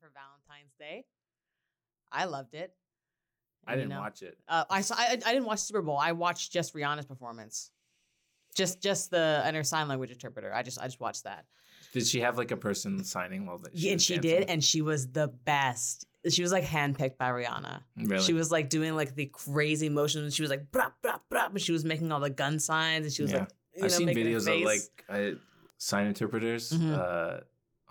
for 0.00 0.10
Valentine's 0.14 0.72
Day. 0.78 1.04
I 2.12 2.24
loved 2.24 2.54
it. 2.54 2.72
I 3.66 3.74
didn't 3.76 3.90
know, 3.90 4.00
watch 4.00 4.22
it. 4.22 4.38
Uh, 4.48 4.64
I 4.70 4.80
saw. 4.80 4.94
I, 4.96 5.12
I 5.24 5.32
didn't 5.32 5.44
watch 5.44 5.60
Super 5.60 5.82
Bowl. 5.82 5.98
I 5.98 6.12
watched 6.12 6.50
just 6.52 6.74
Rihanna's 6.74 7.06
performance. 7.06 7.70
Just, 8.56 8.82
just 8.82 9.10
the 9.12 9.42
and 9.44 9.54
her 9.54 9.62
sign 9.62 9.86
language 9.86 10.10
interpreter. 10.10 10.52
I 10.52 10.62
just, 10.62 10.80
I 10.80 10.86
just 10.86 10.98
watched 10.98 11.24
that. 11.24 11.44
Did 11.92 12.06
she 12.06 12.20
have 12.20 12.36
like 12.36 12.50
a 12.50 12.56
person 12.56 13.04
signing 13.04 13.46
while 13.46 13.58
that? 13.58 13.74
Yeah, 13.74 13.92
and 13.92 14.02
she 14.02 14.14
dancing? 14.14 14.30
did, 14.40 14.50
and 14.50 14.64
she 14.64 14.82
was 14.82 15.06
the 15.12 15.28
best. 15.28 16.06
She 16.28 16.42
was 16.42 16.50
like 16.52 16.64
handpicked 16.64 17.16
by 17.16 17.28
Rihanna. 17.30 17.80
Really? 17.96 18.22
She 18.24 18.32
was 18.32 18.50
like 18.50 18.68
doing 18.70 18.96
like 18.96 19.14
the 19.14 19.26
crazy 19.26 19.88
motions. 19.88 20.34
She 20.34 20.42
was 20.42 20.50
like 20.50 20.70
brap 20.72 20.92
brap 21.04 21.20
brap, 21.30 21.50
and 21.50 21.60
she 21.60 21.72
was 21.72 21.84
making 21.84 22.10
all 22.12 22.20
the 22.20 22.30
gun 22.30 22.58
signs, 22.58 23.06
and 23.06 23.12
she 23.14 23.22
was 23.22 23.30
Yeah. 23.32 23.40
like, 23.40 23.48
you 23.76 23.84
I've 23.84 23.90
know, 23.90 23.96
seen 23.98 24.08
videos 24.08 24.52
of 24.52 24.62
like 24.64 24.80
uh, 25.08 25.36
sign 25.78 26.06
interpreters 26.08 26.72
Mhm. 26.72 26.98
uh, 26.98 27.40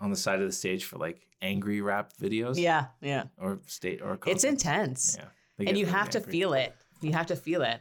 on 0.00 0.10
the 0.10 0.16
side 0.16 0.40
of 0.40 0.46
the 0.46 0.52
stage 0.52 0.84
for 0.84 0.98
like 0.98 1.26
angry 1.42 1.80
rap 1.80 2.12
videos. 2.20 2.58
yeah, 2.58 2.86
yeah. 3.00 3.24
Or 3.38 3.60
state 3.66 4.00
or 4.02 4.18
It's 4.26 4.44
intense, 4.44 5.16
Yeah. 5.18 5.26
And 5.66 5.76
you 5.76 5.84
really 5.84 5.98
have 5.98 6.10
to 6.10 6.20
feel 6.20 6.54
it. 6.54 6.74
You 7.02 7.12
have 7.12 7.26
to 7.26 7.36
feel 7.36 7.62
it. 7.62 7.80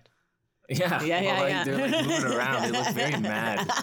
Yeah. 0.70 1.02
Yeah, 1.02 1.22
yeah, 1.22 1.34
Well, 1.34 1.42
like, 1.44 1.50
yeah. 1.50 1.64
They're 1.64 1.88
like 1.90 2.06
moving 2.06 2.32
around. 2.38 2.62
They 2.64 2.72
look 2.78 2.88
very 2.94 3.20
mad. 3.22 3.70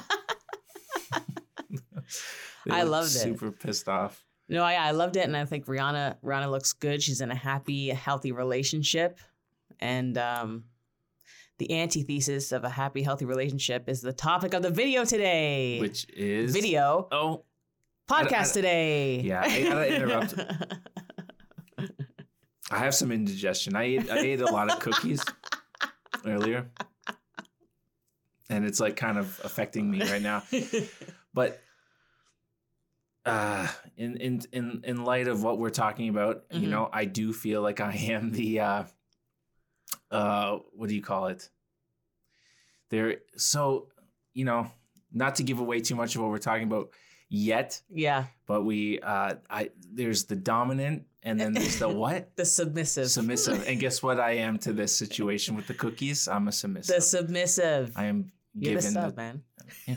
I 2.70 2.82
loved 2.82 3.08
it. 3.08 3.20
Super 3.20 3.50
pissed 3.52 3.88
off. 3.88 4.24
No, 4.48 4.62
I, 4.62 4.74
I 4.74 4.90
loved 4.92 5.16
it, 5.16 5.24
and 5.24 5.36
I 5.36 5.44
think 5.44 5.66
Rihanna 5.66 6.16
Rihanna 6.22 6.50
looks 6.50 6.72
good. 6.72 7.02
She's 7.02 7.20
in 7.20 7.30
a 7.30 7.34
happy, 7.34 7.88
healthy 7.88 8.32
relationship, 8.32 9.18
and 9.80 10.16
um, 10.18 10.64
the 11.58 11.80
antithesis 11.80 12.52
of 12.52 12.64
a 12.64 12.68
happy, 12.68 13.02
healthy 13.02 13.24
relationship 13.24 13.88
is 13.88 14.00
the 14.00 14.12
topic 14.12 14.54
of 14.54 14.62
the 14.62 14.70
video 14.70 15.04
today. 15.04 15.80
Which 15.80 16.08
is 16.10 16.52
video 16.52 17.08
Oh, 17.10 17.44
podcast 18.08 18.50
I- 18.50 18.54
today. 18.54 19.20
Yeah, 19.20 19.42
I 19.44 19.62
gotta 19.64 19.94
interrupt. 19.96 20.34
I 22.70 22.78
have 22.78 22.94
some 22.94 23.12
indigestion. 23.12 23.76
I 23.76 23.84
ate 23.84 24.10
I 24.10 24.18
ate 24.18 24.40
a 24.40 24.46
lot 24.46 24.70
of 24.72 24.80
cookies 24.80 25.24
earlier. 26.24 26.68
And 28.50 28.64
it's 28.64 28.80
like 28.80 28.96
kind 28.96 29.18
of 29.18 29.40
affecting 29.44 29.90
me 29.90 30.02
right 30.02 30.22
now. 30.22 30.42
But 31.34 31.60
uh 33.24 33.66
in 33.96 34.16
in 34.16 34.40
in 34.52 34.80
in 34.84 35.04
light 35.04 35.28
of 35.28 35.42
what 35.42 35.58
we're 35.58 35.70
talking 35.70 36.08
about, 36.08 36.44
you 36.50 36.66
Mhm. 36.68 36.70
know, 36.70 36.88
I 36.92 37.04
do 37.04 37.32
feel 37.32 37.60
like 37.62 37.80
I 37.80 37.92
am 37.92 38.30
the 38.32 38.60
uh 38.60 38.84
uh 40.10 40.58
what 40.72 40.88
do 40.88 40.94
you 40.94 41.02
call 41.02 41.26
it? 41.26 41.48
There 42.90 43.16
so, 43.36 43.88
you 44.32 44.44
know, 44.44 44.70
not 45.12 45.36
to 45.36 45.42
give 45.44 45.58
away 45.60 45.80
too 45.80 45.94
much 45.96 46.14
of 46.16 46.22
what 46.22 46.30
we're 46.30 46.38
talking 46.38 46.64
about 46.64 46.90
yet, 47.28 47.80
yeah, 47.90 48.24
but 48.46 48.62
we 48.62 49.00
uh 49.00 49.34
I 49.50 49.70
there's 49.92 50.24
the 50.24 50.36
dominant 50.36 51.04
and 51.22 51.40
then 51.40 51.52
there's 51.52 51.78
the 51.78 51.88
what? 52.04 52.34
the 52.36 52.44
submissive. 52.44 53.10
Submissive. 53.10 53.66
And 53.66 53.80
guess 53.80 54.02
what 54.02 54.20
I 54.20 54.32
am 54.32 54.58
to 54.60 54.72
this 54.72 54.96
situation 55.04 55.56
with 55.56 55.66
the 55.66 55.74
cookies? 55.74 56.28
I'm 56.28 56.48
a 56.48 56.52
submissive. 56.52 56.96
the 56.96 57.02
submissive. 57.02 57.92
I 57.96 58.04
am 58.04 58.30
You're 58.54 58.74
the 58.74 58.80
given 58.80 58.92
sub, 58.92 59.10
the, 59.10 59.16
man. 59.16 59.42
Yeah. 59.86 59.96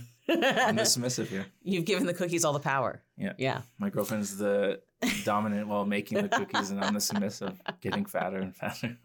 I'm 0.67 0.75
the 0.75 0.85
submissive 0.85 1.29
here. 1.29 1.45
You've 1.61 1.85
given 1.85 2.05
the 2.05 2.13
cookies 2.13 2.43
all 2.45 2.53
the 2.53 2.59
power. 2.59 3.03
Yeah. 3.17 3.33
Yeah. 3.37 3.61
My 3.77 3.89
girlfriend's 3.89 4.37
the 4.37 4.81
dominant 5.23 5.67
while 5.67 5.85
making 5.85 6.21
the 6.21 6.29
cookies, 6.29 6.71
and 6.71 6.83
I'm 6.83 6.93
the 6.93 6.99
submissive, 6.99 7.59
getting 7.81 8.05
fatter 8.05 8.37
and 8.37 8.55
fatter. 8.55 8.97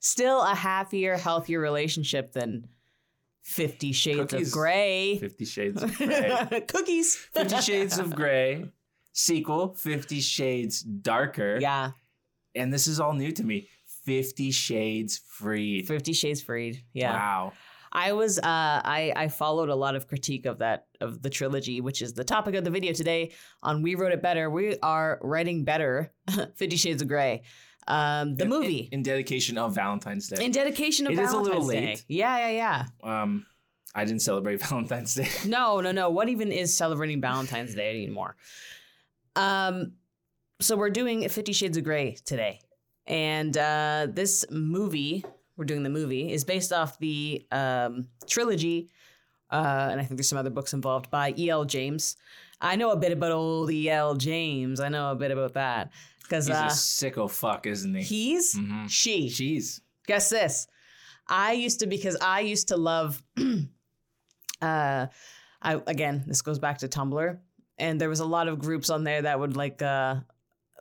Still 0.00 0.42
a 0.42 0.54
happier, 0.54 1.16
healthier 1.16 1.60
relationship 1.60 2.32
than 2.32 2.68
Fifty 3.48 3.92
Shades 3.92 4.30
Cookies. 4.30 4.48
of 4.48 4.52
Grey. 4.52 5.16
Fifty 5.18 5.44
Shades 5.44 5.82
of 5.82 5.96
Grey. 5.96 6.62
cookies. 6.68 7.16
Fifty 7.16 7.56
Shades 7.60 7.98
of 7.98 8.14
Grey. 8.14 8.66
Sequel, 9.12 9.74
Fifty 9.74 10.20
Shades 10.20 10.82
Darker. 10.82 11.58
Yeah. 11.60 11.92
And 12.54 12.72
this 12.72 12.86
is 12.86 13.00
all 13.00 13.14
new 13.14 13.32
to 13.32 13.42
me. 13.44 13.68
Fifty 14.04 14.50
Shades 14.50 15.20
Freed. 15.26 15.86
Fifty 15.88 16.12
Shades 16.12 16.42
Freed. 16.42 16.82
Yeah. 16.92 17.12
Wow. 17.14 17.52
I 17.90 18.12
was 18.12 18.38
uh 18.38 18.42
I 18.44 19.12
I 19.16 19.28
followed 19.28 19.70
a 19.70 19.74
lot 19.74 19.96
of 19.96 20.06
critique 20.06 20.44
of 20.44 20.58
that 20.58 20.86
of 21.00 21.22
the 21.22 21.30
trilogy, 21.30 21.80
which 21.80 22.02
is 22.02 22.12
the 22.12 22.24
topic 22.24 22.54
of 22.54 22.64
the 22.64 22.70
video 22.70 22.92
today 22.92 23.32
on 23.62 23.82
We 23.82 23.94
Wrote 23.94 24.12
It 24.12 24.20
Better. 24.22 24.50
We 24.50 24.76
are 24.82 25.18
writing 25.22 25.64
better 25.64 26.12
Fifty 26.56 26.76
Shades 26.76 27.00
of 27.00 27.08
Grey. 27.08 27.42
Um 27.86 28.34
the 28.36 28.44
In- 28.44 28.50
movie. 28.50 28.88
In, 28.92 28.98
in 28.98 29.02
dedication 29.02 29.56
of 29.56 29.74
Valentine's 29.74 30.28
Day. 30.28 30.44
In 30.44 30.52
dedication 30.52 31.06
of 31.06 31.12
It 31.12 31.18
is 31.18 31.30
a 31.30 31.32
Valentine's 31.32 31.66
little 31.66 31.68
Day. 31.70 31.98
Yeah, 32.08 32.50
yeah, 32.50 32.84
yeah. 33.02 33.22
um, 33.22 33.46
I 33.94 34.04
didn't 34.04 34.22
celebrate 34.22 34.60
Valentine's 34.68 35.14
Day. 35.14 35.28
No, 35.46 35.80
no, 35.80 35.92
no. 35.92 36.10
What 36.10 36.28
even 36.28 36.52
is 36.52 36.76
celebrating 36.76 37.20
Valentine's 37.20 37.74
Day 37.74 37.90
anymore? 37.90 38.36
Um, 39.36 39.92
so 40.60 40.76
we're 40.76 40.90
doing 40.90 41.28
Fifty 41.28 41.52
Shades 41.52 41.76
of 41.76 41.84
Grey 41.84 42.16
today, 42.24 42.60
and 43.06 43.56
uh, 43.56 44.08
this 44.10 44.44
movie 44.50 45.24
we're 45.56 45.64
doing 45.64 45.82
the 45.82 45.90
movie 45.90 46.32
is 46.32 46.44
based 46.44 46.72
off 46.72 46.98
the 46.98 47.44
um, 47.50 48.06
trilogy, 48.28 48.90
uh, 49.50 49.88
and 49.90 50.00
I 50.00 50.04
think 50.04 50.18
there's 50.18 50.28
some 50.28 50.38
other 50.38 50.50
books 50.50 50.72
involved 50.72 51.10
by 51.10 51.34
E. 51.36 51.50
L. 51.50 51.64
James. 51.64 52.16
I 52.60 52.74
know 52.76 52.90
a 52.90 52.96
bit 52.96 53.12
about 53.12 53.30
old 53.32 53.70
E. 53.70 53.88
L. 53.88 54.14
James. 54.16 54.80
I 54.80 54.88
know 54.88 55.10
a 55.12 55.14
bit 55.16 55.30
about 55.30 55.54
that 55.54 55.90
because 56.22 56.46
He's 56.48 56.56
a 56.56 56.60
uh, 56.64 56.68
sicko 56.70 57.30
fuck, 57.30 57.66
isn't 57.66 57.94
he? 57.94 58.02
he's 58.02 58.56
Mhm. 58.56 58.88
she. 58.90 59.28
Jeez. 59.28 59.80
Guess 60.06 60.30
this. 60.30 60.66
I 61.28 61.52
used 61.52 61.80
to 61.80 61.86
because 61.86 62.16
I 62.20 62.40
used 62.40 62.68
to 62.68 62.76
love 62.76 63.22
uh 64.62 65.06
I 65.62 65.80
again, 65.86 66.24
this 66.26 66.42
goes 66.42 66.58
back 66.58 66.78
to 66.78 66.88
Tumblr 66.88 67.38
and 67.78 68.00
there 68.00 68.08
was 68.08 68.20
a 68.20 68.24
lot 68.24 68.48
of 68.48 68.58
groups 68.58 68.90
on 68.90 69.04
there 69.04 69.22
that 69.22 69.38
would 69.40 69.56
like 69.56 69.82
uh 69.82 70.16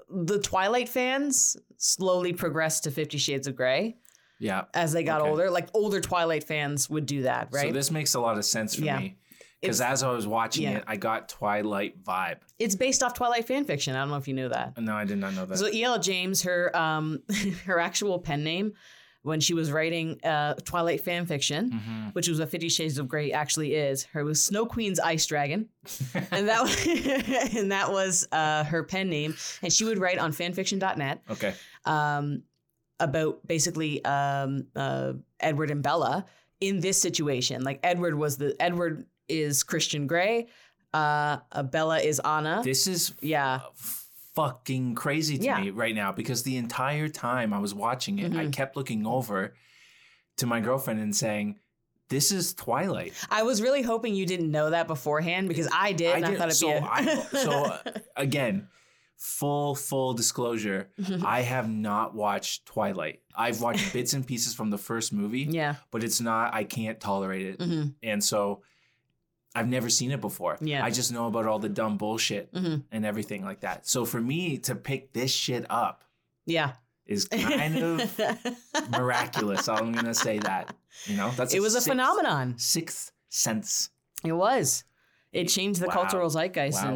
the 0.10 0.40
Twilight 0.40 0.88
fans 0.90 1.58
slowly 1.78 2.34
progressed 2.34 2.84
to 2.86 2.92
50 2.92 3.18
Shades 3.18 3.48
of 3.48 3.56
Grey 3.56 3.98
Yeah. 4.40 4.66
as 4.74 4.94
they 4.94 5.04
got 5.04 5.22
Okay. 5.22 5.30
older. 5.30 5.50
Like 5.50 5.68
older 5.74 6.00
Twilight 6.00 6.44
fans 6.46 6.90
would 6.90 7.06
do 7.06 7.24
that, 7.24 7.50
right? 7.52 7.68
So 7.68 7.72
this 7.74 7.92
makes 7.92 8.14
a 8.14 8.20
lot 8.20 8.38
of 8.38 8.46
sense 8.46 8.76
for 8.76 8.84
Yeah. 8.86 9.00
me. 9.00 9.18
Because 9.62 9.82
as 9.82 10.04
I 10.04 10.12
was 10.12 10.28
watching 10.28 10.64
yeah. 10.64 10.78
it, 10.78 10.84
I 10.86 10.98
got 10.98 11.28
Twilight 11.30 12.04
vibe. 12.04 12.38
it's 12.60 12.76
based 12.76 13.02
off 13.02 13.16
Twilight 13.16 13.48
fan 13.48 13.66
fiction. 13.66 13.96
I 13.96 14.00
don't 14.00 14.10
know 14.10 14.18
if 14.18 14.28
you 14.28 14.36
knew 14.36 14.50
that. 14.50 14.78
No, 14.80 14.94
I 14.96 15.04
did 15.04 15.18
not 15.18 15.34
know 15.34 15.46
that. 15.48 15.58
So 15.58 15.68
E.L. 15.68 15.98
James, 16.00 16.44
her 16.44 16.76
um 16.78 17.24
her 17.66 17.80
actual 17.80 18.20
pen 18.20 18.44
name 18.44 18.74
when 19.28 19.40
she 19.40 19.54
was 19.54 19.72
writing 19.72 20.20
uh 20.24 20.54
Twilight 20.66 21.02
fan 21.02 21.26
fiction, 21.26 21.72
Mhm. 21.72 22.16
which 22.16 22.28
was 22.28 22.40
what 22.40 22.50
Fifty 22.50 22.70
Shades 22.70 22.98
of 22.98 23.08
Grey 23.08 23.32
actually 23.32 23.76
is. 23.76 24.06
Her 24.06 24.24
was 24.24 24.44
Snow 24.44 24.66
Queen's 24.66 25.00
Ice 25.00 25.26
Dragon, 25.28 25.70
and 26.32 26.48
that 26.48 26.64
was, 26.64 26.88
and 27.56 27.72
that 27.72 27.92
was 27.92 28.28
uh, 28.32 28.64
her 28.64 28.84
pen 28.84 29.10
name. 29.10 29.36
And 29.62 29.72
she 29.72 29.84
would 29.86 30.00
write 30.00 30.18
on 30.18 30.32
fanfiction.net 30.32 31.22
okay. 31.30 31.54
um, 31.86 32.44
about 33.00 33.46
basically 33.46 34.04
um, 34.06 34.66
uh, 34.76 35.14
Edward 35.40 35.70
and 35.70 35.84
Bella 35.84 36.26
in 36.60 36.80
this 36.80 37.00
situation. 37.00 37.64
Like 37.64 37.80
Edward 37.84 38.16
was 38.16 38.38
the 38.38 38.56
Edward 38.60 39.06
is 39.30 39.62
Christian 39.64 40.08
Grey, 40.08 40.48
uh, 40.94 41.38
uh, 41.52 41.64
Bella 41.64 42.00
is 42.00 42.20
Anna. 42.22 42.62
This 42.64 42.88
is 42.88 43.14
yeah, 43.22 43.56
uh, 43.56 43.60
fucking 44.38 44.94
crazy 44.96 45.38
to 45.40 45.44
Yeah. 45.44 45.60
me 45.60 45.72
right 45.72 45.96
now 45.96 46.12
because 46.12 46.44
the 46.44 46.58
entire 46.58 47.10
time 47.10 47.54
I 47.54 47.60
was 47.60 47.74
watching 47.74 48.20
it, 48.20 48.34
I 48.34 48.46
Mhm. 48.46 48.54
kept 48.54 48.76
looking 48.78 49.06
over 49.08 49.56
to 50.38 50.46
my 50.46 50.60
girlfriend 50.62 51.00
and 51.00 51.16
saying, 51.16 51.58
"This 52.10 52.32
is 52.32 52.54
Twilight." 52.54 53.14
I 53.32 53.42
was 53.44 53.62
really 53.64 53.82
hoping 53.82 54.14
you 54.14 54.26
didn't 54.28 54.52
know 54.52 54.70
that 54.70 54.88
beforehand 54.88 55.48
because 55.48 55.68
I 55.74 55.92
did. 55.92 56.16
and 56.16 56.26
I 56.26 56.30
did- 56.30 56.38
thought 56.38 56.50
it'd 56.50 56.60
so 56.60 56.68
be 56.68 56.74
a- 56.74 56.90
I, 56.90 57.16
so 57.44 57.52
uh, 57.66 57.80
again, 58.16 58.68
full 59.16 59.74
full 59.74 60.14
disclosure, 60.14 60.90
I 61.26 61.42
have 61.42 61.68
not 61.68 62.14
watched 62.14 62.68
Twilight. 62.68 63.22
I've 63.36 63.60
watched 63.62 63.92
bits 63.92 64.14
and 64.14 64.26
pieces 64.26 64.54
from 64.54 64.70
the 64.70 64.78
first 64.78 65.12
movie, 65.12 65.48
yeah, 65.50 65.76
but 65.90 66.04
it's 66.04 66.22
not. 66.22 66.54
I 66.54 66.64
can't 66.64 67.00
tolerate 67.00 67.46
it, 67.48 67.62
hmm 67.62 67.86
and 68.04 68.24
so 68.24 68.62
I've 69.58 69.68
never 69.68 69.90
seen 69.90 70.12
it 70.12 70.22
before. 70.22 70.58
Yeah. 70.62 70.84
I 70.86 70.92
just 70.92 71.12
know 71.12 71.28
about 71.28 71.46
all 71.46 71.60
the 71.60 71.70
dumb 71.70 71.98
bullshit 71.98 72.50
hmm 72.54 72.78
and 72.92 73.06
everything 73.06 73.44
like 73.44 73.62
that. 73.62 73.88
So 73.88 74.06
for 74.06 74.22
me 74.22 74.58
to 74.60 74.76
pick 74.76 75.14
this 75.14 75.32
shit 75.32 75.66
up 75.70 76.04
yeah. 76.46 76.74
is 77.06 77.26
kind 77.26 77.78
of 77.78 78.20
miraculous. 78.92 79.68
I'm 79.68 79.92
gonna 79.92 80.14
say 80.14 80.40
that. 80.40 80.76
You 81.06 81.18
know, 81.18 81.32
that's 81.36 81.54
it 81.54 81.62
was 81.62 81.74
a 81.76 81.82
sixth- 81.82 81.90
phenomenon. 81.90 82.56
Sixth 82.58 83.12
sense. 83.30 83.90
It 84.24 84.32
was. 84.34 84.84
It 85.32 85.46
changed 85.50 85.82
the 85.82 85.88
Wow. 85.88 85.94
cultural 85.94 86.30
zeitgeist 86.30 86.84
Wow, 86.84 86.96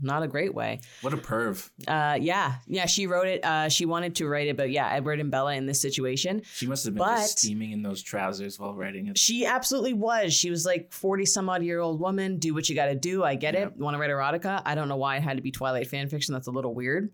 not 0.00 0.22
a 0.22 0.28
great 0.28 0.54
way. 0.54 0.80
what 1.02 1.12
a 1.12 1.16
perv. 1.16 1.68
Uh, 1.86 2.18
yeah, 2.20 2.56
yeah. 2.66 2.86
She 2.86 3.06
wrote 3.06 3.26
it. 3.26 3.44
Uh, 3.44 3.68
she 3.68 3.84
wanted 3.84 4.14
to 4.16 4.28
write 4.28 4.48
it, 4.48 4.56
but 4.56 4.70
yeah, 4.70 4.92
Edward 4.92 5.20
and 5.20 5.30
Bella 5.30 5.54
in 5.54 5.66
this 5.66 5.80
situation, 5.80 6.42
She 6.54 6.66
must 6.66 6.84
have 6.84 6.94
been 6.94 7.04
But- 7.04 7.16
just 7.16 7.38
steaming 7.40 7.72
in 7.72 7.82
those 7.82 8.02
trousers 8.02 8.58
while 8.58 8.74
writing 8.74 9.08
it. 9.08 9.18
she 9.18 9.44
absolutely 9.46 9.92
was. 9.94 10.32
She 10.34 10.50
was 10.50 10.64
like 10.66 10.92
forty 10.92 11.24
some 11.26 11.48
odd 11.48 11.62
year 11.62 11.80
old 11.80 12.00
woman. 12.00 12.38
Do 12.38 12.54
what 12.54 12.68
you 12.68 12.74
got 12.74 12.86
to 12.86 12.94
do. 12.94 13.24
I 13.24 13.34
get 13.34 13.54
Yep. 13.54 13.66
it. 13.72 13.76
Want 13.76 13.94
to 13.94 13.98
write 13.98 14.10
erotica? 14.10 14.62
I 14.64 14.74
don't 14.74 14.88
know 14.88 14.96
why 14.96 15.16
it 15.16 15.22
had 15.22 15.36
to 15.36 15.42
be 15.42 15.50
Twilight 15.50 15.88
fan 15.88 16.08
fiction. 16.08 16.32
That's 16.32 16.46
a 16.48 16.52
little 16.52 16.74
weird. 16.74 17.10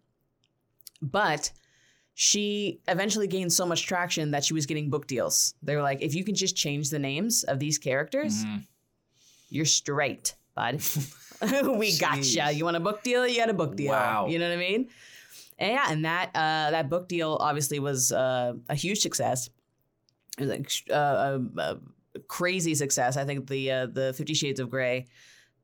But 1.02 1.50
she 2.14 2.80
eventually 2.86 3.26
gained 3.26 3.52
so 3.52 3.66
much 3.66 3.86
traction 3.86 4.30
that 4.30 4.44
she 4.44 4.54
was 4.54 4.66
getting 4.66 4.88
book 4.88 5.06
deals. 5.06 5.54
They 5.62 5.74
were 5.74 5.82
like, 5.82 6.00
if 6.00 6.14
you 6.14 6.24
can 6.24 6.34
just 6.34 6.56
change 6.56 6.90
the 6.90 6.98
names 6.98 7.42
of 7.44 7.58
these 7.58 7.76
characters, 7.78 8.44
Mhm. 8.44 8.66
you're 9.50 9.64
straight, 9.64 10.34
bud. 10.54 10.80
we 11.78 11.96
gotcha. 11.98 12.20
Jeez. 12.20 12.54
You 12.56 12.64
want 12.64 12.76
a 12.76 12.80
book 12.80 13.02
deal? 13.02 13.26
You 13.26 13.36
got 13.38 13.50
a 13.50 13.54
book 13.54 13.76
deal. 13.76 13.92
Wow. 13.92 14.26
You 14.28 14.38
know 14.38 14.48
what 14.48 14.54
I 14.54 14.60
mean? 14.60 14.88
And 15.58 15.72
yeah, 15.72 15.86
and 15.88 16.04
that 16.04 16.30
uh, 16.34 16.70
that 16.72 16.88
book 16.90 17.08
deal 17.08 17.36
obviously 17.40 17.78
was 17.78 18.10
uh, 18.12 18.54
a 18.68 18.74
huge 18.74 19.00
success. 19.00 19.48
It 20.38 20.40
was 20.40 20.50
like 20.50 20.70
uh, 20.90 21.38
a, 21.56 21.60
a 21.60 21.78
crazy 22.28 22.74
success. 22.74 23.16
I 23.16 23.24
think 23.24 23.46
the 23.48 23.70
uh, 23.70 23.86
the 23.86 24.12
Fifty 24.16 24.34
Shades 24.34 24.58
of 24.60 24.68
Grey. 24.70 25.06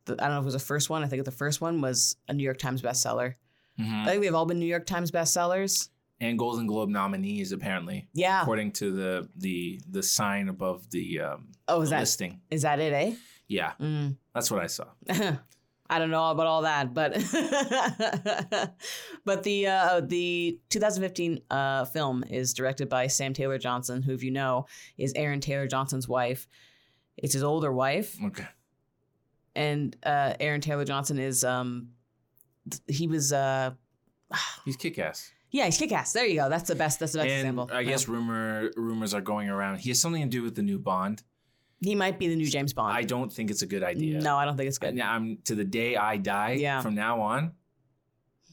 The, 0.04 0.12
I 0.14 0.26
don't 0.26 0.30
know 0.34 0.38
if 0.38 0.42
it 0.42 0.44
was 0.46 0.54
the 0.54 0.60
first 0.60 0.90
one. 0.90 1.02
I 1.02 1.08
think 1.08 1.24
the 1.24 1.30
first 1.32 1.60
one 1.60 1.80
was 1.80 2.16
a 2.28 2.32
New 2.32 2.44
York 2.44 2.58
Times 2.58 2.82
bestseller. 2.82 3.34
Mhm. 3.80 4.02
I 4.02 4.06
think 4.06 4.22
they've 4.22 4.34
all 4.34 4.46
been 4.46 4.58
New 4.60 4.66
York 4.66 4.86
Times 4.86 5.10
bestsellers. 5.10 5.88
And 6.20 6.38
Golden 6.38 6.66
Globe 6.66 6.90
nominees 6.90 7.50
apparently, 7.52 8.06
Yeah. 8.12 8.42
according 8.42 8.72
to 8.72 8.92
the 8.92 9.28
the 9.36 9.80
the 9.90 10.02
sign 10.02 10.48
above 10.48 10.88
the 10.90 11.20
um, 11.20 11.48
Oh, 11.66 11.80
is 11.80 11.88
the 11.90 11.94
that 11.96 12.00
listing. 12.00 12.40
is 12.50 12.62
that 12.62 12.78
it? 12.78 12.92
Eh. 12.92 13.14
Yeah, 13.48 13.72
Mm. 13.80 14.16
that's 14.34 14.50
what 14.50 14.62
I 14.62 14.66
saw. 14.68 14.84
I 15.92 15.98
don't 15.98 16.10
know 16.10 16.30
about 16.30 16.46
all 16.46 16.62
that, 16.62 16.94
but 16.94 17.14
but 19.24 19.42
the 19.42 19.66
uh, 19.66 20.00
the 20.00 20.58
2015 20.68 21.40
uh, 21.50 21.84
film 21.86 22.24
is 22.30 22.54
directed 22.54 22.88
by 22.88 23.06
Sam 23.08 23.32
Taylor 23.34 23.58
Johnson, 23.58 24.02
who, 24.02 24.12
if 24.14 24.22
you 24.22 24.30
know, 24.30 24.66
is 24.96 25.12
Aaron 25.16 25.40
Taylor 25.40 25.66
Johnson's 25.66 26.08
wife. 26.08 26.46
It's 27.16 27.34
his 27.34 27.42
older 27.42 27.72
wife, 27.72 28.16
Okay. 28.24 28.46
and 29.54 29.94
uh, 30.04 30.34
Aaron 30.40 30.60
Taylor 30.60 30.84
Johnson 30.84 31.18
is 31.18 31.44
um 31.44 31.88
he 32.86 33.08
was 33.08 33.32
uh 33.32 33.72
He's 34.64 34.76
kick 34.76 34.98
ass. 34.98 35.30
yeah 35.50 35.64
he's 35.66 35.76
kick 35.76 35.92
ass. 35.92 36.12
There 36.12 36.24
you 36.24 36.36
go. 36.36 36.48
That's 36.48 36.68
the 36.68 36.74
best. 36.76 37.00
That's 37.00 37.12
the 37.12 37.18
best 37.18 37.28
And 37.30 37.40
example. 37.40 37.68
I 37.72 37.82
guess 37.82 38.08
rumor 38.08 38.70
rumors 38.76 39.12
are 39.12 39.20
going 39.20 39.48
around. 39.50 39.78
He 39.80 39.90
has 39.90 40.00
something 40.00 40.22
to 40.22 40.28
do 40.28 40.42
with 40.42 40.54
the 40.54 40.62
new 40.62 40.78
Bond. 40.78 41.22
He 41.80 41.94
might 41.94 42.18
be 42.18 42.28
the 42.28 42.36
new 42.36 42.46
James 42.46 42.72
Bond. 42.72 42.96
I 42.96 43.02
don't 43.02 43.32
think 43.32 43.50
it's 43.50 43.62
a 43.62 43.66
good 43.66 43.82
idea. 43.82 44.20
No, 44.20 44.36
I 44.36 44.44
don't 44.44 44.56
think 44.56 44.68
it's 44.68 44.78
good. 44.78 44.90
And 44.90 45.02
I'm 45.02 45.38
to 45.44 45.54
the 45.54 45.64
day 45.64 45.96
I 45.96 46.16
die. 46.16 46.52
Yeah. 46.60 46.80
From 46.82 46.94
now 46.94 47.20
on, 47.20 47.52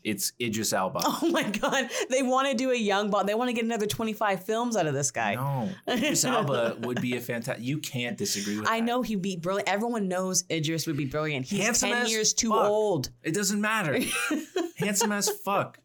it's 0.04 0.32
Idris 0.40 0.72
Elba. 0.72 1.02
Oh 1.04 1.30
my 1.32 1.44
god, 1.44 1.90
they 2.10 2.22
want 2.24 2.48
to 2.50 2.54
do 2.56 2.72
a 2.72 2.76
young 2.78 3.10
Bond. 3.10 3.28
They 3.28 3.34
want 3.36 3.50
to 3.50 3.54
get 3.54 3.66
another 3.66 3.88
25 3.88 4.44
films 4.46 4.78
out 4.78 4.88
of 4.88 4.94
this 4.94 5.12
guy. 5.12 5.36
No, 5.36 5.70
Idris 5.94 6.24
Elba 6.24 6.78
would 6.82 7.02
be 7.02 7.18
a 7.18 7.20
fantastic. 7.20 7.66
You 7.66 7.80
can't 7.80 8.18
disagree 8.18 8.60
with. 8.60 8.70
I 8.70 8.80
that. 8.80 8.86
know 8.86 9.02
he'd 9.02 9.22
be 9.22 9.36
brilliant. 9.36 9.68
Everyone 9.68 10.08
knows 10.08 10.46
Idris 10.50 10.88
would 10.88 10.98
be 10.98 11.06
brilliant. 11.06 11.46
He's 11.48 11.62
Handsome 11.64 11.90
10 11.90 12.04
as 12.04 12.12
years 12.12 12.34
too 12.34 12.50
fuck. 12.52 12.66
old. 12.66 13.10
It 13.24 13.34
doesn't 13.34 13.60
matter. 13.60 14.00
Handsome 14.78 15.12
as 15.12 15.30
fuck. 15.30 15.80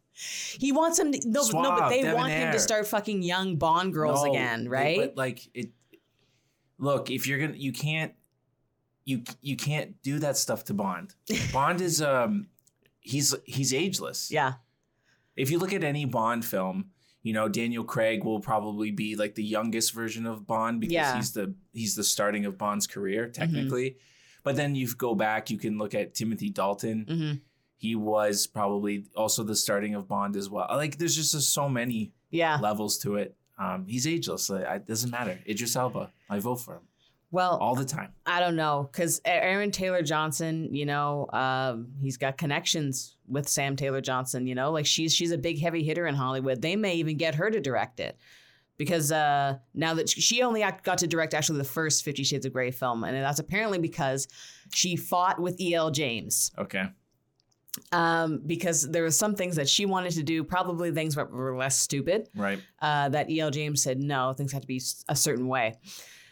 He 0.59 0.71
wants 0.71 0.99
him 0.99 1.11
to, 1.11 1.19
no, 1.29 1.41
no, 1.41 1.41
but 1.41 1.79
Suave, 1.79 1.91
they 1.91 2.13
want 2.13 2.33
him 2.33 2.53
to 2.53 2.59
start 2.61 2.87
fucking 2.87 3.23
young 3.23 3.57
Bond 3.57 3.93
girls 3.93 4.23
No, 4.23 4.31
again, 4.31 4.69
right? 4.69 4.99
But 4.99 5.17
like 5.17 5.49
it. 5.55 5.71
Look, 6.83 7.11
if 7.11 7.27
you're 7.27 7.39
gonna, 7.39 7.55
you 7.57 7.73
can't, 7.73 8.13
you 9.05 9.23
you 9.41 9.57
can't 9.57 10.01
do 10.03 10.19
that 10.19 10.37
stuff 10.37 10.65
to 10.65 10.75
Bond. 10.75 11.15
Bond 11.53 11.81
is 11.81 12.03
um, 12.03 12.49
he's 13.01 13.35
he's 13.45 13.73
ageless. 13.73 14.31
yeah. 14.31 14.55
If 15.37 15.51
you 15.51 15.59
look 15.59 15.73
at 15.73 15.83
any 15.85 16.05
Bond 16.05 16.45
film, 16.45 16.87
you 17.23 17.33
know 17.33 17.49
Daniel 17.49 17.85
Craig 17.85 18.25
will 18.25 18.41
probably 18.41 18.91
be 18.91 19.15
like 19.17 19.35
the 19.37 19.45
youngest 19.45 19.95
version 19.95 20.27
of 20.27 20.47
Bond 20.47 20.81
because 20.81 20.93
Yeah. 20.93 21.17
he's 21.17 21.33
the 21.33 21.55
he's 21.73 21.95
the 21.95 22.05
starting 22.05 22.45
of 22.47 22.59
Bond's 22.59 22.87
career 22.87 23.29
technically. 23.29 23.97
But 24.45 24.57
then 24.57 24.75
you 24.75 24.93
go 24.95 25.15
back, 25.15 25.51
you 25.51 25.59
can 25.59 25.79
look 25.79 25.95
at 25.95 26.15
Timothy 26.15 26.51
Dalton. 26.51 27.07
hmm 27.09 27.33
He 27.77 27.95
was 27.95 28.47
probably 28.49 29.07
also 29.17 29.45
the 29.45 29.55
starting 29.57 29.95
of 29.95 30.09
Bond 30.09 30.35
as 30.37 30.51
well. 30.51 30.67
Like 30.71 30.99
there's 30.99 31.15
just 31.17 31.33
so 31.55 31.69
many 31.69 32.13
Yeah. 32.31 32.59
levels 32.61 32.99
to 32.99 33.15
it. 33.17 33.37
Um, 33.63 33.87
he's 33.87 34.07
ageless. 34.07 34.51
It 34.51 34.87
doesn't 34.87 35.11
matter. 35.11 35.39
Idris 35.49 35.77
Elba. 35.77 36.11
I 36.29 36.39
vote 36.41 36.57
for 36.57 36.75
him 36.75 36.83
Well, 37.31 37.59
all 37.59 37.75
the 37.75 37.85
time. 37.85 38.13
I 38.27 38.41
don't 38.41 38.57
know 38.57 38.89
because 38.91 39.21
Aaron 39.25 39.71
Taylor 39.71 40.03
Johnson, 40.03 40.75
you 40.75 40.87
know, 40.87 41.29
um, 41.33 41.89
he's 42.01 42.17
got 42.17 42.39
connections 42.39 43.17
with 43.29 43.49
Sam 43.49 43.77
Taylor 43.77 44.01
Johnson. 44.01 44.47
You 44.47 44.55
know, 44.55 44.73
like 44.73 44.87
she's 44.87 45.15
she's 45.15 45.31
a 45.33 45.39
big 45.39 45.61
heavy 45.61 45.83
hitter 45.85 46.07
in 46.07 46.15
Hollywood. 46.15 46.61
They 46.63 46.77
may 46.77 46.95
even 46.97 47.17
get 47.17 47.35
her 47.37 47.51
to 47.51 47.61
direct 47.61 48.01
it 48.01 48.17
because 48.79 49.13
uh, 49.13 49.59
now 49.75 49.95
that 49.95 50.09
she, 50.09 50.21
she 50.21 50.43
only 50.43 50.65
got 50.83 50.99
to 50.99 51.07
direct 51.07 51.35
actually 51.35 51.59
the 51.59 51.65
first 51.65 52.05
Fifty 52.05 52.25
Shades 52.25 52.47
of 52.47 52.53
Grey 52.53 52.71
film, 52.71 53.05
and 53.05 53.17
that's 53.17 53.39
apparently 53.39 53.79
because 53.79 54.27
she 54.75 54.97
fought 54.97 55.41
with 55.41 55.61
E.L. 55.61 55.91
James. 55.91 56.51
Okay. 56.59 56.85
Um, 57.91 58.43
because 58.47 58.89
there 58.91 59.03
were 59.03 59.11
some 59.11 59.35
things 59.35 59.57
that 59.57 59.69
she 59.69 59.87
wanted 59.87 60.13
to 60.13 60.23
do, 60.23 60.45
probably 60.45 60.91
things 60.93 61.15
that 61.15 61.31
were 61.31 61.57
less 61.57 61.79
stupid. 61.79 62.29
Right. 62.35 62.61
Uh, 62.81 63.09
that 63.11 63.31
E.L. 63.31 63.51
James 63.51 63.83
said 63.83 63.99
no, 64.01 64.33
things 64.33 64.53
had 64.53 64.63
to 64.63 64.69
be 64.69 64.81
a 65.09 65.17
certain 65.17 65.49
way. 65.49 65.75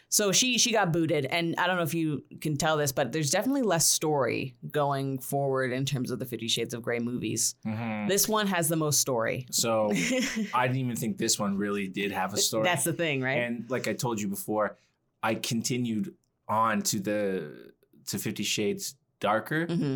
So 0.09 0.33
she 0.33 0.57
she 0.57 0.73
got 0.73 0.91
booted, 0.91 1.23
and 1.25 1.55
I 1.57 1.67
don't 1.67 1.77
know 1.77 1.83
if 1.83 1.93
you 1.93 2.25
can 2.41 2.57
tell 2.57 2.75
this, 2.75 2.91
but 2.91 3.13
there's 3.13 3.29
definitely 3.31 3.61
less 3.61 3.87
story 3.87 4.55
going 4.69 5.19
forward 5.19 5.71
in 5.71 5.85
terms 5.85 6.11
of 6.11 6.19
the 6.19 6.25
Fifty 6.25 6.49
Shades 6.49 6.73
of 6.73 6.81
Grey 6.81 6.99
movies. 6.99 7.55
Mhm. 7.65 8.09
This 8.09 8.27
one 8.27 8.45
has 8.47 8.67
the 8.67 8.75
most 8.75 8.99
story. 8.99 9.45
So 9.51 9.89
I 10.53 10.67
didn't 10.67 10.81
even 10.81 10.97
think 10.97 11.17
this 11.17 11.39
one 11.39 11.57
really 11.57 11.87
did 11.87 12.11
have 12.11 12.33
a 12.33 12.37
story. 12.37 12.65
That's 12.65 12.83
the 12.83 12.91
thing, 12.91 13.21
right? 13.21 13.37
And 13.37 13.69
like 13.69 13.87
I 13.87 13.93
told 13.93 14.19
you 14.19 14.27
before, 14.27 14.75
I 15.23 15.35
continued 15.35 16.13
on 16.45 16.81
to 16.81 16.99
the 16.99 17.71
to 18.07 18.19
Fifty 18.19 18.43
Shades 18.43 18.95
Darker. 19.21 19.65
hmm 19.65 19.95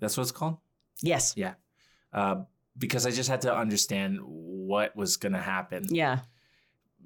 That's 0.00 0.16
what 0.16 0.22
it's 0.22 0.32
called. 0.32 0.58
Yes. 1.02 1.34
Yeah. 1.36 1.54
Uh, 2.12 2.42
because 2.76 3.06
I 3.06 3.10
just 3.10 3.28
had 3.28 3.42
to 3.42 3.54
understand 3.54 4.20
what 4.22 4.94
was 4.96 5.16
gonna 5.16 5.40
happen. 5.42 5.86
Yeah. 5.90 6.20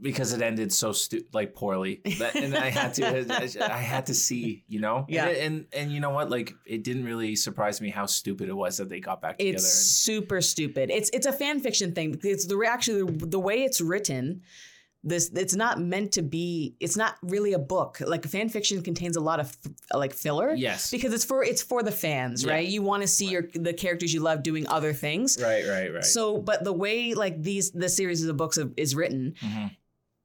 Because 0.01 0.33
it 0.33 0.43
ended 0.43 0.73
so 0.73 0.93
stu- 0.93 1.25
like 1.33 1.55
poorly, 1.55 2.01
That- 2.19 2.35
and 2.35 2.57
I 2.57 2.71
had 2.71 2.95
to 2.95 3.73
I 3.73 3.77
had 3.79 4.07
to 4.07 4.15
see, 4.15 4.65
you 4.67 4.81
know. 4.81 5.07
Yeah. 5.09 5.27
And, 5.29 5.37
and 5.39 5.67
and 5.73 5.93
you 5.93 6.01
know 6.01 6.11
what? 6.11 6.29
Like 6.31 6.53
it 6.67 6.83
didn't 6.83 7.05
really 7.05 7.37
surprise 7.37 7.81
me 7.81 7.91
how 7.91 8.07
stupid 8.07 8.49
it 8.49 8.55
was 8.57 8.79
that 8.79 8.89
they 8.89 9.01
got 9.01 9.21
back 9.23 9.39
together. 9.39 9.55
It's 9.57 9.69
super 9.73 10.41
stupid. 10.41 10.91
It's 10.91 11.11
it's 11.11 11.27
a 11.27 11.33
fan 11.33 11.61
fiction 11.61 11.93
thing. 11.95 12.19
It's 12.25 12.47
the 12.47 12.63
actually 12.69 13.05
the 13.17 13.39
way 13.39 13.63
it's 13.63 13.81
written. 13.81 14.43
This 15.05 15.31
it's 15.35 15.57
not 15.57 15.81
meant 15.81 16.13
to 16.13 16.23
be. 16.23 16.77
It's 16.79 16.97
not 16.97 17.17
really 17.23 17.55
a 17.55 17.59
book. 17.59 17.99
Like 18.01 18.25
fan 18.25 18.49
fiction 18.49 18.83
contains 18.83 19.17
a 19.17 19.21
lot 19.21 19.41
of 19.41 19.57
like 19.93 20.15
filler. 20.15 20.55
Yes. 20.55 20.91
Because 20.93 21.13
it's 21.13 21.25
for 21.25 21.43
it's 21.43 21.61
for 21.63 21.83
the 21.83 21.91
fans, 21.91 22.45
Yeah. 22.45 22.53
right? 22.53 22.69
You 22.69 22.83
want 22.83 23.03
to 23.03 23.09
see 23.09 23.27
your 23.27 23.49
the 23.53 23.73
characters 23.75 24.15
you 24.15 24.21
love 24.21 24.45
doing 24.45 24.67
other 24.69 24.93
things. 24.93 25.39
Right. 25.43 25.67
Right. 25.67 25.93
Right. 25.93 26.05
So, 26.05 26.39
but 26.39 26.63
the 26.63 26.73
way 26.73 27.15
like 27.15 27.43
these 27.43 27.73
the 27.73 27.89
series 27.89 28.25
of 28.25 28.37
books 28.37 28.59
of, 28.59 28.73
is 28.77 28.95
written, 28.95 29.35
Mhm. 29.45 29.77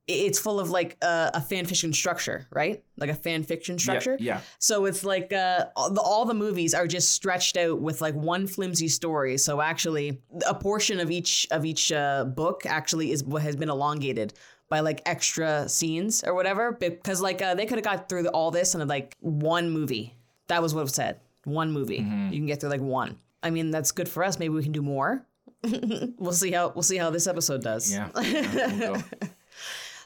it's 0.07 0.37
full 0.39 0.59
of 0.59 0.69
like 0.69 0.95
a, 1.01 1.31
a 1.33 1.41
fan 1.41 1.65
fiction 1.65 1.91
structure, 1.91 2.47
right? 2.51 2.83
Like 2.97 3.09
a 3.09 3.15
fan 3.15 3.43
fiction 3.43 3.79
structure. 3.79 4.15
Yeah. 4.19 4.35
yeah. 4.35 4.41
So 4.59 4.85
it's 4.85 5.03
like 5.03 5.33
uh, 5.33 5.65
all, 5.75 5.91
the, 5.91 6.01
all 6.01 6.25
the 6.25 6.33
movies 6.35 6.73
are 6.75 6.85
just 6.87 7.09
stretched 7.09 7.57
out 7.57 7.81
with 7.81 7.99
like 7.99 8.13
one 8.13 8.45
flimsy 8.45 8.87
story. 8.89 9.37
So 9.39 9.59
actually, 9.59 10.21
a 10.47 10.53
portion 10.53 10.99
of 10.99 11.09
each 11.09 11.47
of 11.49 11.65
each 11.65 11.91
uh, 11.91 12.25
book 12.25 12.61
actually 12.67 13.11
is 13.11 13.23
what 13.23 13.41
has 13.41 13.55
been 13.55 13.69
elongated 13.69 14.33
by 14.69 14.81
like 14.81 15.01
extra 15.05 15.67
scenes 15.69 16.23
or 16.23 16.33
whatever. 16.33 16.71
Because 16.71 17.21
like 17.21 17.41
uh, 17.41 17.55
they 17.55 17.65
could 17.65 17.77
have 17.77 17.85
got 17.85 18.09
through 18.09 18.27
all 18.27 18.51
this 18.51 18.75
in 18.75 18.87
like 18.87 19.15
one 19.19 19.69
movie. 19.69 20.13
That 20.47 20.61
was 20.61 20.73
what 20.73 20.87
it 20.87 20.93
said. 20.93 21.19
One 21.45 21.71
movie. 21.71 21.99
Mhm. 21.99 22.31
You 22.31 22.37
can 22.39 22.45
get 22.47 22.59
through 22.59 22.69
like 22.69 22.81
one. 22.81 23.17
I 23.43 23.49
mean, 23.49 23.71
that's 23.71 23.91
good 23.91 24.09
for 24.09 24.23
us. 24.23 24.39
Maybe 24.39 24.53
we 24.53 24.63
can 24.63 24.71
do 24.71 24.81
more. 24.81 25.25
we'll 25.63 26.33
see 26.33 26.51
how 26.51 26.69
we'll 26.69 26.83
see 26.83 26.97
how 26.97 27.09
this 27.09 27.27
episode 27.27 27.63
does. 27.63 27.91
Yeah. 27.91 28.09
yeah, 28.21 28.79
we'll. 28.91 29.03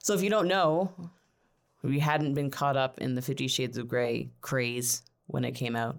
So 0.04 0.14
if 0.14 0.22
you 0.24 0.30
don't 0.30 0.48
know, 0.48 0.92
we 1.84 2.00
hadn't 2.00 2.34
been 2.34 2.50
caught 2.52 2.78
up 2.78 2.98
in 3.00 3.16
the 3.16 3.22
Fifty 3.22 3.48
Shades 3.48 3.78
of 3.78 3.88
Grey 3.88 4.30
craze 4.42 5.04
when 5.28 5.46
it 5.46 5.52
came 5.54 5.76
out, 5.76 5.98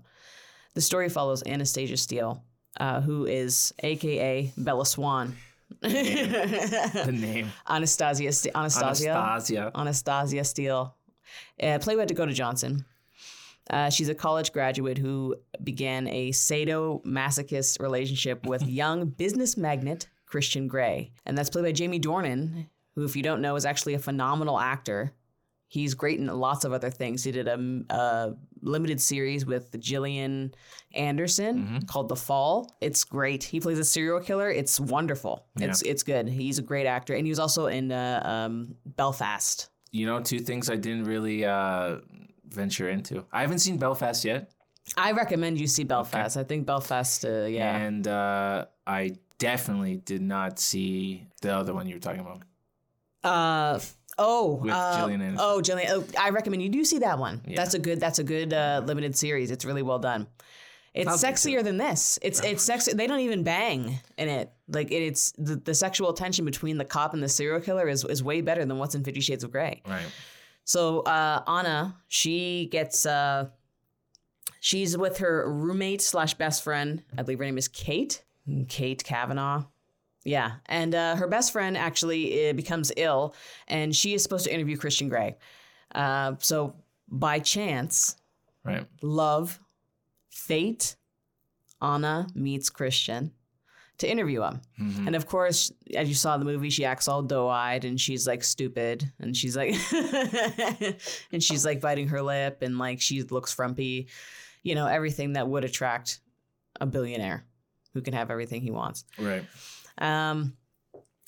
the 0.75 0.81
story 0.81 1.09
follows 1.09 1.43
Anastasia 1.47 1.97
Steele, 1.97 2.43
uh, 2.79 3.01
who 3.01 3.27
is 3.27 3.73
AKA 3.83 4.53
Bella 4.57 4.87
Swan. 4.87 5.37
The 5.81 7.11
name 7.13 7.51
Anastasia, 7.69 8.33
Ste- 8.33 8.49
Anastasia, 8.55 9.11
Anastasia. 9.11 9.71
Anastasia 9.75 10.45
Steele, 10.45 10.95
uh, 11.63 11.79
played 11.81 11.99
by 11.99 12.05
Dakota 12.05 12.33
Johnson. 12.33 12.85
Uh, 13.71 13.89
she's 13.91 14.09
a 14.09 14.15
college 14.15 14.53
graduate 14.53 14.99
who 14.99 15.37
began 15.63 16.09
a 16.09 16.31
sadomasochist 16.31 17.81
relationship 17.81 18.45
with 18.47 18.63
young 18.67 19.07
business 19.07 19.57
magnate 19.57 20.09
Christian 20.27 20.67
Grey. 20.67 21.13
And 21.27 21.39
that's 21.39 21.51
played 21.51 21.65
by 21.65 21.73
Jamie 21.73 22.01
Dornan, 22.01 22.67
who, 22.95 23.05
if 23.05 23.15
you 23.17 23.23
don't 23.23 23.41
know, 23.41 23.55
is 23.57 23.65
actually 23.65 23.95
a 23.95 23.99
phenomenal 23.99 24.59
actor. 24.59 25.13
He's 25.73 25.95
great 25.95 26.19
in 26.19 26.27
lots 26.27 26.67
of 26.67 26.73
other 26.75 26.91
things. 26.91 27.25
He 27.25 27.33
did 27.33 27.49
a, 27.49 27.59
a 27.89 28.35
limited 28.61 29.01
series 29.01 29.47
with 29.47 29.81
Gillian 29.81 30.53
Anderson 30.95 31.81
called 31.87 32.11
The 32.11 32.17
Fall. 32.17 32.77
It's 32.83 33.05
great. 33.05 33.43
He 33.43 33.59
plays 33.59 33.79
a 33.79 33.85
serial 33.85 34.21
killer. 34.21 34.51
It's 34.51 34.79
wonderful. 34.79 35.47
It's 35.57 35.81
it's 35.81 36.03
good. 36.03 36.29
He's 36.29 36.59
a 36.59 36.63
great 36.63 36.87
actor, 36.87 37.15
and 37.15 37.27
he 37.27 37.31
was 37.31 37.39
also 37.39 37.69
in 37.69 37.91
uh, 37.91 38.21
um, 38.23 38.75
Belfast. 38.85 39.71
You 39.93 40.05
know, 40.05 40.21
two 40.21 40.41
things 40.41 40.69
I 40.69 40.77
didn't 40.77 41.05
really 41.05 41.47
uh, 41.47 42.01
venture 42.49 42.91
into. 42.91 43.25
I 43.33 43.41
haven't 43.41 43.61
seen 43.61 43.79
Belfast 43.79 44.27
yet, 44.27 44.53
I 44.97 45.13
recommend 45.13 45.59
you 45.59 45.67
see 45.67 45.85
Belfast. 45.85 46.37
I 46.37 46.45
think 46.45 46.67
Belfast. 46.67 47.25
Uh, 47.25 47.45
yeah. 47.45 47.77
and 47.77 48.07
uh, 48.07 48.67
I 48.87 49.13
definitely 49.39 49.97
did 49.97 50.23
not 50.23 50.59
see 50.59 51.29
the 51.41 51.55
other 51.55 51.73
one 51.73 51.87
you 51.87 51.97
were 51.97 52.01
talking 52.01 52.21
about. 52.21 52.43
Uh, 53.25 53.79
Oh, 54.19 54.55
With 54.57 54.73
uh, 54.73 54.99
Gillian 54.99 55.23
Anderson. 55.23 55.47
Oh, 55.49 55.61
Gillian. 55.61 55.89
Oh, 55.91 56.05
I 56.19 56.31
recommend 56.31 56.63
you 56.63 56.69
do 56.69 56.85
see 56.85 56.99
that 56.99 57.19
one. 57.19 57.41
Yeah. 57.47 57.57
That's 57.57 57.75
a 57.75 57.79
good. 57.79 58.01
That's 58.01 58.19
a 58.19 58.25
good 58.25 58.53
uh, 58.53 58.83
limited 58.85 59.17
series. 59.17 59.51
It's 59.51 59.65
really 59.65 59.83
well 59.83 59.99
done. 59.99 60.27
It's 60.95 61.23
to 61.23 61.27
sexier 61.27 61.65
than 61.65 61.79
this. 61.79 62.19
It's 62.21 62.43
it's 62.45 62.63
sexy. 62.63 62.93
They 62.93 63.07
don't 63.07 63.21
even 63.21 63.43
bang 63.43 63.99
in 64.19 64.29
it. 64.29 64.53
Like 64.69 64.91
it, 64.91 65.03
it's 65.03 65.33
the, 65.39 65.57
the 65.57 65.75
sexual 65.75 66.13
tension 66.13 66.45
between 66.45 66.77
the 66.77 66.85
cop 66.85 67.15
and 67.15 67.23
the 67.23 67.29
serial 67.29 67.61
killer 67.61 67.89
is 67.89 68.05
is 68.05 68.23
way 68.23 68.43
better 68.43 68.65
than 68.65 68.77
what's 68.79 68.95
in 68.95 69.03
Fifty 69.03 69.21
Shades 69.21 69.43
of 69.43 69.51
Grey. 69.51 69.81
Right. 69.87 70.05
So 70.65 71.01
uh, 71.01 71.43
Anna, 71.47 71.97
she 72.09 72.69
gets 72.71 73.07
uh, 73.07 73.49
she's 74.61 74.99
with 74.99 75.19
her 75.19 75.51
roommate 75.51 76.03
slash 76.03 76.35
best 76.35 76.63
friend. 76.63 77.03
I 77.17 77.23
believe 77.23 77.39
her 77.39 77.45
name 77.47 77.59
is 77.59 77.69
Kate. 77.69 78.23
Kate 78.69 79.03
Kavanagh. 79.03 79.63
Yeah, 80.25 80.53
and 80.67 80.95
uh, 80.95 81.17
her 81.17 81.27
best 81.27 81.53
friend 81.53 81.77
actually 81.77 82.49
uh, 82.49 82.53
becomes 82.53 82.93
ill, 82.97 83.35
and 83.69 83.95
she 83.95 84.15
is 84.15 84.23
supposed 84.23 84.45
to 84.45 84.55
interview 84.55 84.77
Christian 84.77 85.09
Grey. 85.09 85.37
Uh, 85.95 86.35
so 86.39 86.75
by 87.09 87.39
chance, 87.41 88.17
Right. 88.65 88.87
love, 89.03 89.59
fate, 90.31 90.95
Anna 91.81 92.29
meets 92.35 92.71
Christian 92.71 93.33
to 93.99 94.09
interview 94.11 94.43
him. 94.43 94.61
Mhm. 94.81 95.07
And 95.09 95.17
of 95.17 95.27
course, 95.27 95.73
as 95.97 96.09
you 96.09 96.15
saw 96.15 96.35
in 96.35 96.41
the 96.41 96.47
movie, 96.47 96.71
she 96.71 96.85
acts 96.85 97.09
all 97.09 97.23
doe-eyed 97.23 97.85
and 97.85 98.01
she's 98.01 98.27
like 98.27 98.43
stupid 98.45 99.13
and 99.19 99.37
she's 99.37 99.57
like 99.57 99.75
and 101.33 101.43
she's 101.43 101.65
like 101.65 101.81
biting 101.81 102.09
her 102.09 102.23
lip 102.23 102.63
and 102.63 102.79
like 102.79 103.01
she 103.01 103.23
looks 103.23 103.53
frumpy. 103.53 104.09
You 104.63 104.75
know, 104.77 104.87
everything 104.87 105.33
that 105.35 105.49
would 105.49 105.65
attract 105.65 106.21
a 106.81 106.87
billionaire 106.87 107.45
who 107.95 108.01
can 108.01 108.15
have 108.15 108.31
everything 108.31 108.63
he 108.63 108.71
wants. 108.71 109.05
Right. 109.19 109.45
Um 109.99 110.57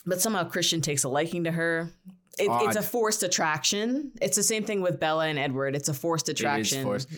but 0.06 0.20
somehow 0.20 0.44
Christian 0.44 0.80
takes 0.82 1.04
a 1.04 1.08
liking 1.08 1.44
to 1.44 1.50
her. 1.50 1.90
It, 2.38 2.48
it's 2.50 2.76
a 2.76 2.82
forced 2.82 3.22
attraction. 3.22 4.12
It's 4.20 4.36
the 4.36 4.42
same 4.42 4.64
thing 4.64 4.82
with 4.82 4.98
Bella 5.00 5.26
and 5.28 5.38
Edward. 5.38 5.74
It's 5.76 5.88
a 5.88 5.94
forced 5.94 6.28
attraction. 6.28 6.82
forced. 6.82 7.08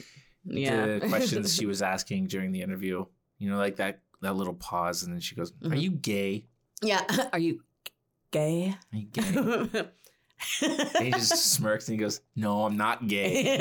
Yeah. 0.44 0.98
The 0.98 1.06
questions 1.08 1.54
she 1.56 1.66
was 1.66 1.82
asking 1.82 2.26
during 2.26 2.52
the 2.52 2.60
interview, 2.62 3.04
you 3.38 3.50
know, 3.50 3.56
like 3.56 3.76
that 3.76 4.00
that 4.22 4.36
little 4.36 4.54
pause, 4.54 5.02
and 5.02 5.12
then 5.12 5.20
she 5.20 5.34
goes, 5.34 5.52
"Are 5.64 5.70
Mhm. 5.70 5.80
you 5.80 5.90
gay? 5.90 6.46
yeah. 6.82 7.02
Are 7.32 7.38
you 7.38 7.62
gay? 8.30 8.76
Are 8.92 8.96
you 8.96 9.06
gay?" 9.06 9.22
and 10.62 11.04
he 11.06 11.10
just 11.12 11.52
smirks 11.54 11.88
and 11.88 11.98
he 11.98 12.04
goes, 12.04 12.20
"No, 12.36 12.64
I'm 12.66 12.76
not 12.76 13.08
gay." 13.08 13.58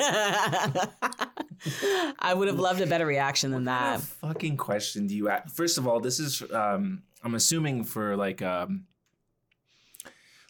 I 2.20 2.34
would 2.36 2.48
have 2.48 2.60
loved 2.60 2.82
a 2.82 2.86
better 2.88 3.06
reaction 3.06 3.52
than 3.52 3.66
What 3.66 3.72
kind 3.72 3.94
that. 3.94 4.00
of 4.00 4.04
fucking 4.08 4.58
question 4.58 5.08
do 5.08 5.16
you 5.16 5.30
ask? 5.30 5.54
First 5.56 5.78
of 5.78 5.88
all, 5.88 6.00
this 6.00 6.20
is 6.20 6.44
um 6.54 7.04
I'm 7.26 7.36
assuming 7.36 7.84
for 7.84 8.16
like 8.16 8.42
um 8.42 8.86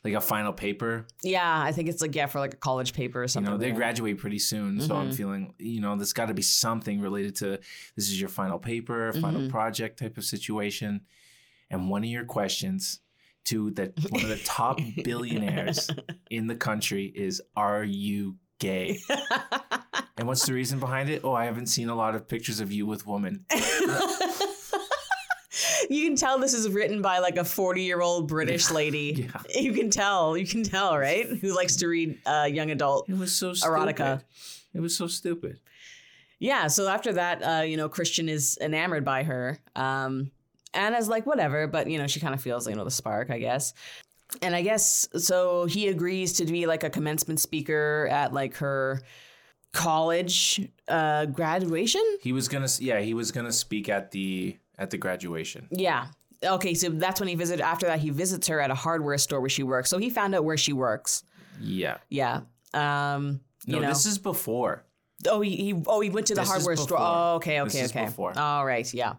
like 0.03 0.13
a 0.13 0.21
final 0.21 0.53
paper. 0.53 1.07
Yeah, 1.23 1.61
I 1.63 1.71
think 1.71 1.89
it's 1.89 2.01
like 2.01 2.13
yeah 2.13 2.27
for 2.27 2.39
like 2.39 2.53
a 2.53 2.57
college 2.57 2.93
paper 2.93 3.23
or 3.23 3.27
something. 3.27 3.45
You 3.51 3.53
something. 3.53 3.59
know, 3.59 3.59
they 3.59 3.67
like 3.71 3.75
that. 3.75 3.95
graduate 3.95 4.17
pretty 4.19 4.39
soon, 4.39 4.79
so 4.81 4.95
I'm 4.95 5.09
Mhm. 5.09 5.15
feeling 5.15 5.53
you 5.57 5.79
know 5.81 5.95
there's 5.95 6.13
got 6.13 6.27
to 6.27 6.33
be 6.33 6.41
something 6.43 6.99
related 7.01 7.35
to 7.37 7.59
this 7.95 8.09
is 8.09 8.19
your 8.19 8.29
final 8.29 8.59
paper, 8.59 9.13
final 9.13 9.41
Mhm. 9.41 9.49
project 9.49 9.97
type 9.99 10.17
of 10.17 10.25
situation, 10.25 11.01
and 11.71 11.89
one 11.89 12.03
of 12.03 12.09
your 12.09 12.25
questions 12.25 12.99
to 13.45 13.71
that 13.71 13.93
one 14.09 14.21
of 14.23 14.29
the 14.29 14.37
top 14.43 14.79
billionaires 15.03 15.89
in 16.29 16.47
the 16.47 16.55
country 16.55 17.05
is 17.15 17.41
Are 17.55 17.83
you 17.83 18.35
gay? 18.59 18.99
And 20.17 20.29
what's 20.29 20.45
the 20.45 20.53
reason 20.53 20.79
behind 20.79 21.09
it? 21.09 21.21
Oh, 21.25 21.33
I 21.33 21.43
haven't 21.43 21.65
seen 21.65 21.89
a 21.89 21.95
lot 21.95 22.15
of 22.15 22.25
pictures 22.29 22.61
of 22.61 22.71
you 22.71 22.85
with 22.85 23.05
women. 23.05 23.45
you 25.89 26.07
can 26.07 26.15
tell 26.15 26.39
this 26.39 26.53
is 26.53 26.69
written 26.69 27.01
by 27.01 27.19
like 27.19 27.37
a 27.37 27.43
40 27.43 27.81
year 27.81 28.01
old 28.01 28.27
British 28.27 28.71
lady. 28.71 29.29
Yeah. 29.33 29.61
You 29.61 29.73
can 29.73 29.89
tell. 29.89 30.37
You 30.37 30.45
can 30.45 30.63
tell, 30.63 30.97
right? 30.97 31.25
Who 31.25 31.55
likes 31.55 31.77
to 31.77 31.87
read 31.87 32.19
uh, 32.25 32.47
young 32.51 32.71
adult. 32.71 33.09
It 33.09 33.17
was 33.17 33.35
so 33.35 33.53
stupid. 33.53 33.73
Erotica. 33.73 34.21
It 34.73 34.79
was 34.79 34.95
so 34.95 35.07
stupid. 35.07 35.59
Yeah. 36.39 36.67
So 36.67 36.87
after 36.87 37.13
that, 37.13 37.41
uh, 37.41 37.63
you 37.63 37.77
know, 37.77 37.89
Christian 37.89 38.29
is 38.29 38.57
enamored 38.61 39.05
by 39.05 39.23
her. 39.23 39.59
Um, 39.75 40.31
Anna's 40.73 41.07
like, 41.07 41.25
whatever, 41.25 41.67
but, 41.67 41.89
you 41.89 41.97
know, 41.97 42.07
she 42.07 42.19
kind 42.19 42.33
of 42.33 42.41
feels, 42.41 42.67
you 42.67 42.75
know, 42.75 42.83
the 42.83 42.91
spark, 42.91 43.29
I 43.31 43.39
guess. 43.39 43.73
And 44.41 44.55
I 44.55 44.61
guess 44.61 45.07
so 45.17 45.65
he 45.65 45.87
agrees 45.87 46.33
to 46.33 46.45
be 46.45 46.65
like 46.65 46.83
a 46.83 46.89
commencement 46.89 47.39
speaker 47.39 48.09
at 48.11 48.33
like 48.33 48.55
her 48.57 49.01
college 49.71 50.67
uh, 50.87 51.27
graduation. 51.27 52.01
He 52.21 52.33
was 52.33 52.47
gonna, 52.47 52.67
yeah, 52.79 52.99
he 52.99 53.13
was 53.13 53.31
gonna 53.31 53.51
speak 53.51 53.87
at 53.87 54.11
the 54.11 54.57
at 54.77 54.89
the 54.91 54.97
graduation. 54.97 55.67
Yeah. 55.71 56.07
Okay, 56.43 56.73
so 56.73 56.89
that's 56.89 57.19
when 57.19 57.29
he 57.29 57.35
visited. 57.35 57.63
After 57.63 57.85
that, 57.87 57.99
he 57.99 58.09
visits 58.09 58.47
her 58.47 58.59
at 58.59 58.69
a 58.69 58.75
hardware 58.75 59.17
store 59.17 59.39
where 59.41 59.49
she 59.49 59.63
works. 59.63 59.89
So 59.89 59.97
he 59.97 60.09
found 60.09 60.35
out 60.35 60.43
where 60.43 60.57
she 60.57 60.73
works. 60.73 61.23
Yeah. 61.61 61.97
Yeah. 62.09 62.41
Um. 62.73 63.39
You 63.65 63.73
No, 63.77 63.79
know. 63.81 63.87
this 63.87 64.05
is 64.05 64.17
before. 64.19 64.83
oh, 65.27 65.41
he, 65.41 65.55
he 65.55 65.83
oh 65.87 66.01
he 66.01 66.09
went 66.09 66.27
to 66.27 66.35
the 66.35 66.41
This 66.41 66.49
hardware 66.49 66.75
store. 66.75 66.97
Oh, 66.99 67.35
okay, 67.35 67.59
This 67.63 67.73
okay, 67.75 67.83
is 67.85 67.91
okay. 67.91 68.05
before. 68.05 68.37
All 68.37 68.65
right. 68.65 68.91
Yeah. 68.93 69.15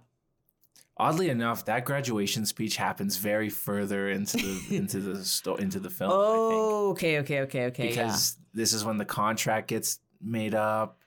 Oddly 0.99 1.29
enough, 1.29 1.65
that 1.67 1.85
graduation 1.85 2.47
speech 2.47 2.77
happens 2.77 3.17
very 3.19 3.51
further 3.51 4.09
into 4.09 4.37
the 4.39 4.65
into 4.77 5.01
the 5.01 5.25
sto- 5.25 5.57
into 5.57 5.79
the 5.81 5.91
film. 5.91 6.11
I 6.11 6.15
Oh, 6.15 6.89
okay, 6.93 7.19
okay, 7.21 7.41
okay, 7.41 7.65
okay. 7.67 7.89
because 7.89 8.37
this 8.55 8.73
is 8.73 8.85
when 8.85 8.97
the 8.99 9.05
contract 9.05 9.69
gets 9.69 9.99
made 10.23 10.55
up. 10.55 10.99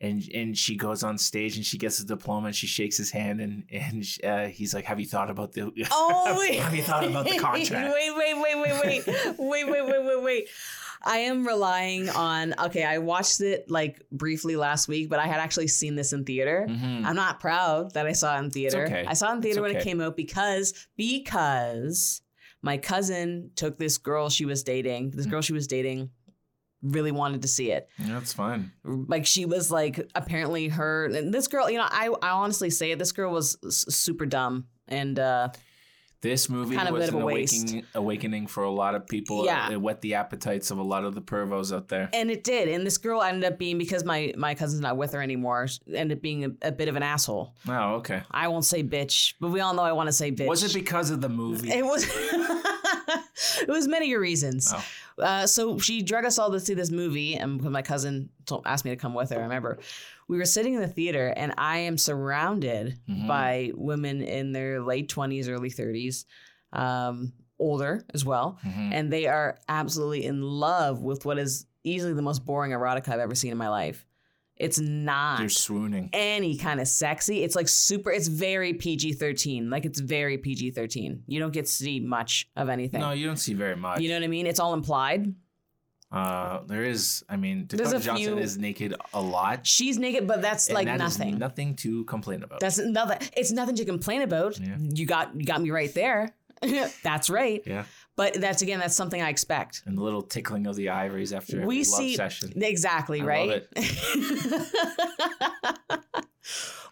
And, 0.00 0.22
and 0.34 0.58
she 0.58 0.76
goes 0.76 1.02
on 1.02 1.16
stage 1.18 1.56
and 1.56 1.64
she 1.64 1.78
gets 1.78 1.98
the 1.98 2.04
diploma 2.04 2.48
and 2.48 2.56
she 2.56 2.66
shakes 2.66 2.96
his 2.98 3.10
hand 3.10 3.40
and 3.40 3.64
and 3.70 4.04
uh, 4.24 4.46
he's 4.48 4.74
like, 4.74 4.84
"Have 4.84 5.00
you 5.00 5.06
thought 5.06 5.30
about 5.30 5.52
the? 5.52 5.72
Oh, 5.90 6.36
wait. 6.38 6.60
have 6.60 6.74
you 6.74 6.82
thought 6.82 7.04
about 7.04 7.24
the 7.26 7.38
contract?" 7.38 7.94
wait, 7.94 8.10
wait, 8.16 8.34
wait, 8.34 8.56
wait, 8.60 8.74
wait, 8.84 9.06
wait, 9.38 9.66
wait, 9.68 9.86
wait, 9.86 10.04
wait, 10.04 10.22
wait. 10.22 10.48
I 11.02 11.18
am 11.18 11.46
relying 11.46 12.08
on. 12.10 12.54
Okay, 12.66 12.82
I 12.84 12.98
watched 12.98 13.40
it 13.40 13.70
like 13.70 14.02
briefly 14.10 14.56
last 14.56 14.88
week, 14.88 15.08
but 15.08 15.18
I 15.18 15.26
had 15.26 15.38
actually 15.40 15.68
seen 15.68 15.94
this 15.94 16.12
in 16.12 16.24
theater. 16.24 16.66
Mhm. 16.68 17.04
I'm 17.04 17.16
not 17.16 17.38
proud 17.40 17.94
that 17.94 18.06
I 18.06 18.12
saw 18.12 18.36
it 18.36 18.40
in 18.44 18.50
theater. 18.50 18.84
okay. 18.86 19.04
I 19.06 19.14
saw 19.14 19.30
it 19.32 19.36
in 19.36 19.42
theater 19.42 19.62
when 19.62 19.74
it 19.76 19.82
came 19.82 20.00
out 20.00 20.16
because 20.16 20.74
because 20.96 22.22
my 22.62 22.76
cousin 22.78 23.50
took 23.54 23.78
this 23.78 23.98
girl 23.98 24.28
she 24.28 24.44
was 24.44 24.62
dating. 24.62 25.10
This 25.10 25.26
Mm. 25.26 25.30
girl 25.30 25.40
she 25.42 25.52
was 25.52 25.66
dating 25.66 26.10
really 26.82 27.12
wanted 27.12 27.42
to 27.42 27.48
see 27.48 27.70
it. 27.72 27.88
Yeah, 27.98 28.14
That's 28.14 28.32
fine. 28.32 28.72
Like 28.84 29.26
she 29.26 29.44
was 29.44 29.70
like 29.70 30.08
apparently 30.14 30.68
her 30.68 31.06
and 31.06 31.32
this 31.32 31.48
girl, 31.48 31.68
you 31.70 31.78
know, 31.78 31.86
I 31.88 32.08
I 32.22 32.30
honestly 32.30 32.70
say 32.70 32.90
it. 32.92 32.98
This 32.98 33.12
girl 33.12 33.32
was 33.32 33.56
s- 33.66 33.86
super 33.88 34.26
dumb 34.26 34.66
and 34.88 35.18
uh 35.18 35.48
This 36.22 36.48
movie 36.48 36.76
Kind 36.76 36.88
of 36.88 36.94
was 36.94 37.08
an 37.08 37.20
awakening, 37.20 37.84
awakening 37.94 38.46
for 38.46 38.64
a 38.64 38.70
lot 38.70 38.94
of 38.94 39.06
people. 39.06 39.44
Yeah. 39.44 39.70
It 39.70 39.80
whet 39.80 40.00
the 40.00 40.14
appetites 40.14 40.70
of 40.70 40.78
a 40.78 40.82
lot 40.82 41.04
of 41.04 41.14
the 41.14 41.20
pervos 41.22 41.74
out 41.74 41.88
there. 41.88 42.08
and 42.12 42.30
it 42.30 42.42
did. 42.44 42.68
And 42.68 42.86
this 42.86 42.98
girl 42.98 43.22
ended 43.22 43.44
up 43.50 43.58
being 43.58 43.78
because 43.78 44.04
my 44.04 44.32
my 44.36 44.54
cousin's 44.54 44.80
not 44.80 44.96
with 44.96 45.12
her 45.12 45.22
anymore. 45.22 45.68
Ended 45.92 46.18
up 46.18 46.22
being 46.22 46.44
a, 46.44 46.68
a 46.68 46.72
bit 46.72 46.88
of 46.88 46.96
an 46.96 47.02
asshole. 47.02 47.54
Oh, 47.68 47.94
okay. 47.96 48.22
I 48.30 48.48
won't 48.48 48.64
say 48.64 48.82
bitch, 48.82 49.34
but 49.40 49.50
we 49.50 49.60
all 49.60 49.74
know 49.74 49.82
I 49.82 49.92
want 49.92 50.08
to 50.08 50.12
say 50.12 50.30
bitch. 50.32 50.46
Was 50.48 50.62
it 50.64 50.74
because 50.74 51.10
of 51.10 51.20
the 51.20 51.28
movie? 51.28 51.70
It 51.70 51.84
was. 51.84 52.04
it 53.62 53.68
was 53.68 53.88
many 53.88 54.14
reasons. 54.16 54.72
Oh. 54.74 54.84
Uh, 55.22 55.46
so 55.46 55.78
she 55.78 56.02
drug 56.02 56.24
us 56.24 56.38
all 56.38 56.50
to 56.52 56.60
see 56.60 56.74
this 56.74 56.90
movie, 56.90 57.34
and 57.34 57.60
my 57.62 57.82
cousin 57.82 58.28
told, 58.44 58.62
asked 58.66 58.84
me 58.84 58.90
to 58.90 58.96
come 58.96 59.14
with 59.14 59.30
her, 59.30 59.38
I 59.38 59.42
remember 59.42 59.78
we 60.28 60.36
were 60.38 60.44
sitting 60.44 60.74
in 60.74 60.80
the 60.80 60.88
theater, 60.88 61.32
and 61.36 61.54
I 61.56 61.78
am 61.78 61.96
surrounded 61.98 62.98
Mhm. 63.08 63.26
by 63.28 63.72
women 63.74 64.22
in 64.22 64.52
their 64.52 64.80
late 64.82 65.08
twenties, 65.08 65.48
early 65.48 65.70
thirties, 65.70 66.26
um, 66.72 67.32
older 67.58 68.04
as 68.12 68.24
well, 68.24 68.58
Mhm. 68.66 68.90
and 68.92 69.12
they 69.12 69.26
are 69.26 69.56
absolutely 69.68 70.24
in 70.24 70.42
love 70.42 71.00
with 71.02 71.24
what 71.24 71.38
is 71.38 71.66
easily 71.84 72.12
the 72.12 72.22
most 72.22 72.44
boring 72.44 72.72
erotica 72.72 73.08
I've 73.10 73.20
ever 73.20 73.34
seen 73.34 73.52
in 73.52 73.58
my 73.58 73.68
life. 73.68 74.04
It's 74.56 74.78
not 74.80 75.40
You're 75.40 75.48
swooning. 75.50 76.08
any 76.14 76.56
kind 76.56 76.80
of 76.80 76.88
sexy. 76.88 77.42
It's 77.44 77.54
like 77.54 77.68
super. 77.68 78.10
It's 78.10 78.28
very 78.28 78.72
PG 78.72 79.12
thirteen. 79.14 79.68
Like 79.68 79.84
it's 79.84 80.00
very 80.00 80.38
PG 80.38 80.70
thirteen. 80.70 81.22
You 81.26 81.40
don't 81.40 81.52
get 81.52 81.66
to 81.66 81.70
see 81.72 82.00
much 82.00 82.48
of 82.56 82.68
anything. 82.70 83.00
No, 83.00 83.10
you 83.12 83.26
don't 83.26 83.36
see 83.36 83.52
very 83.54 83.76
much. 83.76 84.00
you 84.00 84.08
know 84.08 84.14
what 84.16 84.24
I 84.24 84.28
mean? 84.28 84.46
It's 84.46 84.58
all 84.60 84.72
implied. 84.72 85.34
uh, 86.12 86.60
there 86.66 86.84
is. 86.84 87.24
I 87.28 87.36
mean, 87.36 87.66
Dakota 87.66 87.98
Johnson 87.98 88.16
few- 88.16 88.38
is 88.38 88.56
naked 88.56 88.94
a 89.12 89.20
lot. 89.20 89.66
She's 89.66 89.98
naked, 89.98 90.26
but 90.26 90.40
that's 90.40 90.70
like 90.70 90.86
that 90.86 90.98
nothing. 90.98 91.38
nothing 91.38 91.74
to 91.76 92.04
complain 92.04 92.42
about. 92.42 92.60
That's 92.60 92.78
nothing. 92.78 93.18
It's 93.36 93.52
nothing 93.52 93.74
to 93.76 93.84
complain 93.84 94.22
about. 94.22 94.58
Yeah. 94.58 94.76
You 94.78 95.04
got 95.04 95.34
you 95.38 95.44
got 95.44 95.60
me 95.60 95.70
right 95.70 95.92
there. 95.92 96.30
that's 97.02 97.28
right. 97.28 97.62
yeah, 97.66 97.84
But 98.16 98.40
that's 98.40 98.62
again, 98.62 98.78
that's 98.80 98.96
something 98.96 99.20
I 99.20 99.28
expect. 99.28 99.82
and 99.86 99.96
the 99.96 100.02
little 100.02 100.22
tickling 100.22 100.66
of 100.66 100.74
the 100.76 100.88
ivories 100.88 101.32
after 101.34 101.66
we 101.66 101.78
love 101.78 101.86
see 101.86 102.16
session. 102.16 102.52
exactly 102.62 103.20
I 103.20 103.24
right. 103.24 103.66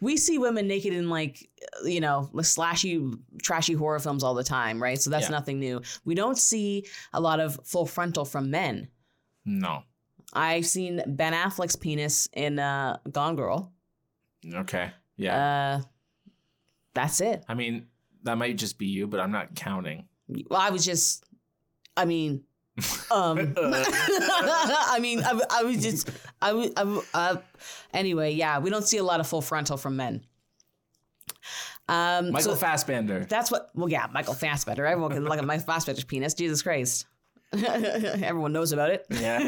we 0.01 0.17
see 0.17 0.39
women 0.39 0.67
naked 0.67 0.93
in 0.93 1.09
like 1.09 1.49
you 1.85 2.01
know 2.01 2.29
slashy 2.35 3.17
trashy 3.43 3.75
horror 3.75 3.99
films 4.01 4.25
all 4.25 4.35
the 4.35 4.45
time 4.45 4.83
right 4.83 5.01
so 5.01 5.11
that's 5.11 5.27
Yeah. 5.27 5.31
nothing 5.31 5.61
new 5.61 5.81
we 6.05 6.15
don't 6.15 6.37
see 6.37 6.87
a 7.13 7.21
lot 7.21 7.41
of 7.41 7.59
full 7.65 7.87
frontal 7.87 8.25
from 8.25 8.51
men 8.51 8.89
No. 9.45 9.85
i've 10.33 10.67
seen 10.67 11.03
ben 11.07 11.33
affleck's 11.33 11.77
penis 11.77 12.29
in 12.33 12.59
uh, 12.59 12.99
gone 13.11 13.37
girl 13.37 13.73
Okay. 14.53 14.91
Yeah. 15.17 15.79
uh, 15.79 15.83
that's 16.93 17.21
it 17.21 17.45
I 17.49 17.55
mean, 17.55 17.87
that 18.25 18.37
might 18.37 18.57
just 18.59 18.79
be 18.79 18.87
you, 18.87 19.07
but 19.07 19.21
I'm 19.21 19.33
not 19.33 19.55
counting. 19.55 20.07
Well 20.51 20.61
i 20.61 20.71
was 20.71 20.85
just 20.85 21.25
i 21.97 22.05
mean 22.05 22.43
Um, 23.11 23.55
I 23.59 24.99
mean, 25.01 25.23
I, 25.23 25.41
I 25.51 25.63
was 25.63 25.81
just, 25.81 26.11
I 26.43 26.53
was, 26.53 26.73
I, 26.77 27.03
uh, 27.15 27.37
anyway, 27.93 28.33
yeah, 28.33 28.59
we 28.59 28.71
don't 28.71 28.87
see 28.87 28.97
a 28.97 29.05
lot 29.05 29.21
of 29.21 29.29
full 29.29 29.43
frontal 29.43 29.77
from 29.77 29.97
men. 29.97 30.27
Um, 31.89 32.33
Michael 32.33 32.53
so 32.53 32.57
Fassbender. 32.57 33.27
that's 33.29 33.53
what, 33.53 33.71
well, 33.75 33.89
yeah, 33.89 34.09
Michael 34.13 34.35
Fassbender. 34.35 34.87
Everyone 34.87 35.13
can 35.13 35.25
look 35.25 35.39
at 35.39 35.45
Michael 35.45 35.67
Fassbender's 35.67 36.03
penis. 36.03 36.35
Jesus 36.35 36.63
Christ. 36.63 37.07
Everyone 37.53 38.53
knows 38.53 38.73
about 38.73 38.91
it. 38.91 39.07
Yeah. 39.11 39.39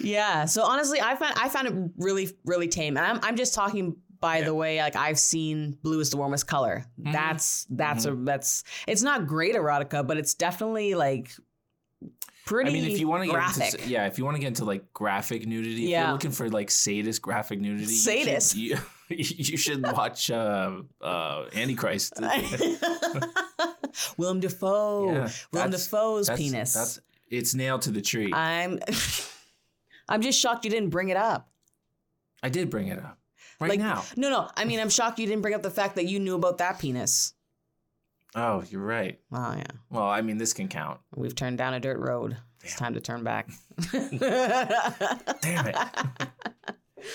Yeah. 0.00 0.44
So 0.44 0.62
honestly, 0.64 1.00
I 1.00 1.14
found 1.14 1.34
I 1.38 1.48
found 1.48 1.68
it 1.68 1.74
really 1.96 2.28
really 2.44 2.68
tame, 2.68 2.98
and 2.98 3.06
I'm 3.06 3.20
I'm 3.22 3.36
just 3.36 3.54
talking 3.54 3.96
by 4.22 4.40
the 4.40 4.54
way 4.54 4.78
like 4.78 4.96
I've 4.96 5.18
seen 5.18 5.76
Blue 5.82 6.00
is 6.00 6.08
the 6.08 6.16
warmest 6.16 6.46
color. 6.46 6.86
Mm-hmm. 6.98 7.12
That's 7.12 7.66
that's 7.68 8.06
a 8.06 8.14
that's 8.14 8.64
it's 8.88 9.02
not 9.02 9.26
great 9.26 9.54
erotica, 9.54 10.06
but 10.06 10.16
it's 10.16 10.32
definitely 10.32 10.94
like 10.94 11.30
pretty. 12.46 12.70
I 12.70 12.72
mean, 12.72 12.90
if 12.90 12.98
you 12.98 13.08
want 13.08 13.24
to 13.24 13.30
get 13.30 13.74
into 13.76 13.90
yeah, 13.90 14.06
if 14.06 14.16
you 14.16 14.24
want 14.24 14.36
to 14.36 14.40
get 14.40 14.48
into 14.48 14.64
like 14.64 14.90
graphic 14.94 15.46
nudity, 15.46 15.84
if 15.84 15.90
Yeah. 15.90 16.04
you're 16.04 16.12
looking 16.12 16.30
for 16.30 16.48
like 16.48 16.70
sadist 16.70 17.20
graphic 17.20 17.60
nudity, 17.60 17.92
you 17.92 17.98
should- 17.98 18.24
Sadist? 18.24 18.56
you, 18.56 18.78
you 19.10 19.58
should 19.58 19.82
watch 19.82 20.30
uh, 20.30 20.80
uh, 21.02 21.44
Antichrist. 21.54 22.14
Willem 24.16 24.40
Dafoe, 24.40 25.12
Yeah, 25.12 25.28
Willem 25.52 25.70
Dafoe's 25.70 26.26
That's- 26.28 26.38
penis. 26.42 26.74
That's 26.74 27.00
it's 27.28 27.54
nailed 27.54 27.82
to 27.82 27.90
the 27.90 28.02
tree. 28.02 28.32
I'm 28.32 28.78
I'm 30.08 30.22
just 30.22 30.38
shocked 30.38 30.64
you 30.64 30.70
didn't 30.70 30.90
bring 30.90 31.08
it 31.08 31.16
up. 31.16 31.48
I 32.42 32.48
did 32.48 32.70
bring 32.70 32.88
it 32.88 32.98
up 32.98 33.18
right 33.62 33.70
Like 33.70 33.78
now. 33.80 34.04
No, 34.16 34.28
no. 34.30 34.50
I 34.56 34.64
mean, 34.64 34.80
I'm 34.80 34.90
shocked 34.90 35.18
you 35.18 35.26
didn't 35.26 35.42
bring 35.42 35.54
up 35.54 35.62
the 35.62 35.70
fact 35.70 35.94
that 35.96 36.04
you 36.06 36.18
knew 36.20 36.34
about 36.34 36.58
that 36.58 36.78
penis. 36.78 37.32
Oh, 38.34 38.62
you're 38.70 38.80
right. 38.82 39.18
Oh 39.32 39.54
yeah. 39.56 39.64
Well, 39.90 40.04
I 40.08 40.22
mean, 40.22 40.38
this 40.38 40.52
can 40.52 40.68
count. 40.68 41.00
We've 41.14 41.34
turned 41.34 41.58
down 41.58 41.74
a 41.74 41.80
dirt 41.80 41.98
road. 41.98 42.36
It's 42.62 42.76
time 42.76 42.94
to 42.94 43.00
turn 43.00 43.24
back. 43.24 43.48
Damn 43.92 45.66
it. 45.66 45.76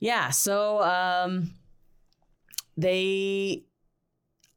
yeah, 0.00 0.30
so 0.30 0.82
um 0.82 1.50
they 2.76 3.64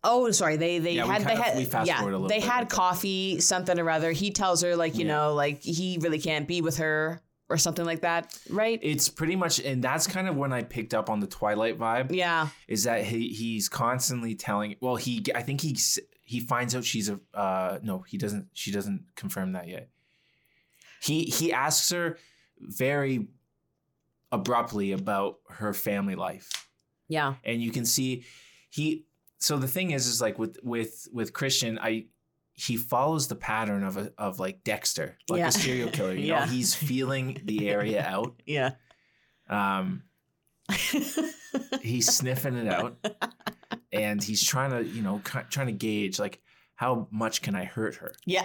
Oh, 0.04 0.32
sorry. 0.32 0.58
They 0.58 0.80
they 0.80 0.94
Yeah, 0.94 1.06
had 1.06 1.24
they 1.24 1.34
of- 1.34 1.40
had 1.40 1.86
yeah, 1.88 2.26
they 2.28 2.40
had 2.40 2.70
coffee, 2.70 3.40
something 3.40 3.78
or 3.78 3.88
other. 3.90 4.12
He 4.12 4.32
tells 4.32 4.62
her 4.64 4.76
like, 4.76 4.96
you 4.96 5.06
Yeah. 5.06 5.14
know, 5.16 5.34
like 5.36 5.62
he 5.62 6.00
really 6.02 6.20
can't 6.20 6.48
be 6.48 6.62
with 6.62 6.78
her 6.78 7.22
or 7.52 7.58
something 7.58 7.86
like 7.86 8.02
that, 8.02 8.38
right? 8.50 8.80
It's 8.82 9.10
pretty 9.10 9.36
much, 9.36 9.60
and 9.60 9.84
that's 9.84 10.08
kind 10.08 10.28
of 10.28 10.36
when 10.36 10.54
I 10.54 10.64
picked 10.64 10.94
up 10.94 11.10
on 11.10 11.20
the 11.20 11.28
Twilight 11.28 11.78
vibe. 11.78 12.16
yeah. 12.16 12.48
Is 12.68 12.86
that 12.86 13.04
he 13.06 13.30
he's 13.30 13.70
constantly 13.70 14.36
telling? 14.36 14.76
Well, 14.82 14.96
he 14.96 15.24
I 15.36 15.42
think 15.44 15.62
he 15.62 15.78
he 16.24 16.40
finds 16.40 16.76
out 16.76 16.86
she's 16.86 17.10
a 17.10 17.20
uh 17.34 17.80
no 17.84 18.00
he 18.08 18.18
doesn't 18.18 18.48
she 18.54 18.72
doesn't 18.72 19.06
confirm 19.16 19.52
that 19.54 19.68
yet. 19.68 19.90
He 21.02 21.24
he 21.26 21.52
asks 21.52 21.92
her 21.92 22.18
very 22.60 23.28
abruptly 24.32 24.92
about 24.94 25.40
her 25.50 25.74
family 25.74 26.16
life. 26.16 26.50
Yeah. 27.10 27.34
and 27.44 27.62
you 27.62 27.72
can 27.72 27.84
see 27.86 28.24
he 28.70 29.06
so 29.40 29.58
the 29.58 29.68
thing 29.68 29.92
is 29.92 30.08
is 30.08 30.22
like 30.22 30.40
with 30.40 30.58
with 30.64 31.10
with 31.12 31.34
christian 31.34 31.78
i 31.82 32.06
he 32.62 32.78
follows 32.78 33.28
the 33.28 33.36
pattern 33.36 33.84
of 33.84 33.98
a, 33.98 34.12
of 34.18 34.40
like 34.40 34.64
dexter 34.64 35.18
like 35.30 35.40
Yeah. 35.40 35.48
a 35.48 35.52
serial 35.52 35.90
killer 35.98 36.14
you 36.14 36.28
Yeah. 36.28 36.42
know 36.46 36.52
he's 36.52 36.74
feeling 36.76 37.42
the 37.46 37.70
area 37.70 38.04
out 38.08 38.42
Yeah. 38.46 38.72
um 39.50 40.04
he's 41.82 42.12
sniffing 42.16 42.56
it 42.56 42.68
out 42.68 42.98
and 43.92 44.24
he's 44.24 44.44
trying 44.44 44.72
to 44.72 44.84
you 44.86 45.02
know 45.02 45.22
trying 45.50 45.68
to 45.68 45.74
gauge 45.74 46.20
like 46.20 46.40
how 46.76 47.08
much 47.12 47.42
can 47.42 47.56
i 47.56 47.64
hurt 47.66 47.96
her 47.96 48.14
yeah. 48.26 48.44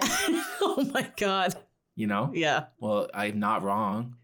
oh 0.61 0.88
my 0.92 1.11
god. 1.16 1.54
you 1.94 2.06
know 2.06 2.30
Yeah. 2.35 2.64
well 2.80 3.08
i'm 3.14 3.38
not 3.38 3.62
wrong 3.62 4.16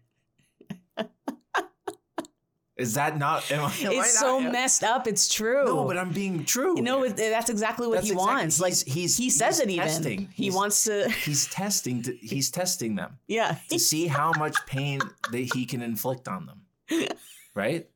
is 2.75 2.95
that 2.95 3.17
not 3.19 3.49
am 3.51 3.59
I, 3.65 3.65
am 3.65 3.91
It's 3.99 4.17
so 4.19 4.39
am- 4.41 4.51
messed 4.51 4.83
up. 4.83 5.05
It's 5.07 5.31
true. 5.31 5.65
no 5.65 5.85
but 5.85 5.97
i'm 5.97 6.09
being 6.11 6.43
true 6.43 6.73
no, 6.75 7.07
that's 7.07 7.49
exactly 7.51 7.87
what 7.87 7.95
That's 7.95 8.07
he 8.07 8.13
exactly- 8.13 8.33
wants. 8.35 8.59
Like 8.59 8.73
he's- 8.73 8.83
he's- 8.95 9.17
he 9.17 9.29
says 9.29 9.57
he's 9.59 9.67
it 9.67 9.69
even. 9.71 9.85
testing. 9.87 10.29
He 10.33 10.43
He's- 10.45 10.55
wants 10.55 10.83
to. 10.85 11.09
he's 11.25 11.47
testing 11.47 12.01
to, 12.03 12.15
he's 12.15 12.49
testing 12.49 12.95
them 12.95 13.17
Yeah. 13.27 13.57
to 13.69 13.77
see 13.79 14.07
how 14.07 14.31
much 14.39 14.55
pain 14.65 14.99
that 15.31 15.49
he 15.53 15.65
can 15.65 15.81
inflict 15.83 16.27
on 16.27 16.47
them 16.47 17.07
right 17.55 17.87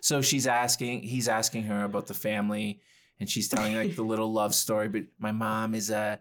so 0.00 0.22
she's 0.22 0.46
asking 0.46 1.02
he's 1.02 1.28
asking 1.28 1.64
her 1.64 1.84
about 1.84 2.06
the 2.06 2.14
family 2.14 2.80
and 3.20 3.28
she's 3.30 3.48
telling 3.48 3.76
like 3.76 3.94
the 3.96 4.02
little 4.02 4.32
love 4.32 4.54
story 4.54 4.88
but 4.88 5.02
my 5.18 5.30
mom 5.32 5.74
is 5.74 5.90
a 5.90 6.18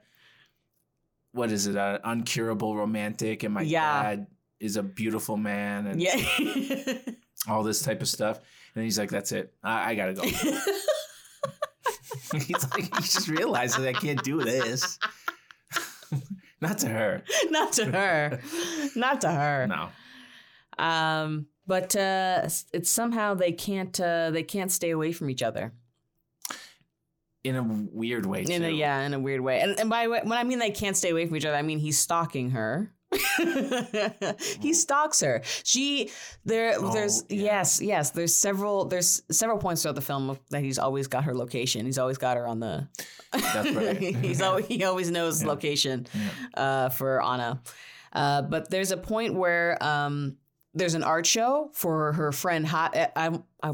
what 1.32 1.52
is 1.52 1.66
it 1.68 1.76
an 1.76 2.00
uncurable 2.06 2.76
romantic 2.76 3.44
and 3.44 3.54
my 3.54 3.62
Yeah. 3.62 4.04
dad 4.04 4.28
is 4.60 4.76
a 4.78 4.84
beautiful 4.84 5.38
man 5.38 5.88
and 5.88 6.02
Yeah. 6.02 6.18
all 7.48 7.64
this 7.64 7.82
type 7.82 8.02
of 8.02 8.08
stuff 8.08 8.40
and 8.76 8.84
he's 8.84 8.98
like 8.98 9.10
that's 9.10 9.32
it 9.32 9.54
i, 9.64 9.92
I 9.92 9.96
gotta 9.96 10.14
go 10.14 10.22
he's 12.34 12.72
like 12.72 12.84
he 12.96 13.02
just 13.02 13.28
realizes 13.28 13.86
i 13.86 13.94
can't 13.94 14.24
do 14.24 14.42
this 14.44 14.98
not 16.62 16.78
to 16.80 16.88
her 16.88 17.24
Not 17.50 17.74
to 17.74 17.86
her. 17.86 18.40
Not 18.96 19.22
to 19.22 19.32
her. 19.32 19.68
no 19.68 19.90
Um, 20.84 21.48
but 21.68 21.96
uh, 21.96 22.48
it's 22.74 22.90
somehow 22.90 23.34
they 23.36 23.52
can't. 23.52 23.98
Uh, 24.00 24.32
they 24.32 24.44
can't 24.44 24.72
stay 24.72 24.92
away 24.92 25.12
from 25.12 25.30
each 25.30 25.44
other. 25.44 25.74
in 27.44 27.56
a 27.56 27.64
weird 27.64 28.26
way 28.26 28.44
In 28.44 28.64
a, 28.64 28.70
yeah, 28.70 29.02
in 29.02 29.14
a 29.14 29.20
weird 29.20 29.42
way. 29.42 29.60
And, 29.62 29.78
and 29.80 29.90
by 29.90 30.08
when 30.08 30.32
I 30.32 30.44
mean 30.44 30.60
they 30.60 30.72
can't 30.72 30.96
stay 30.98 31.10
away 31.12 31.26
from 31.26 31.36
each 31.36 31.46
other, 31.46 31.58
I 31.58 31.62
mean 31.62 31.80
he's 31.80 31.98
stalking 31.98 32.52
her. 32.52 32.92
he 34.62 34.74
stalks 34.74 35.22
her. 35.22 35.42
She 35.64 36.12
there. 36.46 36.76
Oh, 36.78 36.94
there's 36.94 37.24
yeah. 37.30 37.44
yes, 37.44 37.82
yes. 37.82 38.12
There's 38.12 38.36
several. 38.36 38.86
There's 38.86 39.22
several 39.32 39.58
points 39.58 39.82
throughout 39.82 39.96
the 39.96 40.02
film 40.02 40.38
that 40.50 40.62
he's 40.62 40.80
always 40.80 41.08
got 41.08 41.24
her 41.26 41.36
location. 41.36 41.86
He's 41.86 41.98
always 41.98 42.18
got 42.18 42.38
her 42.38 42.48
on 42.48 42.60
the. 42.60 42.88
That's 43.32 43.72
right. 43.72 43.98
he's 44.16 44.42
always 44.42 44.66
he 44.68 44.84
always 44.84 45.10
knows 45.12 45.42
Yeah. 45.42 45.48
location 45.50 46.08
Yeah. 46.14 46.62
uh, 46.62 46.90
for 46.90 47.22
Anna. 47.24 47.62
Uh, 48.12 48.42
but 48.44 48.70
there's 48.70 48.92
a 48.92 48.98
point 48.98 49.34
where 49.34 49.82
um, 49.84 50.38
there's 50.74 50.94
an 50.94 51.04
art 51.04 51.26
show 51.26 51.72
for 51.74 52.14
her 52.14 52.32
friend. 52.32 52.66
Hot. 52.68 52.96
I, 52.96 53.40
I, 53.64 53.74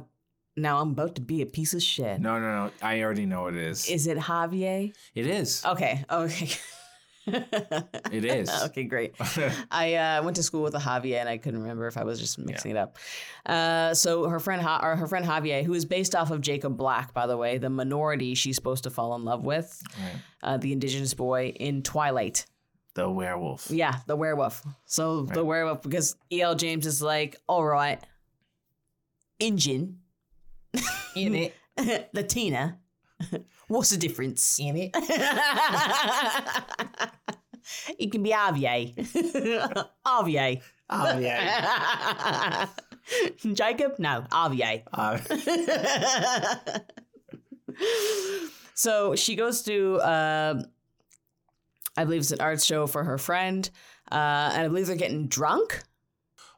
now 0.56 0.80
I'm 0.82 0.91
about 0.91 1.15
to 1.15 1.21
be 1.21 1.41
a 1.41 1.45
piece 1.45 1.73
of 1.73 1.82
shit. 1.84 2.19
No, 2.19 2.39
no, 2.39 2.65
no. 2.65 2.71
I 2.82 3.02
already 3.04 3.25
know 3.25 3.43
what 3.43 3.54
it 3.56 3.63
is. 3.63 3.89
Is 3.89 4.08
it 4.08 4.17
Javier? 4.17 4.93
it 5.15 5.28
is. 5.28 5.63
Okay. 5.65 6.04
Okay. 6.10 6.49
It 7.27 8.25
is. 8.25 8.49
okay, 8.65 8.84
great. 8.86 9.13
I 9.71 9.95
uh, 9.95 10.23
went 10.23 10.36
to 10.38 10.43
school 10.43 10.63
with 10.63 10.73
a 10.75 10.79
Javier, 10.79 11.19
and 11.19 11.29
I 11.29 11.38
couldn't 11.38 11.62
remember 11.62 11.88
if 11.88 11.97
I 11.97 12.03
was 12.03 12.19
just 12.19 12.39
mixing 12.39 12.71
it 12.71 12.77
up. 12.77 12.97
Uh, 13.45 13.93
so 13.93 14.27
her 14.29 14.39
friend, 14.39 14.62
ha- 14.62 14.79
or 14.82 14.95
her 14.95 15.08
friend 15.08 15.25
Javier, 15.25 15.63
who 15.63 15.73
is 15.73 15.86
based 15.86 16.15
off 16.15 16.32
of 16.32 16.41
Jacob 16.41 16.77
Black, 16.77 17.13
by 17.13 17.27
the 17.27 17.38
way, 17.38 17.58
the 17.58 17.69
minority 17.69 18.34
she's 18.36 18.55
supposed 18.55 18.84
to 18.84 18.89
fall 18.89 19.15
in 19.15 19.23
love 19.25 19.43
with, 19.43 19.82
Right. 19.97 20.21
uh, 20.43 20.58
the 20.58 20.71
indigenous 20.73 21.13
boy 21.13 21.49
in 21.60 21.84
Twilight. 21.84 22.45
The 22.95 23.10
werewolf. 23.10 23.69
Yeah, 23.69 23.99
the 24.08 24.15
werewolf. 24.15 24.65
So 24.86 25.23
the 25.23 25.45
werewolf, 25.45 25.84
because 25.84 26.15
E.L. 26.32 26.55
James 26.55 26.86
is 26.88 27.01
like, 27.01 27.36
all 27.47 27.63
right, 27.65 27.99
Injun, 29.39 29.99
In 31.15 31.36
it. 31.36 31.55
Latina, 32.13 32.77
what's 33.69 33.89
the 33.91 33.97
difference? 33.97 34.60
In 34.60 34.75
it. 34.75 34.91
it 37.97 38.12
can 38.12 38.21
be 38.23 38.32
Javier. 38.32 38.93
Javier. 40.05 40.62
Oh. 40.91 42.65
Jacob? 43.53 43.99
No, 43.99 44.25
Javier. 44.32 44.82
Uh, 44.91 45.19
so 48.73 49.15
she 49.15 49.36
goes 49.36 49.62
to, 49.63 49.97
uh, 49.97 50.63
I 51.95 52.05
believe 52.05 52.21
it's 52.21 52.32
an 52.32 52.41
art 52.41 52.62
show 52.62 52.88
for 52.88 53.03
her 53.03 53.17
friend, 53.17 53.69
uh, 54.12 54.15
and 54.53 54.63
I 54.63 54.67
believe 54.67 54.88
they're 54.88 54.95
getting 54.95 55.27
drunk. 55.27 55.84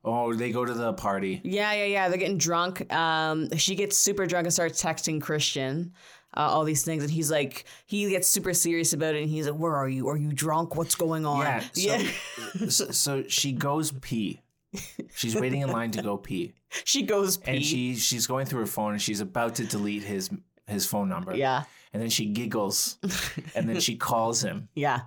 oh, 0.06 0.34
they 0.34 0.52
go 0.52 0.64
to 0.66 0.74
the 0.74 0.94
party. 0.94 1.42
Yeah, 1.44 1.74
yeah, 1.74 1.86
yeah. 1.86 2.10
They're 2.10 2.18
getting 2.18 2.38
drunk. 2.38 2.92
Um, 2.94 3.50
she 3.58 3.76
gets 3.76 3.98
super 3.98 4.26
drunk 4.26 4.46
and 4.46 4.54
starts 4.54 4.82
texting 4.82 5.22
Christian. 5.22 5.94
Uh, 6.36 6.42
all 6.42 6.64
these 6.64 6.84
things, 6.86 7.04
and 7.04 7.12
he's 7.12 7.30
like, 7.30 7.66
he 7.86 8.10
gets 8.10 8.28
super 8.28 8.54
serious 8.54 8.94
about 8.94 9.16
it, 9.16 9.22
and 9.22 9.30
he's 9.30 9.48
like, 9.50 9.60
"Where 9.60 9.76
are 9.76 9.90
you? 9.90 10.08
Are 10.08 10.16
you 10.18 10.32
drunk? 10.32 10.76
What's 10.78 10.96
going 10.96 11.26
on?" 11.26 11.42
Yeah. 11.42 11.60
So, 11.74 11.82
yeah. 11.82 12.12
so, 12.70 12.92
so 12.92 13.24
she 13.28 13.52
goes 13.52 13.92
pee. 14.02 14.40
She's 15.14 15.36
waiting 15.36 15.60
in 15.60 15.70
line 15.70 15.92
to 15.92 16.02
go 16.02 16.16
pee, 16.16 16.54
she 16.86 17.02
goes 17.02 17.36
pee. 17.36 17.52
and 17.52 17.66
she 17.66 17.96
she's 17.96 18.28
going 18.28 18.46
through 18.46 18.62
her 18.62 18.66
phone, 18.66 18.94
and 18.94 19.02
she's 19.02 19.20
about 19.20 19.56
to 19.56 19.66
delete 19.66 20.04
his 20.04 20.30
his 20.68 20.86
phone 20.86 21.10
number. 21.10 21.36
yeah, 21.36 21.64
And 21.92 22.02
then 22.02 22.10
she 22.10 22.28
giggles, 22.28 22.98
and 23.56 23.68
then 23.68 23.82
she 23.82 23.98
calls 23.98 24.42
him, 24.42 24.70
yeah, 24.74 25.02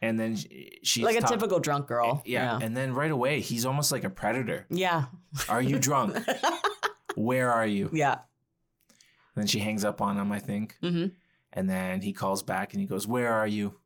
and 0.00 0.20
then 0.20 0.36
she- 0.36 0.78
she's 0.84 1.04
like 1.04 1.16
a 1.16 1.20
talk- 1.22 1.30
typical 1.32 1.58
drunk 1.58 1.88
girl. 1.88 2.22
Yeah. 2.24 2.56
And 2.62 2.76
then 2.76 2.94
right 2.94 3.10
away, 3.10 3.40
he's 3.40 3.66
almost 3.66 3.90
like 3.90 4.04
a 4.04 4.10
predator. 4.10 4.66
yeah, 4.70 5.06
Are 5.48 5.60
you 5.60 5.80
drunk? 5.80 6.16
Where 7.16 7.50
are 7.50 7.66
you? 7.66 7.90
yeah. 7.92 8.18
Then 9.36 9.46
she 9.46 9.60
hangs 9.60 9.84
up 9.84 10.00
on 10.02 10.16
him, 10.16 10.32
I 10.32 10.40
think. 10.40 10.76
Mhm. 10.82 11.12
And 11.52 11.70
then 11.70 12.00
he 12.00 12.12
calls 12.12 12.42
back 12.42 12.72
and 12.72 12.80
he 12.80 12.86
goes, 12.86 13.06
"Where 13.06 13.32
are 13.32 13.46
you?" 13.46 13.78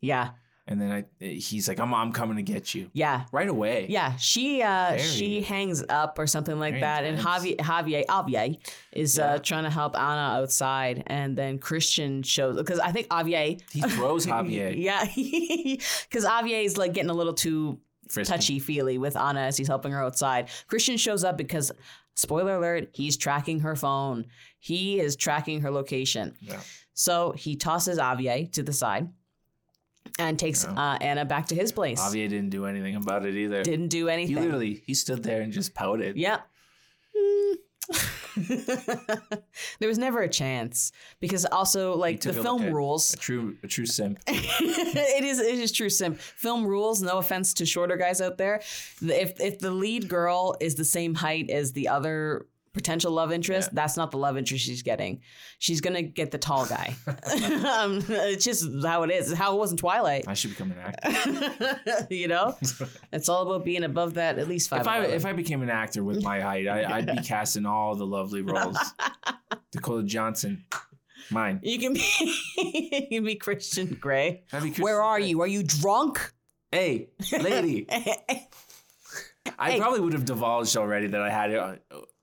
Yeah. 0.00 0.30
And 0.70 0.78
then 0.82 0.92
I, 0.92 1.24
he's 1.24 1.66
like, 1.66 1.80
"I'm 1.80 1.94
I'm 1.94 2.12
coming 2.12 2.36
to 2.36 2.42
get 2.42 2.74
you 2.74 2.90
Yeah. 2.92 3.24
right 3.32 3.48
away." 3.48 3.86
Yeah, 3.88 4.16
she 4.16 4.60
uh 4.62 4.90
Very- 4.90 5.02
she 5.02 5.40
hangs 5.40 5.82
up 5.88 6.18
or 6.18 6.26
something 6.26 6.58
like 6.58 6.74
Very 6.74 6.80
that, 6.82 7.04
and 7.04 7.16
intense. 7.18 7.44
Javier 7.44 7.56
Javier 7.56 8.04
Javier 8.06 8.58
is 8.92 9.16
Yeah. 9.16 9.24
uh 9.34 9.38
trying 9.38 9.64
to 9.64 9.70
help 9.70 9.96
Anna 9.96 10.36
outside, 10.42 11.04
and 11.06 11.38
then 11.38 11.58
Christian 11.58 12.22
shows 12.22 12.56
because 12.58 12.80
I 12.80 12.92
think 12.92 13.08
Javier 13.08 13.58
He 13.72 13.80
throws 13.80 14.26
Javier. 14.26 14.74
yeah, 14.76 15.04
because 16.08 16.24
Javier 16.26 16.62
is 16.64 16.76
like 16.76 16.92
getting 16.92 17.10
a 17.10 17.14
little 17.14 17.34
too 17.34 17.80
Frisky. 18.10 18.32
touchy 18.32 18.58
feely 18.58 18.98
with 18.98 19.16
Anna 19.16 19.40
as 19.40 19.56
he's 19.56 19.68
helping 19.68 19.92
her 19.92 20.02
outside. 20.02 20.50
Christian 20.66 20.96
shows 20.98 21.24
up 21.24 21.36
because 21.38 21.72
spoiler 22.18 22.56
alert, 22.56 22.90
he's 22.92 23.16
tracking 23.16 23.60
her 23.60 23.76
phone. 23.76 24.26
He 24.58 25.00
is 25.00 25.16
tracking 25.16 25.60
her 25.62 25.70
location. 25.70 26.34
Yeah. 26.40 26.60
So 26.94 27.32
he 27.32 27.54
tosses 27.56 27.98
Javier 27.98 28.50
to 28.52 28.62
the 28.62 28.72
side 28.72 29.08
and 30.18 30.38
takes 30.38 30.64
Yeah. 30.64 30.72
uh, 30.94 30.98
Anna 31.00 31.24
back 31.24 31.46
to 31.46 31.54
his 31.54 31.70
place. 31.70 32.00
Javier 32.00 32.28
didn't 32.28 32.50
do 32.50 32.66
anything 32.66 32.96
about 32.96 33.24
it 33.24 33.34
either. 33.36 33.62
Didn't 33.62 33.88
do 33.88 34.08
anything. 34.08 34.34
he 34.36 34.40
literally 34.42 34.82
he 34.86 34.94
stood 34.94 35.22
there 35.22 35.40
and 35.42 35.52
just 35.52 35.74
pouted. 35.74 36.16
Yeah. 36.16 36.40
there 38.36 39.88
was 39.88 39.98
never 39.98 40.20
a 40.20 40.28
chance 40.28 40.92
because 41.20 41.44
also 41.46 41.96
like 41.96 42.20
the 42.20 42.32
film 42.32 42.62
like 42.62 42.70
a- 42.70 42.74
rules 42.74 43.14
A 43.14 43.16
true 43.16 43.56
a 43.62 43.66
true 43.66 43.86
simp. 43.86 44.18
it 44.28 45.24
is 45.24 45.38
it 45.40 45.58
is 45.58 45.72
true 45.72 45.88
simp 45.90 46.18
film 46.18 46.66
rules 46.66 47.02
no 47.02 47.18
offense 47.18 47.54
to 47.54 47.66
shorter 47.66 47.96
guys 47.96 48.20
out 48.20 48.38
there 48.38 48.56
if 49.02 49.40
if 49.40 49.58
the 49.58 49.70
lead 49.70 50.08
girl 50.08 50.56
is 50.60 50.74
the 50.74 50.84
same 50.84 51.14
height 51.14 51.50
as 51.50 51.72
the 51.72 51.88
other 51.88 52.46
potential 52.72 53.10
love 53.12 53.32
interest 53.32 53.70
Yeah. 53.70 53.74
that's 53.82 53.96
not 53.96 54.10
the 54.10 54.18
love 54.18 54.36
interest 54.36 54.64
she's 54.64 54.82
getting 54.82 55.20
she's 55.58 55.80
gonna 55.80 56.02
get 56.02 56.30
the 56.30 56.38
tall 56.38 56.66
guy 56.66 56.94
um, 57.06 58.02
it's 58.08 58.44
just 58.44 58.66
how 58.84 59.02
it 59.02 59.10
is 59.10 59.30
it's 59.30 59.38
how 59.38 59.54
it 59.56 59.58
was 59.58 59.70
in 59.70 59.76
twilight 59.76 60.24
I 60.26 60.34
should 60.34 60.50
become 60.50 60.72
an 60.72 60.78
actor. 60.78 62.06
you 62.14 62.28
know 62.28 62.56
it's 63.12 63.28
all 63.28 63.42
about 63.50 63.64
being 63.64 63.84
above 63.84 64.14
that 64.14 64.38
at 64.38 64.48
least 64.48 64.68
five 64.70 64.82
if 64.82 64.88
I 64.88 65.04
if 65.04 65.24
I 65.26 65.32
became 65.32 65.62
an 65.62 65.70
actor 65.70 66.02
with 66.04 66.22
my 66.22 66.40
height, 66.40 66.66
I, 66.68 66.98
I'd 66.98 67.06
be 67.06 67.22
casting 67.22 67.66
all 67.66 67.94
the 67.94 68.06
lovely 68.06 68.42
roles. 68.42 68.78
Dakota 69.72 70.04
Johnson, 70.06 70.64
mine. 71.30 71.60
You 71.62 71.78
can 71.78 71.92
be 71.94 72.04
you 72.56 73.06
can 73.10 73.24
be 73.24 73.34
Christian 73.36 73.96
Grey. 74.00 74.44
Christian 74.50 74.82
Where 74.82 75.02
are 75.02 75.18
Grey. 75.18 75.28
you? 75.28 75.40
Are 75.40 75.46
you 75.46 75.62
drunk? 75.62 76.32
Hey, 76.70 77.08
lady. 77.32 77.86
I 79.58 79.78
probably 79.78 80.00
would 80.00 80.12
have 80.12 80.24
divulged 80.24 80.76
already 80.76 81.06
that 81.08 81.20
I 81.20 81.30
had 81.30 81.50
it. 81.50 81.58
On, 81.58 81.78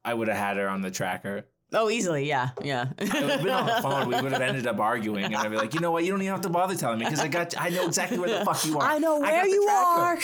I 0.05 0.13
would 0.13 0.27
have 0.27 0.37
had 0.37 0.57
her 0.57 0.69
on 0.69 0.81
the 0.81 0.91
tracker. 0.91 1.45
oh, 1.73 1.89
easily, 1.89 2.27
yeah, 2.27 2.51
yeah. 2.63 2.85
Have 2.99 3.43
been 3.43 3.49
on 3.49 3.65
the 3.65 3.79
phone. 3.81 4.07
We 4.07 4.21
would 4.21 4.31
have 4.31 4.41
ended 4.41 4.67
up 4.67 4.79
arguing, 4.79 5.25
and 5.25 5.35
I'd 5.35 5.49
be 5.49 5.57
like, 5.57 5.73
you 5.73 5.79
know 5.79 5.91
what? 5.91 6.05
You 6.05 6.11
don't 6.11 6.21
even 6.21 6.31
have 6.31 6.41
to 6.41 6.49
bother 6.49 6.75
telling 6.75 6.99
me 6.99 7.05
because 7.05 7.19
I 7.19 7.27
got. 7.27 7.59
I 7.59 7.69
know 7.69 7.85
exactly 7.85 8.19
where 8.19 8.29
the 8.29 8.45
fuck 8.45 8.63
you 8.65 8.77
are. 8.77 8.83
I 8.83 8.99
know 8.99 9.19
where 9.19 9.43
the 9.43 9.49
you 9.49 9.63
are. 9.63 10.17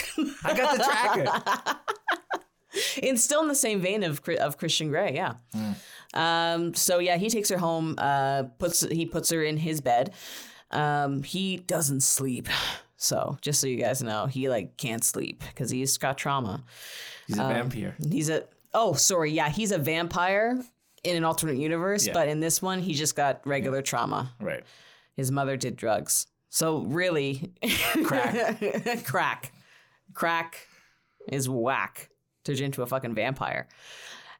I 0.44 0.56
got 0.56 0.78
the 0.78 0.84
tracker. 0.84 1.78
it's 2.96 3.22
still 3.22 3.42
in 3.42 3.48
the 3.48 3.54
same 3.54 3.80
vein 3.80 4.02
of 4.02 4.22
of 4.40 4.56
Christian 4.56 4.88
Grey, 4.88 5.14
yeah. 5.14 5.34
Um, 6.14 6.74
so 6.74 6.98
yeah, 7.00 7.16
he 7.16 7.28
takes 7.28 7.48
her 7.48 7.58
home. 7.58 7.96
Uh, 7.98 8.44
puts 8.58 8.80
he 8.88 9.04
puts 9.04 9.30
her 9.30 9.42
in 9.42 9.56
his 9.56 9.80
bed. 9.80 10.14
Um, 10.70 11.22
he 11.22 11.58
doesn't 11.58 12.02
sleep. 12.02 12.48
So 12.96 13.36
just 13.40 13.60
so 13.60 13.66
you 13.66 13.78
guys 13.78 14.00
know, 14.00 14.26
he 14.26 14.48
like 14.48 14.76
can't 14.76 15.02
sleep 15.02 15.42
because 15.48 15.70
he's 15.70 15.98
got 15.98 16.16
trauma. 16.16 16.62
He's 17.26 17.36
a 17.36 17.42
vampire. 17.42 17.96
He's 18.10 18.28
a 18.28 18.44
oh 18.74 18.92
sorry 18.94 19.30
yeah 19.32 19.48
he's 19.48 19.72
a 19.72 19.78
vampire 19.78 20.62
in 21.04 21.16
an 21.16 21.24
alternate 21.24 21.56
universe, 21.56 22.06
Yeah. 22.06 22.12
but 22.12 22.28
in 22.28 22.38
this 22.40 22.62
one 22.62 22.80
he 22.80 22.94
just 22.94 23.16
got 23.16 23.44
regular 23.46 23.82
trauma. 23.82 24.32
Right. 24.40 24.62
His 25.16 25.30
mother 25.32 25.56
did 25.56 25.74
drugs. 25.76 26.26
So 26.48 26.78
really, 26.78 27.52
Crack. 28.04 29.04
crack, 29.04 29.52
crack 30.14 30.66
is 31.26 31.48
whack. 31.48 32.08
Turns 32.44 32.60
you 32.60 32.66
into 32.66 32.82
a 32.82 32.86
fucking 32.86 33.14
vampire. 33.14 33.66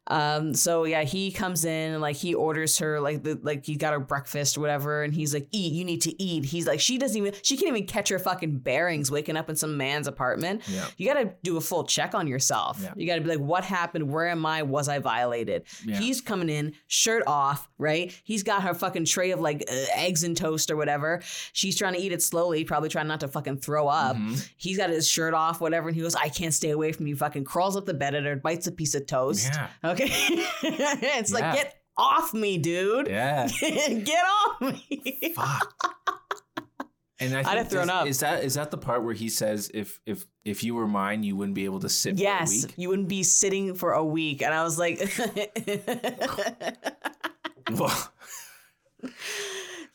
Um. 0.09 0.53
So 0.55 0.85
yeah, 0.85 1.03
he 1.05 1.31
comes 1.31 1.65
in 1.65 1.93
and 1.93 2.03
like 2.03 2.17
he 2.17 2.35
orders 2.35 2.79
her 2.79 3.01
like 3.01 3.23
the 3.23 3.39
like 3.43 3.65
he 3.65 3.77
got 3.77 3.93
her 3.93 4.01
breakfast 4.01 4.57
or 4.59 4.61
whatever, 4.61 5.03
and 5.05 5.15
he's 5.15 5.33
like, 5.33 5.47
"Eat. 5.53 5.73
You 5.73 5.85
need 5.85 6.03
to 6.03 6.23
eat." 6.23 6.45
He's 6.45 6.67
like, 6.67 6.81
she 6.81 6.99
doesn't 6.99 7.17
even 7.17 7.35
she 7.43 7.57
can't 7.57 7.69
even 7.69 7.87
catch 7.87 8.09
her 8.09 8.19
fucking 8.19 8.59
bearings 8.59 9.11
waking 9.11 9.37
up 9.37 9.49
in 9.49 9.55
some 9.55 9.77
man's 9.77 10.09
apartment. 10.09 10.63
Yeah. 10.69 10.87
You 10.97 11.07
got 11.07 11.21
to 11.21 11.33
do 11.45 11.57
a 11.57 11.61
full 11.61 11.85
check 11.85 12.15
on 12.15 12.27
yourself. 12.27 12.81
Yeah. 12.83 12.93
You 12.97 13.07
got 13.07 13.15
to 13.15 13.21
be 13.21 13.29
like, 13.29 13.39
"What 13.39 13.65
happened? 13.65 14.11
Where 14.11 14.29
am 14.29 14.45
I? 14.45 14.63
Was 14.63 14.89
I 14.89 14.99
violated?" 14.99 15.65
Yeah. 15.85 15.99
He's 15.99 16.21
coming 16.21 16.49
in, 16.49 16.75
shirt 16.89 17.23
off, 17.29 17.69
right? 17.79 18.13
He's 18.25 18.43
got 18.43 18.63
her 18.65 18.75
fucking 18.75 19.05
tray 19.05 19.31
of 19.31 19.41
like 19.41 19.63
uh, 19.71 19.85
eggs 19.95 20.25
and 20.25 20.37
toast 20.37 20.71
or 20.71 20.77
whatever. 20.77 21.21
She's 21.53 21.77
trying 21.79 21.95
to 21.95 22.01
eat 22.01 22.11
it 22.13 22.23
slowly, 22.23 22.65
probably 22.65 22.89
trying 22.89 23.07
not 23.07 23.21
to 23.21 23.29
fucking 23.29 23.59
throw 23.59 23.87
up. 23.87 24.17
Mhm. 24.17 24.49
He's 24.57 24.77
got 24.77 24.91
his 24.91 25.09
shirt 25.09 25.33
off, 25.33 25.61
whatever, 25.61 25.89
and 25.89 25.97
he 25.97 26.03
goes, 26.03 26.17
I 26.17 26.29
can't 26.29 26.53
stay 26.53 26.71
away 26.71 26.91
from 26.91 27.07
you. 27.07 27.15
Fucking 27.15 27.45
crawls 27.45 27.77
up 27.77 27.87
the 27.87 27.95
bed 27.95 28.15
at 28.17 28.25
her, 28.25 28.35
bites 28.37 28.67
a 28.67 28.73
piece 28.73 28.95
of 28.97 29.07
toast. 29.07 29.49
Yeah. 29.53 29.69
Okay. 29.93 30.07
it's 30.63 31.31
Yeah. 31.33 31.39
like, 31.39 31.55
get 31.57 31.75
off 31.97 32.33
me, 32.35 32.59
dude. 32.59 33.09
Yeah. 33.09 33.47
get 33.61 34.25
off 34.27 34.61
me. 34.61 35.33
Fuck. 35.35 35.75
And 37.21 37.37
I 37.37 37.43
think 37.45 37.57
have 37.59 37.69
thrown 37.71 37.89
up. 37.89 38.09
Is 38.09 38.19
that 38.19 38.43
is 38.43 38.55
that 38.55 38.73
the 38.73 38.77
part 38.79 39.05
where 39.05 39.15
he 39.15 39.29
says 39.29 39.71
if 39.73 40.01
if 40.07 40.27
if 40.45 40.65
you 40.65 40.75
were 40.75 40.89
mine, 40.89 41.23
you 41.23 41.37
wouldn't 41.37 41.55
be 41.55 41.67
able 41.67 41.79
to 41.79 41.89
sit 41.89 42.17
for 42.17 42.21
a 42.21 42.25
yes, 42.25 42.67
you 42.77 42.89
wouldn't 42.89 43.07
be 43.09 43.23
sitting 43.23 43.77
for 43.77 43.93
a 43.93 44.05
week. 44.05 44.43
And 44.43 44.53
I 44.53 44.65
was 44.65 44.77
like, 44.77 44.99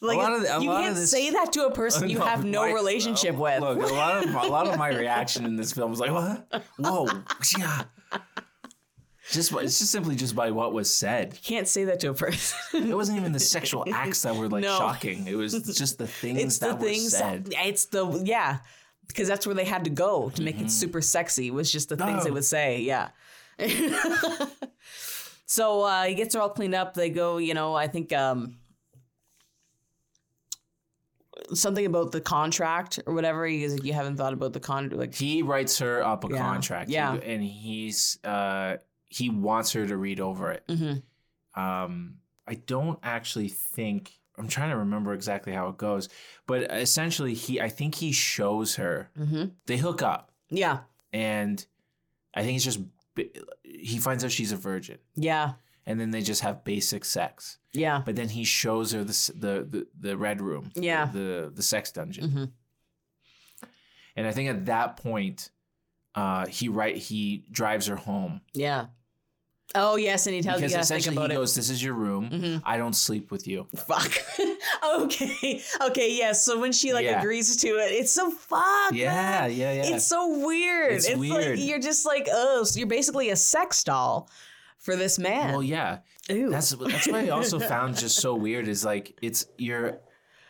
like 0.02 0.20
the- 0.42 0.58
you 0.62 0.70
can't 0.70 0.96
this- 0.96 1.12
say 1.12 1.30
that 1.32 1.52
to 1.54 1.66
a 1.66 1.72
person 1.72 2.10
you 2.10 2.20
No, 2.20 2.26
have 2.26 2.46
no 2.46 2.62
my- 2.62 2.72
relationship 2.74 3.36
uh, 3.36 3.40
with. 3.40 3.60
Look, 3.62 3.82
a 3.92 3.94
lot 3.94 4.24
of 4.26 4.34
a 4.34 4.48
lot 4.48 4.68
of 4.68 4.78
my 4.78 4.90
reaction 4.90 5.46
in 5.46 5.56
this 5.56 5.74
film 5.74 5.92
was 5.92 6.00
like, 6.00 6.12
"What? 6.12 6.64
Whoa, 6.78 7.08
yeah." 7.58 7.84
Just 9.32 9.52
it's 9.52 9.80
just 9.80 9.92
simply 9.92 10.16
just 10.16 10.36
by 10.36 10.52
what 10.52 10.72
was 10.74 10.94
said. 10.94 11.34
You 11.34 11.40
can't 11.44 11.68
say 11.68 11.84
that 11.86 12.00
to 12.02 12.10
a 12.10 12.14
person. 12.14 12.58
It 12.90 12.96
wasn't 12.96 13.20
even 13.20 13.34
the 13.34 13.40
sexual 13.56 13.86
acts 13.94 14.22
that 14.22 14.36
were 14.36 14.48
like 14.48 14.64
No. 14.64 14.78
shocking. 14.78 15.28
It 15.28 15.36
was 15.36 15.54
just 15.78 15.98
the 15.98 16.08
things 16.08 16.40
it's 16.42 16.58
that 16.60 16.70
the 16.80 16.86
were 16.86 16.92
things 16.92 17.12
said. 17.18 17.46
that, 17.48 17.68
it's 17.68 17.86
the 17.86 18.22
yeah 18.24 18.60
because 19.08 19.28
that's 19.28 19.46
where 19.46 19.56
they 19.56 19.66
had 19.66 19.84
to 19.86 19.90
go 19.90 20.30
to 20.32 20.42
make 20.42 20.60
it 20.62 20.70
super 20.72 21.02
sexy 21.02 21.50
was 21.52 21.72
just 21.72 21.88
the 21.90 21.96
things 21.98 22.24
they 22.26 22.32
would 22.32 22.44
say 22.46 22.82
yeah 22.82 23.10
so 25.46 25.82
uh 25.84 26.04
he 26.04 26.14
gets 26.14 26.36
her 26.36 26.42
all 26.42 26.50
cleaned 26.50 26.76
up 26.76 26.94
they 26.94 27.10
go 27.10 27.38
you 27.38 27.54
know 27.54 27.74
i 27.74 27.88
think 27.88 28.12
um 28.12 28.58
something 31.54 31.86
about 31.86 32.12
the 32.12 32.20
contract 32.20 33.00
or 33.06 33.14
whatever 33.14 33.46
he 33.46 33.62
goes 33.62 33.74
like 33.74 33.84
you 33.86 33.94
haven't 33.94 34.18
thought 34.18 34.34
about 34.34 34.52
the 34.54 34.60
contract. 34.60 35.00
like 35.00 35.16
he 35.16 35.42
writes 35.42 35.80
her 35.80 36.04
up 36.04 36.24
a 36.26 36.28
Yeah. 36.30 36.38
contract. 36.40 36.90
Yeah. 36.90 37.14
and 37.14 37.42
he's 37.44 38.20
uh 38.24 38.78
he 39.10 39.30
wants 39.30 39.72
her 39.74 39.88
to 39.88 39.96
read 39.98 40.20
over 40.20 40.52
it. 40.52 40.64
mhm. 40.68 41.02
um 41.56 42.16
i 42.48 42.54
don't 42.56 43.00
actually 43.04 43.48
think 43.50 44.20
i'm 44.38 44.48
trying 44.48 44.70
to 44.70 44.78
remember 44.78 45.14
exactly 45.14 45.54
how 45.54 45.68
it 45.70 45.78
goes 45.78 46.10
but 46.46 46.64
essentially 46.72 47.34
he 47.34 47.60
i 47.62 47.70
think 47.70 47.96
he 47.96 48.12
shows 48.12 48.76
her 48.76 49.10
Mhm. 49.20 49.52
they 49.66 49.78
hook 49.78 50.02
up 50.02 50.32
yeah 50.50 50.80
and 51.14 51.66
i 52.34 52.44
think 52.44 52.56
it's 52.56 52.66
just 52.66 52.80
he 53.64 53.98
finds 53.98 54.24
out 54.24 54.32
she's 54.32 54.52
a 54.52 54.58
virgin 54.58 54.98
yeah 55.16 55.54
and 55.86 56.00
then 56.00 56.12
they 56.12 56.22
just 56.22 56.42
have 56.42 56.64
basic 56.64 57.06
sex 57.06 57.58
yeah 57.74 58.02
but 58.06 58.16
then 58.16 58.30
he 58.30 58.44
shows 58.44 58.92
her 58.92 59.04
the 59.04 59.32
the 59.36 59.64
the, 59.70 59.88
the 60.00 60.18
red 60.18 60.42
room 60.42 60.72
Yeah. 60.76 61.06
the 61.06 61.52
the 61.54 61.64
sex 61.64 61.92
dungeon 61.92 62.30
Mhm. 62.30 62.52
and 64.16 64.28
i 64.28 64.32
think 64.32 64.50
at 64.50 64.66
that 64.66 64.98
point 64.98 65.50
uh 66.16 66.46
he 66.48 66.70
right 66.70 66.98
he 66.98 67.46
drives 67.52 67.88
her 67.88 67.96
home 67.96 68.42
yeah 68.54 68.88
oh 69.76 69.96
yes 69.98 70.26
and 70.28 70.36
he 70.36 70.42
tells 70.42 70.62
you 70.62 70.68
because 70.68 70.90
guys 70.90 71.04
to 71.04 71.04
think 71.10 71.18
about 71.18 71.30
he 71.30 71.36
it 71.36 71.40
goes 71.40 71.54
this 71.56 71.70
is 71.70 71.84
your 71.84 71.94
room 71.94 72.30
Mhm. 72.30 72.62
i 72.66 72.78
don't 72.78 72.96
sleep 72.96 73.32
with 73.32 73.48
you 73.48 73.68
Fuck. 73.76 74.12
okay. 75.00 75.62
Okay. 75.82 76.16
Yes. 76.16 76.46
So 76.46 76.60
when 76.60 76.72
she 76.72 76.94
like 76.94 77.06
Yeah. 77.06 77.20
agrees 77.20 77.56
to 77.58 77.68
it, 77.68 77.92
it's 77.92 78.12
so 78.12 78.32
fuck. 78.32 78.92
yeah 78.94 79.14
man. 79.48 79.52
yeah 79.52 79.74
yeah 79.74 79.96
It's 79.96 80.08
so 80.08 80.40
weird. 80.46 80.94
It's 80.94 81.08
It's, 81.08 81.18
weird. 81.18 81.58
like 81.60 81.68
you're 81.68 81.80
just 81.80 82.06
like, 82.06 82.28
oh, 82.32 82.64
so 82.64 82.80
you're 82.80 82.88
basically 82.88 83.30
a 83.30 83.36
sex 83.36 83.84
doll 83.84 84.30
for 84.80 84.96
this 84.96 85.20
man. 85.20 85.52
Well, 85.52 85.64
yeah, 85.64 86.00
Ooh. 86.32 86.50
that's 86.50 86.70
that's 86.72 87.08
what 87.08 87.16
I 87.16 87.30
also 87.30 87.60
found 87.74 87.98
just 87.98 88.18
so 88.20 88.36
weird 88.36 88.68
is 88.68 88.86
like 88.86 89.18
it's 89.22 89.46
you're, 89.58 90.00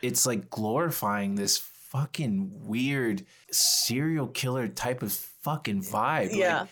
it's 0.01 0.25
like 0.25 0.49
glorifying 0.49 1.35
this 1.35 1.57
fucking 1.57 2.51
weird 2.67 3.25
serial 3.51 4.27
killer 4.27 4.67
type 4.67 5.01
of 5.01 5.11
fucking 5.13 5.81
vibe. 5.83 6.35
yeah. 6.35 6.59
Like, 6.61 6.69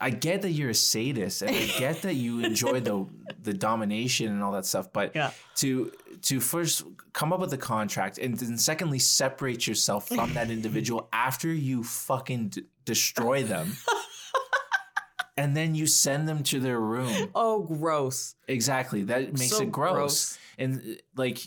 I 0.00 0.10
get 0.10 0.42
that 0.42 0.50
you're 0.50 0.70
a 0.70 0.74
sadist 0.74 1.42
and 1.42 1.50
I 1.54 1.66
get 1.78 2.02
that 2.02 2.14
you 2.14 2.40
enjoy 2.44 2.80
the 2.80 3.06
the 3.42 3.52
domination 3.54 4.32
and 4.32 4.42
all 4.42 4.52
that 4.52 4.66
stuff, 4.66 4.92
but 4.92 5.14
Yeah. 5.14 5.30
to 5.56 5.92
to 6.22 6.40
first 6.40 6.84
come 7.12 7.32
up 7.32 7.40
with 7.40 7.52
a 7.52 7.58
contract 7.58 8.18
and 8.18 8.36
then 8.36 8.58
secondly 8.58 8.98
separate 8.98 9.66
yourself 9.66 10.08
from 10.08 10.34
that 10.34 10.50
individual 10.50 11.08
after 11.12 11.52
you 11.52 11.84
fucking 11.84 12.48
d- 12.48 12.64
destroy 12.84 13.42
them. 13.44 13.72
And 15.34 15.56
then 15.56 15.74
you 15.74 15.86
send 15.86 16.28
them 16.28 16.42
to 16.44 16.60
their 16.60 16.78
room. 16.78 17.30
oh, 17.34 17.62
gross. 17.62 18.34
Exactly. 18.48 19.04
That 19.04 19.32
makes 19.32 19.48
So 19.50 19.62
it 19.62 19.72
gross. 19.72 19.94
gross. 19.94 20.38
And 20.58 21.00
like 21.16 21.38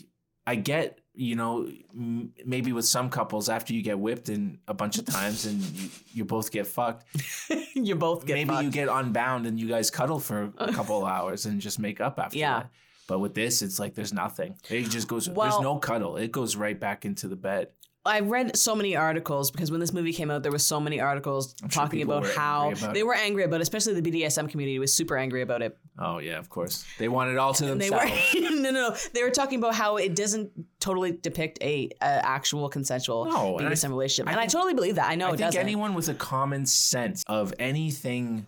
I 0.44 0.56
get, 0.56 0.98
you 1.16 1.34
know, 1.34 1.66
m- 1.94 2.32
maybe 2.44 2.72
with 2.72 2.84
some 2.84 3.08
couples 3.10 3.48
after 3.48 3.72
you 3.72 3.82
get 3.82 3.98
whipped 3.98 4.28
and 4.28 4.58
a 4.68 4.74
bunch 4.74 4.98
of 4.98 5.04
times 5.18 5.46
and 5.46 5.60
you, 5.62 5.88
you 6.12 6.24
both 6.24 6.50
get 6.52 6.66
fucked, 6.66 7.04
you 7.74 7.94
both 7.96 8.26
get 8.26 8.34
maybe 8.34 8.64
you 8.64 8.70
get 8.70 8.88
unbound 8.88 9.46
and 9.46 9.58
you 9.58 9.66
guys 9.68 9.90
cuddle 9.90 10.20
for 10.20 10.52
a 10.58 10.72
couple 10.72 10.98
of 11.02 11.08
hours 11.10 11.46
and 11.46 11.60
just 11.60 11.78
make 11.78 12.00
up 12.00 12.18
after 12.18 12.38
Yeah. 12.38 12.60
that. 12.60 12.70
But 13.08 13.20
with 13.20 13.34
this, 13.34 13.62
it's 13.62 13.78
like 13.78 13.94
there's 13.94 14.12
nothing. 14.12 14.56
It 14.68 14.90
just 14.90 15.06
goes. 15.08 15.28
Well- 15.30 15.48
there's 15.50 15.62
no 15.62 15.78
cuddle. 15.78 16.16
It 16.16 16.32
goes 16.32 16.56
right 16.56 16.78
back 16.78 17.04
into 17.04 17.28
the 17.28 17.36
bed. 17.36 17.68
I 18.04 18.20
read 18.20 18.56
so 18.56 18.76
many 18.76 18.94
articles 18.94 19.50
because 19.50 19.72
when 19.72 19.80
this 19.80 19.92
movie 19.92 20.12
came 20.12 20.30
out, 20.30 20.44
there 20.44 20.52
was 20.52 20.64
so 20.64 20.78
many 20.78 21.00
articles 21.00 21.56
I'm 21.60 21.68
talking 21.68 21.98
people 21.98 22.18
about 22.18 22.30
how 22.36 22.70
about 22.70 22.94
they 22.94 23.00
it. 23.00 23.06
were 23.06 23.14
angry 23.16 23.42
about, 23.42 23.56
it, 23.56 23.62
especially 23.62 24.00
the 24.00 24.10
BDSM 24.12 24.48
community 24.48 24.78
was 24.78 24.94
super 24.94 25.16
angry 25.16 25.42
about 25.42 25.60
it. 25.60 25.76
Oh 25.98 26.18
yeah, 26.18 26.38
of 26.38 26.48
course. 26.48 26.84
They 27.00 27.08
want 27.08 27.30
it 27.32 27.36
all 27.38 27.52
to 27.54 27.72
And 27.72 27.80
they 27.80 27.88
themselves. 27.88 28.34
were 28.34 28.40
no, 28.42 28.50
no, 28.50 28.70
no. 28.70 28.96
They 29.12 29.24
were 29.24 29.30
talking 29.32 29.58
about 29.58 29.74
how 29.74 29.96
it 29.96 30.14
doesn't 30.14 30.52
totally 30.80 31.12
depict 31.12 31.58
a, 31.62 31.88
a 32.00 32.04
actual 32.04 32.68
consensual 32.68 33.24
No, 33.26 33.58
and 33.58 33.66
I- 33.68 33.72
BDSM 33.72 33.88
relationship, 33.90 34.28
and 34.30 34.36
I 34.36 34.42
think- 34.42 34.52
totally 34.52 34.74
believe 34.74 34.96
that. 34.96 35.08
I 35.10 35.14
know 35.14 35.26
I 35.26 35.28
it 35.30 35.36
think 35.38 35.46
doesn't. 35.48 35.60
anyone 35.60 35.94
with 35.94 36.08
a 36.08 36.14
common 36.14 36.66
sense 36.66 37.24
of 37.26 37.54
anything 37.58 38.46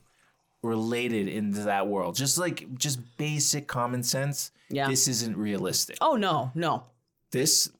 related 0.62 1.28
into 1.28 1.60
that 1.62 1.86
world, 1.86 2.16
just 2.16 2.36
like 2.38 2.66
just 2.78 2.98
basic 3.16 3.66
common 3.68 4.02
sense, 4.02 4.50
Yeah. 4.70 4.88
this 4.88 5.06
isn't 5.08 5.36
realistic. 5.36 5.96
oh 6.00 6.16
no, 6.16 6.50
no. 6.54 6.84
This 7.30 7.70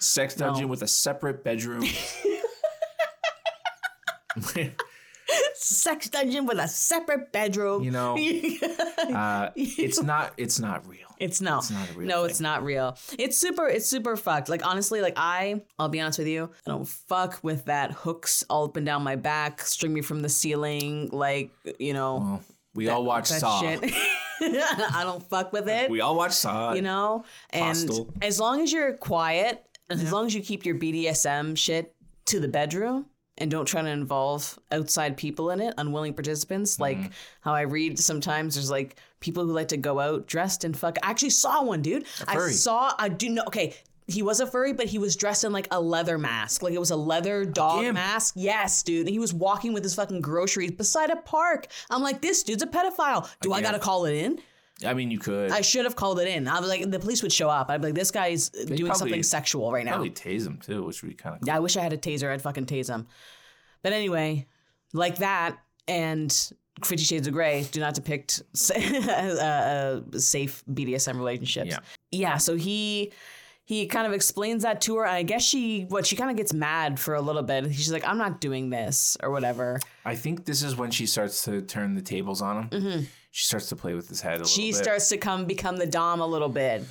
sex 0.00 0.34
dungeon 0.34 0.62
No. 0.62 0.68
with 0.68 0.82
a 0.82 0.88
separate 0.88 1.44
bedroom. 1.44 1.84
Sex 5.64 6.10
dungeon 6.10 6.44
with 6.44 6.58
a 6.58 6.68
separate 6.68 7.32
bedroom. 7.32 7.82
You 7.82 7.90
know, 7.90 8.12
uh, 8.98 9.50
it's 9.56 10.02
not. 10.02 10.34
It's 10.36 10.60
not 10.60 10.86
real. 10.86 11.06
It's 11.18 11.40
no. 11.40 11.58
It's 11.58 11.70
not 11.70 11.88
a 11.88 11.92
real 11.94 12.06
no, 12.06 12.20
thing. 12.20 12.30
it's 12.30 12.40
not 12.40 12.62
real. 12.62 12.98
It's 13.18 13.38
super. 13.38 13.66
It's 13.66 13.88
super 13.88 14.14
fucked. 14.16 14.50
Like 14.50 14.66
honestly, 14.66 15.00
like 15.00 15.14
I, 15.16 15.62
I'll 15.78 15.88
be 15.88 16.00
honest 16.00 16.18
with 16.18 16.28
you. 16.28 16.50
I 16.66 16.70
don't 16.70 16.86
fuck 16.86 17.38
with 17.42 17.64
that 17.64 17.92
hooks 17.92 18.44
all 18.50 18.66
up 18.66 18.76
and 18.76 18.84
down 18.84 19.02
my 19.02 19.16
back, 19.16 19.62
string 19.62 19.94
me 19.94 20.02
from 20.02 20.20
the 20.20 20.28
ceiling, 20.28 21.08
like 21.12 21.50
you 21.78 21.94
know. 21.94 22.16
Well, 22.16 22.42
we 22.74 22.90
all 22.90 23.04
watch 23.04 23.30
that 23.30 23.40
Saw. 23.40 23.60
shit. 23.62 23.80
I 24.42 25.00
don't 25.02 25.22
fuck 25.30 25.50
with 25.54 25.68
it. 25.68 25.88
We 25.88 26.02
all 26.02 26.14
watch 26.14 26.32
Saw. 26.32 26.74
you 26.74 26.82
know, 26.82 27.24
and 27.50 27.64
Hostel. 27.64 28.12
as 28.20 28.38
long 28.38 28.60
as 28.60 28.70
you're 28.70 28.94
quiet, 28.98 29.64
and 29.88 29.98
as 29.98 30.12
long 30.12 30.26
as 30.26 30.34
you 30.34 30.42
keep 30.42 30.66
your 30.66 30.74
BDSM 30.74 31.56
shit 31.56 31.94
to 32.26 32.38
the 32.38 32.48
bedroom. 32.48 33.06
And 33.38 33.50
don't 33.50 33.66
try 33.66 33.82
to 33.82 33.88
involve 33.88 34.58
outside 34.70 35.16
people 35.16 35.50
in 35.50 35.60
it, 35.60 35.74
unwilling 35.76 36.14
participants. 36.14 36.78
Like 36.78 36.98
Mm-hmm. 36.98 37.12
how 37.40 37.52
I 37.52 37.62
read 37.62 37.98
sometimes 37.98 38.54
there's 38.54 38.70
like 38.70 38.96
people 39.20 39.44
who 39.44 39.52
like 39.52 39.68
to 39.68 39.76
go 39.76 39.98
out 39.98 40.26
dressed 40.26 40.64
in 40.64 40.72
fuck. 40.72 40.96
I 41.02 41.10
actually 41.10 41.30
saw 41.30 41.62
one, 41.64 41.82
dude. 41.82 42.04
I 42.28 42.36
saw, 42.50 42.92
I 42.98 43.08
do 43.08 43.28
know, 43.30 43.42
okay, 43.48 43.74
he 44.06 44.22
was 44.22 44.38
a 44.40 44.46
furry, 44.46 44.72
but 44.72 44.86
he 44.86 44.98
was 44.98 45.16
dressed 45.16 45.44
in 45.44 45.52
like 45.52 45.66
a 45.70 45.80
leather 45.80 46.18
mask. 46.18 46.62
Like 46.62 46.74
it 46.74 46.78
was 46.78 46.90
a 46.90 46.96
leather 46.96 47.44
dog 47.44 47.92
mask. 47.94 48.34
Yes, 48.36 48.82
dude. 48.82 49.06
And 49.06 49.08
he 49.08 49.18
was 49.18 49.32
walking 49.34 49.72
with 49.72 49.82
his 49.82 49.94
fucking 49.94 50.20
groceries 50.20 50.70
beside 50.72 51.10
a 51.10 51.16
park. 51.16 51.66
I'm 51.90 52.02
like, 52.02 52.20
this 52.20 52.42
dude's 52.44 52.62
a 52.62 52.66
pedophile. 52.66 53.28
Do 53.40 53.52
I 53.52 53.62
gotta 53.62 53.78
call 53.78 54.04
it 54.04 54.14
in? 54.14 54.40
I 54.86 54.94
mean, 54.94 55.10
you 55.10 55.18
could 55.18 55.50
I 55.50 55.60
should 55.60 55.84
have 55.84 55.96
called 55.96 56.18
it 56.20 56.28
in. 56.28 56.46
I 56.48 56.60
was 56.60 56.68
like, 56.68 56.90
the 56.90 56.98
police 56.98 57.22
would 57.22 57.32
show 57.32 57.48
up. 57.48 57.70
I'd 57.70 57.80
be 57.80 57.88
like, 57.88 57.94
this 57.94 58.10
guy's 58.10 58.48
doing 58.50 58.66
probably- 58.86 58.94
something 58.94 59.22
sexual 59.22 59.72
right 59.72 59.84
now. 59.84 59.92
probably 59.92 60.10
tase 60.10 60.46
him 60.46 60.58
too, 60.58 60.82
which 60.84 61.02
would 61.02 61.08
be 61.10 61.14
kind 61.14 61.34
of. 61.36 61.40
cool. 61.40 61.46
Yeah, 61.48 61.56
I 61.56 61.60
wish 61.60 61.76
I 61.76 61.82
had 61.82 61.92
a 61.92 61.98
taser. 61.98 62.30
I'd 62.30 62.42
fucking 62.42 62.66
tase 62.66 62.88
him. 62.88 63.06
But 63.82 63.92
anyway, 63.92 64.46
like 64.92 65.16
that 65.18 65.58
and 65.88 66.30
Fifty 66.84 67.04
Shades 67.04 67.26
of 67.28 67.32
Grey 67.34 67.66
do 67.70 67.78
not 67.80 67.94
depict 67.94 68.42
sa- 68.52 68.74
uh, 68.74 70.00
uh, 70.10 70.18
safe 70.18 70.64
BDSM 70.72 71.16
relationships. 71.16 71.70
Yeah. 71.70 71.78
Yeah. 72.10 72.36
So 72.38 72.56
he 72.56 73.12
he 73.64 73.86
kind 73.86 74.06
of 74.06 74.12
explains 74.12 74.62
that 74.62 74.80
to 74.82 74.96
her. 74.96 75.06
I 75.06 75.22
guess 75.22 75.42
she 75.42 75.84
what 75.88 76.06
she 76.06 76.16
kind 76.16 76.30
of 76.30 76.36
gets 76.36 76.52
mad 76.52 77.00
for 77.00 77.14
a 77.14 77.20
little 77.20 77.42
bit. 77.42 77.72
She's 77.74 77.92
like, 77.92 78.06
I'm 78.06 78.18
not 78.18 78.40
doing 78.40 78.70
this 78.70 79.16
or 79.22 79.30
whatever. 79.30 79.80
I 80.04 80.14
think 80.16 80.44
this 80.44 80.62
is 80.62 80.76
when 80.76 80.90
she 80.90 81.06
starts 81.06 81.44
to 81.44 81.62
turn 81.62 81.94
the 81.94 82.02
tables 82.02 82.42
on 82.42 82.68
him. 82.70 83.06
She 83.30 83.46
starts 83.46 83.68
to 83.70 83.76
play 83.76 83.94
with 83.94 84.08
his 84.08 84.20
head 84.20 84.34
a 84.40 84.44
Mm-hmm. 84.44 84.46
She 84.46 84.62
little 84.66 84.78
bit. 84.78 84.84
starts 84.84 85.08
to 85.08 85.16
come 85.16 85.44
become 85.46 85.76
the 85.76 85.86
dom 85.86 86.20
a 86.20 86.26
little 86.26 86.48
bit. 86.48 86.84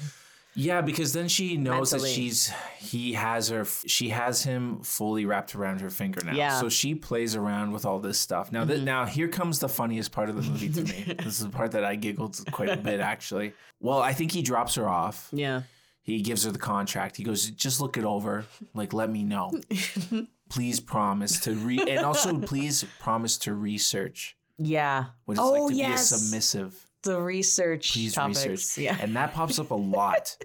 Yeah, 0.56 0.82
because 0.82 1.14
then 1.14 1.28
she 1.30 1.58
knows 1.58 1.92
Mentally. 1.94 2.10
that 2.12 2.16
she's 2.16 2.52
he 2.78 3.14
has 3.14 3.50
her 3.50 3.66
she 3.88 4.10
has 4.10 4.44
him 4.44 4.82
fully 4.84 5.26
wrapped 5.26 5.56
around 5.56 5.82
her 5.82 5.90
finger 5.90 6.22
now. 6.24 6.34
Yeah. 6.34 6.52
Mm-hmm. 6.52 6.60
So 6.62 6.70
she 6.70 6.94
plays 6.96 7.36
around 7.36 7.72
with 7.72 7.86
all 7.86 8.00
this 8.00 8.20
stuff. 8.20 8.52
Now 8.52 8.64
that 8.66 8.82
now 8.82 9.06
here 9.06 9.28
comes 9.28 9.58
the 9.60 9.70
funniest 9.70 10.12
part 10.12 10.30
of 10.30 10.36
the 10.36 10.42
movie 10.44 10.70
to 10.70 10.82
me. 10.84 11.16
this 11.24 11.40
is 11.40 11.46
the 11.46 11.50
part 11.50 11.72
that 11.72 11.84
I 11.84 11.96
giggled 11.96 12.38
quite 12.52 12.70
a 12.70 12.78
bit 12.78 13.00
actually. 13.00 13.54
Well, 13.80 14.00
I 14.00 14.14
think 14.14 14.32
he 14.32 14.42
drops 14.44 14.76
her 14.76 14.88
off. 14.88 15.30
Yeah. 15.32 15.64
He 16.04 16.22
gives 16.22 16.44
her 16.44 16.52
the 16.52 16.60
contract. 16.60 17.16
He 17.18 17.24
goes, 17.24 17.50
"Just 17.50 17.80
look 17.82 17.98
it 17.98 18.04
over. 18.04 18.46
Like 18.74 18.94
let 18.94 19.10
me 19.10 19.24
know. 19.24 19.60
please 20.50 20.80
promise 20.80 21.40
to 21.42 21.56
re 21.56 21.80
and 21.80 22.06
also 22.06 22.38
please 22.40 22.86
promise 23.00 23.38
to 23.40 23.54
research 23.56 24.38
Yeah. 24.60 25.06
what 25.26 25.34
it's 25.34 25.42
oh 25.42 25.52
like 25.54 25.72
to 25.72 25.76
yes. 25.78 25.90
be 26.12 26.16
a 26.16 26.18
submissive." 26.20 26.86
the 27.04 27.20
research 27.22 27.92
please 27.94 28.14
topics. 28.14 28.46
research. 28.46 28.78
Yeah. 28.84 28.98
And 29.02 29.16
that 29.18 29.34
pops 29.34 29.60
up 29.60 29.72
a 29.72 29.76
lot 29.76 30.38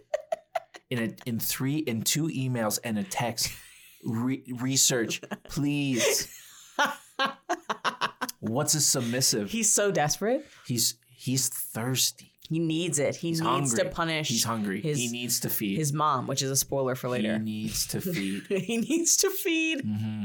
in 0.91 0.99
a, 0.99 1.15
in 1.29 1.39
three 1.39 1.77
in 1.77 2.03
two 2.03 2.25
emails 2.29 2.79
and 2.83 2.99
a 2.99 3.05
text. 3.05 3.53
Re- 4.05 4.43
research, 4.59 5.21
please. 5.45 6.29
What's 8.41 8.75
a 8.75 8.81
submissive? 8.81 9.51
He's 9.51 9.73
so 9.73 9.91
desperate. 9.91 10.47
He's 10.67 10.95
he's 11.09 11.49
thirsty. 11.49 12.28
He 12.49 12.59
needs 12.59 12.99
it. 12.99 13.17
He 13.17 13.29
He's 13.29 13.41
needs 13.41 13.73
hungry. 13.73 13.79
to 13.79 13.85
punish. 13.95 14.29
He's 14.29 14.45
hungry. 14.45 14.81
His, 14.81 14.99
he 14.99 15.09
needs 15.09 15.41
to 15.41 15.51
feed. 15.51 15.77
his 15.79 15.93
mom, 15.93 16.27
which 16.27 16.41
is 16.43 16.51
a 16.51 16.57
spoiler 16.57 16.95
for 16.95 17.09
later. 17.09 17.35
he 17.35 17.39
needs 17.45 17.87
to 17.89 18.01
feed. 18.01 18.43
he 18.49 18.79
needs 18.79 19.17
to 19.19 19.31
feed. 19.31 19.83
hmm 19.83 20.25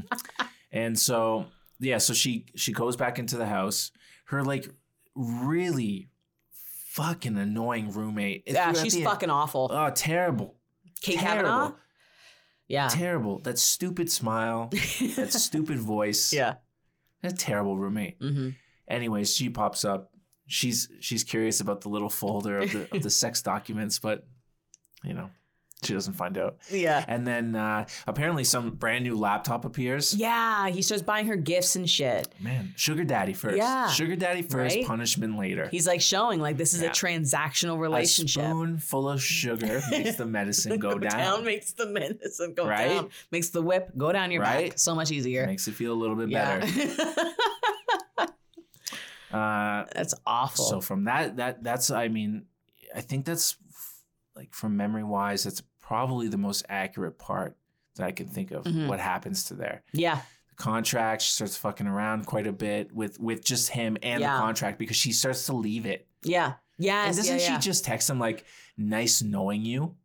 And 0.72 0.98
so 0.98 1.48
yeah, 1.80 1.98
so 1.98 2.14
she 2.14 2.46
she 2.56 2.72
goes 2.72 2.96
back 2.96 3.20
into 3.20 3.36
the 3.38 3.46
house. 3.48 3.92
Her 4.26 4.44
like 4.44 4.70
really 5.16 6.10
fucking 6.92 7.38
annoying 7.38 7.92
roommate. 7.92 8.44
Yeah, 8.48 8.72
she's 8.74 8.94
the 8.94 9.04
fucking 9.04 9.30
awful. 9.30 9.70
Oh, 9.72 9.90
terrible. 9.90 10.56
Kate 11.02 11.20
terrible. 11.20 11.50
Kavanagh. 11.50 11.72
Yeah. 12.70 12.88
terrible. 12.88 13.40
That 13.40 13.60
stupid 13.60 14.10
smile, 14.10 14.70
that 14.72 15.28
stupid 15.34 15.78
voice. 15.80 16.32
yeah. 16.32 16.56
A 17.22 17.32
terrible 17.32 17.78
roommate. 17.78 18.18
hmm 18.20 18.50
Anyways, 18.88 19.34
she 19.36 19.50
pops 19.50 19.86
up. 19.86 20.12
She's 20.54 20.88
she's 21.00 21.24
curious 21.24 21.62
about 21.62 21.82
the 21.82 21.90
little 21.90 22.10
folder 22.10 22.60
of 22.60 22.72
the 22.72 22.88
of 22.96 23.02
the 23.02 23.10
sex 23.22 23.42
documents, 23.42 23.98
but 23.98 24.24
you 25.04 25.14
know, 25.16 25.32
she 25.84 25.94
doesn't 25.94 26.14
find 26.14 26.38
out. 26.38 26.58
Yeah. 26.70 27.04
And 27.08 27.26
then 27.26 27.56
uh, 27.56 27.86
apparently 28.08 28.44
some 28.44 28.70
brand 28.70 29.04
new 29.04 29.18
laptop 29.18 29.66
appears. 29.66 30.14
Yeah. 30.14 30.70
He 30.70 30.82
starts 30.84 31.02
buying 31.04 31.26
her 31.28 31.36
gifts 31.36 31.76
and 31.76 31.90
shit. 31.90 32.28
Man, 32.40 32.72
sugar 32.78 33.04
daddy 33.04 33.34
first. 33.34 33.58
Yeah. 33.58 33.90
Sugar 33.90 34.16
daddy 34.16 34.44
first, 34.44 34.76
Right? 34.76 34.86
punishment 34.86 35.38
later. 35.40 35.68
He's 35.70 35.88
like 35.88 36.00
showing 36.02 36.40
like 36.40 36.56
this 36.58 36.74
is 36.76 36.82
Yeah. 36.84 36.90
a 36.90 36.94
transactional 36.94 37.80
relationship. 37.80 38.44
a 38.44 38.46
spoon 38.46 38.78
full 38.78 39.10
of 39.10 39.22
sugar 39.22 39.82
makes 39.92 40.16
the 40.18 40.26
medicine 40.28 40.78
go, 40.78 40.98
down. 41.00 41.44
makes 41.44 41.74
the 41.74 41.88
medicine 41.88 42.54
go 42.54 42.68
Right? 42.68 42.90
down. 42.90 43.10
Makes 43.32 43.50
the 43.50 43.62
whip 43.64 43.90
go 43.98 44.12
down 44.14 44.30
your 44.32 44.44
Right? 44.44 44.70
back. 44.70 44.80
So 44.80 44.94
much 44.96 45.12
easier. 45.12 45.48
Makes 45.48 45.68
it 45.68 45.74
feel 45.74 45.92
a 45.94 46.00
little 46.00 46.16
bit 46.16 46.30
yeah. 46.30 46.60
better. 46.60 47.32
Uh, 49.34 49.86
That's 49.96 50.14
awful. 50.26 50.66
So 50.66 50.82
from 50.82 51.06
that, 51.06 51.38
that 51.38 51.64
that's 51.64 51.90
I 51.92 52.08
mean, 52.08 52.46
I 52.96 53.02
think 53.02 53.26
that's 53.26 53.58
like 54.36 54.54
from 54.54 54.78
memory 54.78 55.04
wise, 55.04 55.44
that's 55.44 55.62
probably 55.82 56.28
the 56.28 56.38
most 56.38 56.66
accurate 56.70 57.18
part 57.18 57.58
that 57.96 58.06
I 58.06 58.12
can 58.12 58.28
think 58.28 58.52
of. 58.52 58.64
Mhm. 58.64 58.88
What 58.88 59.00
happens 59.00 59.46
to 59.46 59.54
there? 59.56 59.84
yeah. 59.94 60.22
The 60.50 60.56
contract. 60.56 61.24
She 61.24 61.32
starts 61.32 61.58
fucking 61.58 61.88
around 61.88 62.26
quite 62.28 62.46
a 62.48 62.52
bit 62.54 62.94
with 62.94 63.20
with 63.20 63.44
just 63.44 63.70
him 63.70 63.98
and 64.04 64.22
Yeah. 64.22 64.36
the 64.36 64.42
contract 64.42 64.78
because 64.78 64.98
she 64.98 65.12
starts 65.12 65.46
to 65.48 65.54
leave 65.54 65.86
it. 65.88 66.08
Yeah. 66.24 66.54
Yes. 66.78 67.08
and 67.08 67.18
doesn't 67.18 67.40
yeah, 67.40 67.48
yeah. 67.48 67.60
she 67.60 67.70
just 67.70 67.86
text 67.86 68.10
him 68.10 68.20
like, 68.20 68.46
"Nice 68.78 69.22
knowing 69.22 69.64
you," 69.66 69.96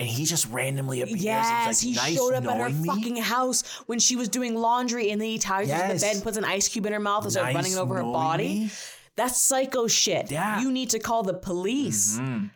and 0.00 0.08
he 0.08 0.24
just 0.24 0.46
randomly 0.48 1.02
appears. 1.02 1.22
Yes, 1.22 1.66
like, 1.66 1.76
he 1.78 1.94
nice 1.94 2.16
showed 2.16 2.34
up 2.34 2.44
at 2.46 2.56
her 2.58 2.70
me? 2.70 2.88
fucking 2.88 3.16
house 3.16 3.62
when 3.86 3.98
she 4.00 4.16
was 4.16 4.28
doing 4.28 4.54
laundry, 4.56 5.10
and 5.12 5.20
then 5.20 5.28
he 5.28 5.38
ties 5.38 5.68
her 5.70 5.76
to 5.76 5.82
the 5.88 5.92
Yes. 5.94 6.00
bed 6.02 6.14
and 6.16 6.24
puts 6.24 6.36
an 6.36 6.44
ice 6.44 6.66
cube 6.66 6.86
in 6.86 6.92
her 6.92 6.98
mouth 6.98 7.22
and 7.24 7.32
starts 7.32 7.54
running 7.54 7.72
it 7.72 7.78
over 7.78 7.96
her 7.96 8.02
body. 8.02 8.48
me? 8.48 8.70
That's 9.16 9.40
psycho 9.40 9.86
shit. 9.86 10.30
Yeah. 10.30 10.60
You 10.60 10.72
need 10.72 10.90
to 10.90 10.98
call 10.98 11.22
the 11.22 11.34
police. 11.34 12.18
Mhm. 12.18 12.50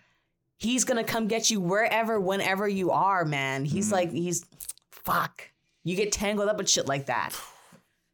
He's 0.57 0.85
gonna 0.85 1.05
come 1.05 1.29
get 1.29 1.51
you 1.51 1.61
wherever, 1.61 2.19
whenever 2.19 2.67
you 2.67 2.91
are, 2.91 3.25
man. 3.27 3.65
He's 3.67 3.89
Mhm. 3.91 3.93
like, 3.93 4.11
he's 4.13 4.45
fuck. 4.91 5.51
You 5.83 5.95
get 5.97 6.11
tangled 6.13 6.49
up 6.49 6.57
with 6.57 6.71
shit 6.71 6.87
like 6.87 7.07
that. 7.07 7.35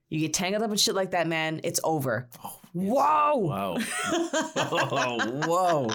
You 0.09 0.19
get 0.19 0.35
tangled 0.35 0.65
up 0.65 0.71
with 0.71 0.81
shit 0.81 0.97
like 0.97 1.13
that, 1.13 1.29
man. 1.29 1.61
It's 1.63 1.79
over. 1.85 2.29
Oh, 2.45 2.60
Whoa. 2.73 3.37
Whoa. 3.37 3.79
whoa. 3.81 5.19
Whoa. 5.47 5.91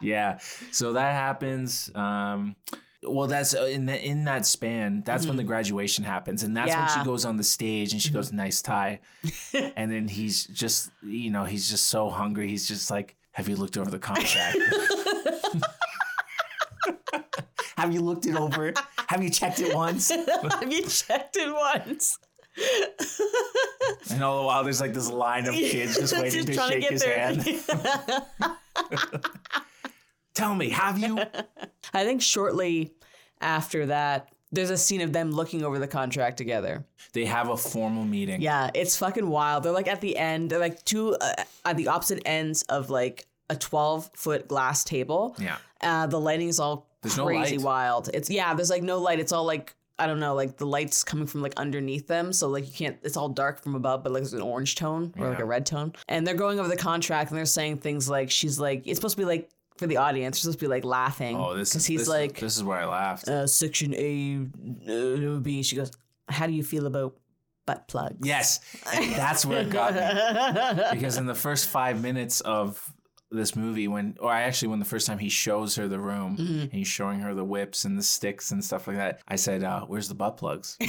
Yeah. 0.00 0.38
So 0.72 0.94
that 0.94 1.12
happens. 1.12 1.90
Um, 1.94 2.56
well, 3.02 3.28
that's 3.28 3.54
uh, 3.54 3.64
in 3.64 3.86
the, 3.86 4.04
in 4.04 4.24
that 4.24 4.46
span. 4.46 5.02
That's 5.04 5.26
when 5.26 5.36
the 5.36 5.44
graduation 5.44 6.02
happens, 6.04 6.42
and 6.42 6.56
that's 6.56 6.68
when 6.70 6.76
Mm-hmm. 6.78 6.82
Yeah. 6.82 6.88
Mm-hmm. 6.88 7.00
she 7.02 7.04
goes 7.06 7.24
on 7.24 7.36
the 7.36 7.44
stage 7.44 7.92
and 7.92 8.02
she 8.02 8.10
goes, 8.10 8.32
"Nice 8.32 8.62
tie," 8.62 9.00
and 9.76 9.92
then 9.92 10.08
he's 10.08 10.44
just, 10.46 10.90
you 11.02 11.30
know, 11.30 11.44
he's 11.44 11.68
just 11.70 11.86
so 11.86 12.08
hungry. 12.10 12.48
He's 12.48 12.66
just 12.66 12.90
like, 12.90 13.14
"Have 13.32 13.48
you 13.48 13.56
looked 13.56 13.76
over 13.76 13.90
the 13.90 13.98
contract? 14.00 14.58
Have 17.76 17.92
you 17.92 18.00
looked 18.00 18.26
it 18.26 18.34
over? 18.36 18.72
Have 19.08 19.22
you 19.22 19.30
checked 19.30 19.60
it 19.60 19.74
once? 19.74 20.08
Have 20.10 20.72
you 20.72 20.82
checked 20.86 21.36
it 21.36 21.52
once? 21.52 22.18
And 24.10 24.22
all 24.22 24.40
the 24.40 24.46
while, 24.46 24.64
there's 24.64 24.80
like 24.80 24.94
this 24.94 25.10
line 25.10 25.46
of 25.46 25.54
kids 25.54 25.96
just 25.96 26.16
waiting 26.16 26.46
to 26.46 26.52
shake 26.54 26.88
his 26.88 27.02
hand. 27.04 27.44
Tell 30.34 30.54
me, 30.54 30.70
have 30.70 30.98
you? 30.98 31.18
I 31.92 32.04
think 32.04 32.22
shortly 32.22 32.92
after 33.40 33.86
that, 33.86 34.28
there's 34.52 34.70
a 34.70 34.76
scene 34.76 35.00
of 35.00 35.12
them 35.12 35.32
looking 35.32 35.64
over 35.64 35.78
the 35.78 35.88
contract 35.88 36.36
together. 36.36 36.84
They 37.12 37.24
have 37.24 37.48
a 37.48 37.56
formal 37.56 38.04
meeting. 38.04 38.40
Yeah, 38.40 38.70
it's 38.74 38.96
fucking 38.96 39.28
wild. 39.28 39.64
They're 39.64 39.72
like 39.72 39.88
at 39.88 40.00
the 40.00 40.16
end, 40.16 40.50
they're 40.50 40.58
like 40.58 40.84
two 40.84 41.14
uh, 41.14 41.44
at 41.64 41.76
the 41.76 41.88
opposite 41.88 42.22
ends 42.26 42.62
of 42.64 42.90
like 42.90 43.26
a 43.50 43.56
12 43.56 44.10
foot 44.14 44.46
glass 44.48 44.84
table. 44.84 45.34
Yeah. 45.38 45.56
Uh, 45.80 46.06
the 46.06 46.20
lighting 46.20 46.48
is 46.48 46.60
all 46.60 46.86
There's 47.02 47.16
no 47.16 47.26
crazy 47.26 47.58
light. 47.58 47.64
wild. 47.64 48.10
It's 48.14 48.30
yeah, 48.30 48.54
there's 48.54 48.70
like 48.70 48.82
no 48.82 48.98
light. 48.98 49.18
It's 49.20 49.32
all 49.32 49.44
like 49.44 49.74
I 49.98 50.06
don't 50.06 50.20
know, 50.20 50.34
like 50.34 50.58
the 50.58 50.66
lights 50.66 51.02
coming 51.04 51.26
from 51.26 51.40
like 51.40 51.54
underneath 51.56 52.06
them, 52.06 52.32
so 52.32 52.48
like 52.48 52.66
you 52.66 52.72
can't. 52.72 52.98
It's 53.02 53.16
all 53.16 53.30
dark 53.30 53.62
from 53.62 53.74
above, 53.74 54.02
but 54.02 54.12
like 54.12 54.22
there's 54.22 54.34
an 54.34 54.42
orange 54.42 54.74
tone 54.74 55.14
or 55.18 55.30
like 55.30 55.38
a 55.38 55.44
red 55.44 55.64
tone. 55.64 55.94
And 56.08 56.26
they're 56.26 56.34
going 56.34 56.58
over 56.58 56.68
the 56.68 56.76
contract 56.76 57.30
and 57.30 57.38
they're 57.38 57.46
saying 57.46 57.78
things 57.78 58.08
like 58.08 58.30
she's 58.30 58.60
like 58.60 58.86
it's 58.86 58.98
supposed 58.98 59.16
to 59.16 59.22
be 59.22 59.24
like 59.24 59.50
for 59.78 59.86
the 59.86 59.96
audience, 59.98 60.36
it's 60.36 60.42
supposed 60.42 60.58
to 60.58 60.64
be 60.64 60.68
like 60.68 60.84
laughing. 60.84 61.36
Oh, 61.36 61.54
this 61.54 61.74
is 61.74 61.86
he's 61.86 62.00
this, 62.00 62.08
like 62.08 62.38
this 62.38 62.56
is 62.56 62.64
where 62.64 62.78
I 62.78 62.86
laughed. 62.86 63.28
uh, 63.28 63.46
section 63.46 63.94
A, 63.94 64.46
uh, 64.86 65.38
B. 65.38 65.62
She 65.62 65.76
goes, 65.76 65.90
"How 66.28 66.46
do 66.46 66.52
you 66.52 66.62
feel 66.62 66.86
about 66.86 67.16
butt 67.66 67.88
plugs?" 67.88 68.26
yes, 68.26 68.60
and 68.94 69.12
that's 69.12 69.46
where 69.46 69.62
it 69.62 69.70
got 69.70 69.94
me. 69.94 70.82
because 70.92 71.16
in 71.16 71.26
the 71.26 71.34
first 71.34 71.68
five 71.68 72.02
minutes 72.02 72.40
of 72.42 72.92
this 73.30 73.56
movie 73.56 73.88
when 73.88 74.16
or 74.20 74.30
I 74.30 74.42
actually 74.42 74.68
when 74.68 74.78
the 74.78 74.84
first 74.84 75.06
time 75.06 75.18
he 75.18 75.28
shows 75.28 75.74
her 75.76 75.88
the 75.88 75.98
room 75.98 76.36
Mm-hmm. 76.36 76.60
and 76.60 76.72
he's 76.72 76.86
showing 76.88 77.20
her 77.20 77.34
the 77.34 77.44
whips 77.44 77.84
and 77.84 77.98
the 77.98 78.02
sticks 78.02 78.50
and 78.52 78.64
stuff 78.64 78.86
like 78.86 78.96
that 78.96 79.20
i 79.26 79.34
said 79.36 79.64
uh, 79.64 79.80
where's 79.86 80.08
the 80.08 80.14
butt 80.14 80.36
plugs 80.36 80.76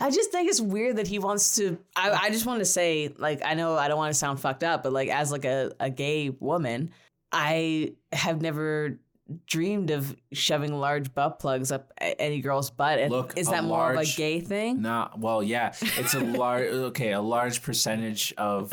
I 0.00 0.10
just 0.10 0.30
think 0.30 0.48
it's 0.48 0.60
weird 0.60 0.96
that 0.96 1.08
he 1.08 1.18
wants 1.18 1.56
to. 1.56 1.76
I, 1.96 2.10
I 2.10 2.30
just 2.30 2.46
want 2.46 2.60
to 2.60 2.64
say, 2.64 3.12
like, 3.18 3.42
I 3.44 3.54
know 3.54 3.76
I 3.76 3.88
don't 3.88 3.96
want 3.98 4.12
to 4.12 4.18
sound 4.18 4.38
fucked 4.38 4.62
up, 4.62 4.84
but 4.84 4.92
like, 4.92 5.08
as 5.08 5.32
like 5.32 5.44
a, 5.44 5.72
a 5.80 5.90
gay 5.90 6.30
woman, 6.30 6.92
I 7.32 7.94
have 8.12 8.40
never 8.40 9.00
dreamed 9.46 9.90
of 9.90 10.14
shoving 10.32 10.72
large 10.78 11.12
butt 11.14 11.40
plugs 11.40 11.72
up 11.72 11.92
any 11.98 12.40
girl's 12.40 12.70
butt. 12.70 13.00
And 13.00 13.10
Look, 13.10 13.36
is 13.36 13.48
that 13.48 13.64
more 13.64 13.92
of 13.92 13.98
a 13.98 14.04
gay 14.06 14.40
thing? 14.40 14.80
no 14.82 15.10
well 15.18 15.42
yeah 15.42 15.74
it's 15.82 16.14
a 16.14 16.20
large 16.20 16.66
okay 16.70 17.12
a 17.12 17.20
large 17.20 17.62
percentage 17.62 18.32
of 18.38 18.72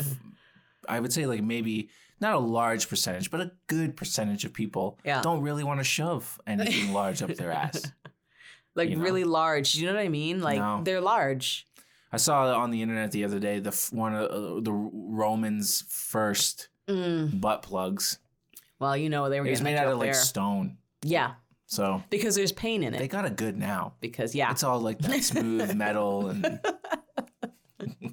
i 0.88 0.98
would 1.00 1.12
say 1.12 1.26
like 1.26 1.42
maybe 1.42 1.88
not 2.20 2.34
a 2.34 2.38
large 2.38 2.88
percentage 2.88 3.30
but 3.30 3.40
a 3.40 3.50
good 3.66 3.96
percentage 3.96 4.44
of 4.44 4.52
people 4.52 4.98
Yeah. 5.04 5.20
don't 5.22 5.42
really 5.42 5.64
want 5.64 5.80
to 5.80 5.84
shove 5.84 6.40
anything 6.46 6.92
large 6.92 7.22
up 7.22 7.34
their 7.34 7.52
ass 7.52 7.92
Like 8.74 8.90
you 8.90 8.96
know? 8.96 9.04
really 9.04 9.24
large. 9.24 9.74
You 9.74 9.86
know 9.86 9.94
what 9.94 10.02
I 10.02 10.08
mean? 10.10 10.42
Like 10.42 10.58
No. 10.58 10.82
they're 10.84 11.00
large. 11.00 11.66
I 12.12 12.18
saw 12.18 12.54
on 12.58 12.70
the 12.70 12.82
internet 12.82 13.10
the 13.10 13.24
other 13.24 13.38
day 13.38 13.58
the 13.58 13.70
one 13.90 14.14
of 14.14 14.30
uh, 14.30 14.60
the 14.60 14.72
Romans' 14.72 15.82
first 15.88 16.68
Mm. 16.86 17.40
butt 17.40 17.62
plugs. 17.62 18.18
Well, 18.78 18.94
you 18.94 19.08
know 19.08 19.30
they 19.30 19.40
were 19.40 19.46
It 19.46 19.50
was 19.50 19.62
made 19.62 19.76
out 19.76 19.88
of 19.88 19.98
like 19.98 20.14
stone, 20.14 20.76
Yeah, 21.02 21.32
so 21.64 22.02
because 22.10 22.34
there's 22.34 22.52
pain 22.52 22.82
in 22.82 22.92
it. 22.94 22.98
they 22.98 23.08
got 23.08 23.24
a 23.24 23.30
good 23.30 23.56
now. 23.56 23.94
because 24.00 24.34
yeah, 24.34 24.50
It's 24.50 24.62
all 24.62 24.78
like 24.80 24.98
that 24.98 25.24
smooth 25.24 25.74
metal 25.84 26.28
and 26.28 26.42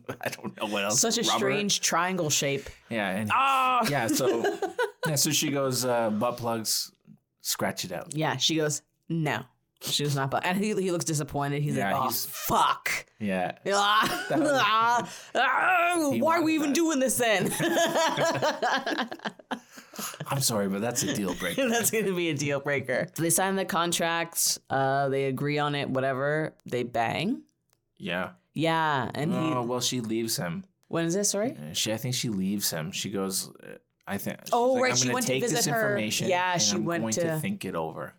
I 0.21 0.29
don't 0.29 0.55
know 0.59 0.67
what 0.67 0.83
else. 0.83 0.99
such 0.99 1.17
a 1.17 1.21
Rubber. 1.21 1.37
strange 1.37 1.81
triangle 1.81 2.29
shape. 2.29 2.69
Yeah, 2.89 3.09
and 3.09 3.29
Ah. 3.33 3.85
yeah. 3.89 4.07
So 4.07 4.43
yeah, 5.07 5.15
so 5.15 5.31
she 5.31 5.49
goes 5.51 5.85
uh, 5.85 6.09
butt 6.09 6.37
plugs. 6.37 6.91
Scratch 7.41 7.83
it 7.85 7.91
out. 7.91 8.13
Yeah, 8.15 8.37
she 8.37 8.55
goes 8.55 8.81
no. 9.09 9.43
She 9.81 10.03
was 10.03 10.15
not, 10.15 10.31
but 10.31 10.45
and 10.45 10.57
he, 10.57 10.67
he 10.75 10.91
looks 10.91 11.03
disappointed. 11.03 11.61
He's 11.61 11.75
Yeah, 11.75 11.91
like, 11.91 12.01
oh 12.01 12.03
he's- 12.03 12.25
fuck. 12.25 13.05
Yeah. 13.19 13.51
Ah, 13.67 14.27
ah, 14.31 15.09
ah, 15.35 16.09
why 16.19 16.37
are 16.37 16.41
we 16.43 16.55
even 16.55 16.69
that. 16.69 16.75
doing 16.75 16.99
this 16.99 17.17
then? 17.17 17.51
I'm 20.27 20.39
sorry, 20.41 20.67
but 20.69 20.81
that's 20.81 21.03
a 21.03 21.13
deal 21.13 21.33
breaker. 21.35 21.69
That's 21.69 21.91
going 21.91 22.05
to 22.05 22.15
be 22.15 22.29
a 22.29 22.33
deal 22.33 22.59
breaker. 22.59 23.07
They 23.15 23.29
sign 23.29 23.55
the 23.55 23.65
contracts. 23.65 24.57
Uh, 24.69 25.09
they 25.09 25.25
agree 25.25 25.59
on 25.59 25.75
it. 25.75 25.89
Whatever. 25.89 26.53
They 26.65 26.83
bang. 26.83 27.41
Yeah. 27.97 28.31
Yeah, 28.53 29.09
and 29.15 29.31
he. 29.31 29.37
Oh 29.39 29.63
well, 29.63 29.81
she 29.81 29.99
leaves 30.01 30.37
him. 30.37 30.63
when 30.87 31.05
is 31.05 31.13
this? 31.15 31.31
Sorry. 31.31 31.51
Uh, 31.51 31.73
She, 31.73 31.91
I 31.93 31.97
think 31.97 32.13
she 32.15 32.29
leaves 32.29 32.69
him. 32.69 32.91
She 32.91 33.09
goes. 33.09 33.49
uh, 33.49 33.77
I 34.05 34.17
think. 34.17 34.37
Oh, 34.51 34.73
like, 34.73 34.83
right, 34.83 34.97
she 34.97 35.11
went 35.13 35.25
to 35.27 35.39
visit 35.39 35.65
her. 35.71 35.81
information 35.91 36.27
Yeah, 36.27 36.57
she 36.57 36.75
I'm 36.75 36.85
went 36.85 37.03
going 37.03 37.13
to- 37.13 37.39
think 37.39 37.65
it 37.65 37.75
over. 37.75 38.13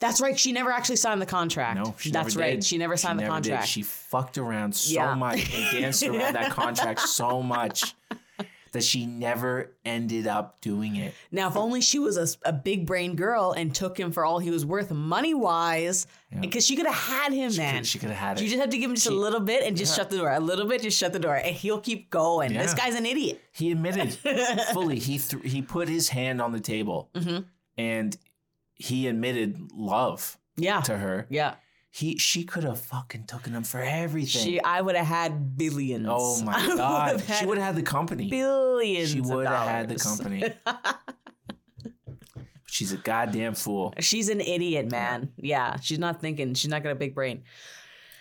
That's 0.00 0.20
right. 0.20 0.36
She 0.36 0.50
never 0.50 0.72
actually 0.72 0.96
signed 0.96 1.22
the 1.22 1.26
contract. 1.26 1.76
No, 1.78 1.94
she 1.98 2.10
That's 2.10 2.34
never 2.34 2.40
right. 2.44 2.54
did. 2.56 2.64
She 2.64 2.78
never 2.78 2.96
signed 2.96 3.20
the 3.20 3.22
never 3.26 3.36
did. 3.40 3.50
contract. 3.50 3.68
She 3.68 3.82
fucked 3.82 4.36
around 4.36 4.74
so 4.74 4.92
Yeah. 4.94 5.14
much 5.14 5.54
and 5.54 5.70
danced 5.80 6.02
around 6.02 6.34
that 6.34 6.50
contract 6.62 7.00
so 7.00 7.40
much 7.44 7.94
that 8.72 8.82
she 8.84 9.06
never 9.06 9.72
ended 9.84 10.26
up 10.26 10.60
doing 10.60 10.96
it. 10.96 11.14
Now, 11.32 11.48
if 11.48 11.56
only 11.56 11.80
she 11.80 11.98
was 11.98 12.16
a, 12.16 12.26
a 12.48 12.52
big 12.52 12.86
brain 12.86 13.16
girl 13.16 13.52
and 13.52 13.74
took 13.74 13.98
him 13.98 14.12
for 14.12 14.24
all 14.24 14.38
he 14.38 14.50
was 14.50 14.64
worth 14.66 14.90
money 14.90 15.34
wise, 15.34 16.06
because 16.40 16.66
she 16.66 16.76
could 16.76 16.86
have 16.86 16.94
had 16.94 17.32
him, 17.32 17.50
She 17.50 17.58
man. 17.58 17.76
could, 17.78 17.86
she 17.86 17.98
could 17.98 18.10
have 18.10 18.18
had 18.18 18.38
it. 18.38 18.42
You 18.42 18.48
just 18.48 18.60
have 18.60 18.70
to 18.70 18.78
give 18.78 18.90
him 18.90 18.94
just 18.96 19.06
a 19.08 19.10
little 19.14 19.40
bit 19.40 19.66
and 19.66 19.76
just 19.76 19.96
shut 19.96 20.10
the 20.10 20.18
door. 20.18 20.30
A 20.30 20.40
little 20.40 20.66
bit, 20.66 20.82
just 20.82 20.98
shut 20.98 21.12
the 21.12 21.18
door, 21.18 21.34
and 21.36 21.54
he'll 21.54 21.80
keep 21.80 22.10
going. 22.10 22.52
This 22.52 22.74
guy's 22.74 22.94
an 22.94 23.06
idiot. 23.06 23.40
he 23.52 23.70
admitted 23.72 24.12
fully. 24.72 24.98
He 24.98 25.18
th- 25.18 25.42
he 25.44 25.62
put 25.62 25.88
his 25.88 26.08
hand 26.10 26.40
on 26.42 26.52
the 26.52 26.60
table 26.60 27.10
Mm-hmm. 27.14 27.38
and 27.76 28.16
he 28.74 29.06
admitted 29.08 29.70
love 29.74 30.36
Yeah, 30.56 30.80
to 30.82 30.96
her. 30.96 31.26
yeah. 31.30 31.54
He 31.98 32.16
she 32.16 32.44
could 32.44 32.62
have 32.62 32.80
fucking 32.80 33.24
taken 33.24 33.54
him 33.54 33.64
for 33.64 33.80
everything. 33.80 34.44
She, 34.44 34.62
I 34.62 34.80
would 34.80 34.94
have 34.94 35.06
had 35.06 35.56
billions. 35.56 36.06
oh 36.08 36.40
I 36.42 36.44
my 36.44 36.66
would 36.68 36.76
god, 36.76 37.20
have 37.20 37.36
she 37.38 37.46
would 37.46 37.58
have 37.58 37.66
had 37.66 37.76
the 37.76 37.82
company. 37.82 38.30
billions. 38.30 39.10
She 39.10 39.20
would 39.20 39.48
have 39.48 39.68
had 39.68 39.88
the 39.88 39.96
company. 39.96 40.44
She's 42.66 42.92
a 42.92 42.98
goddamn 42.98 43.54
fool. 43.54 43.92
She's 43.98 44.28
an 44.28 44.40
idiot, 44.40 44.92
man. 44.92 45.32
Yeah, 45.36 45.80
she's 45.80 45.98
not 45.98 46.20
thinking. 46.20 46.54
She's 46.54 46.70
not 46.70 46.84
got 46.84 46.92
a 46.92 46.94
big 46.94 47.16
brain. 47.16 47.42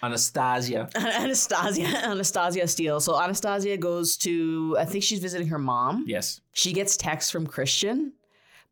Anastasia. 0.02 0.90
Anastasia, 0.96 1.86
Anastasia 1.86 2.68
Steele. 2.68 3.00
So 3.00 3.22
Anastasia 3.22 3.78
goes 3.78 4.18
to. 4.18 4.76
I 4.80 4.86
think 4.86 5.04
she's 5.04 5.20
visiting 5.20 5.50
her 5.50 5.60
mom. 5.60 6.06
Yes. 6.08 6.42
she 6.54 6.74
gets 6.74 6.98
text 6.98 7.32
from 7.32 7.46
Christian 7.46 8.13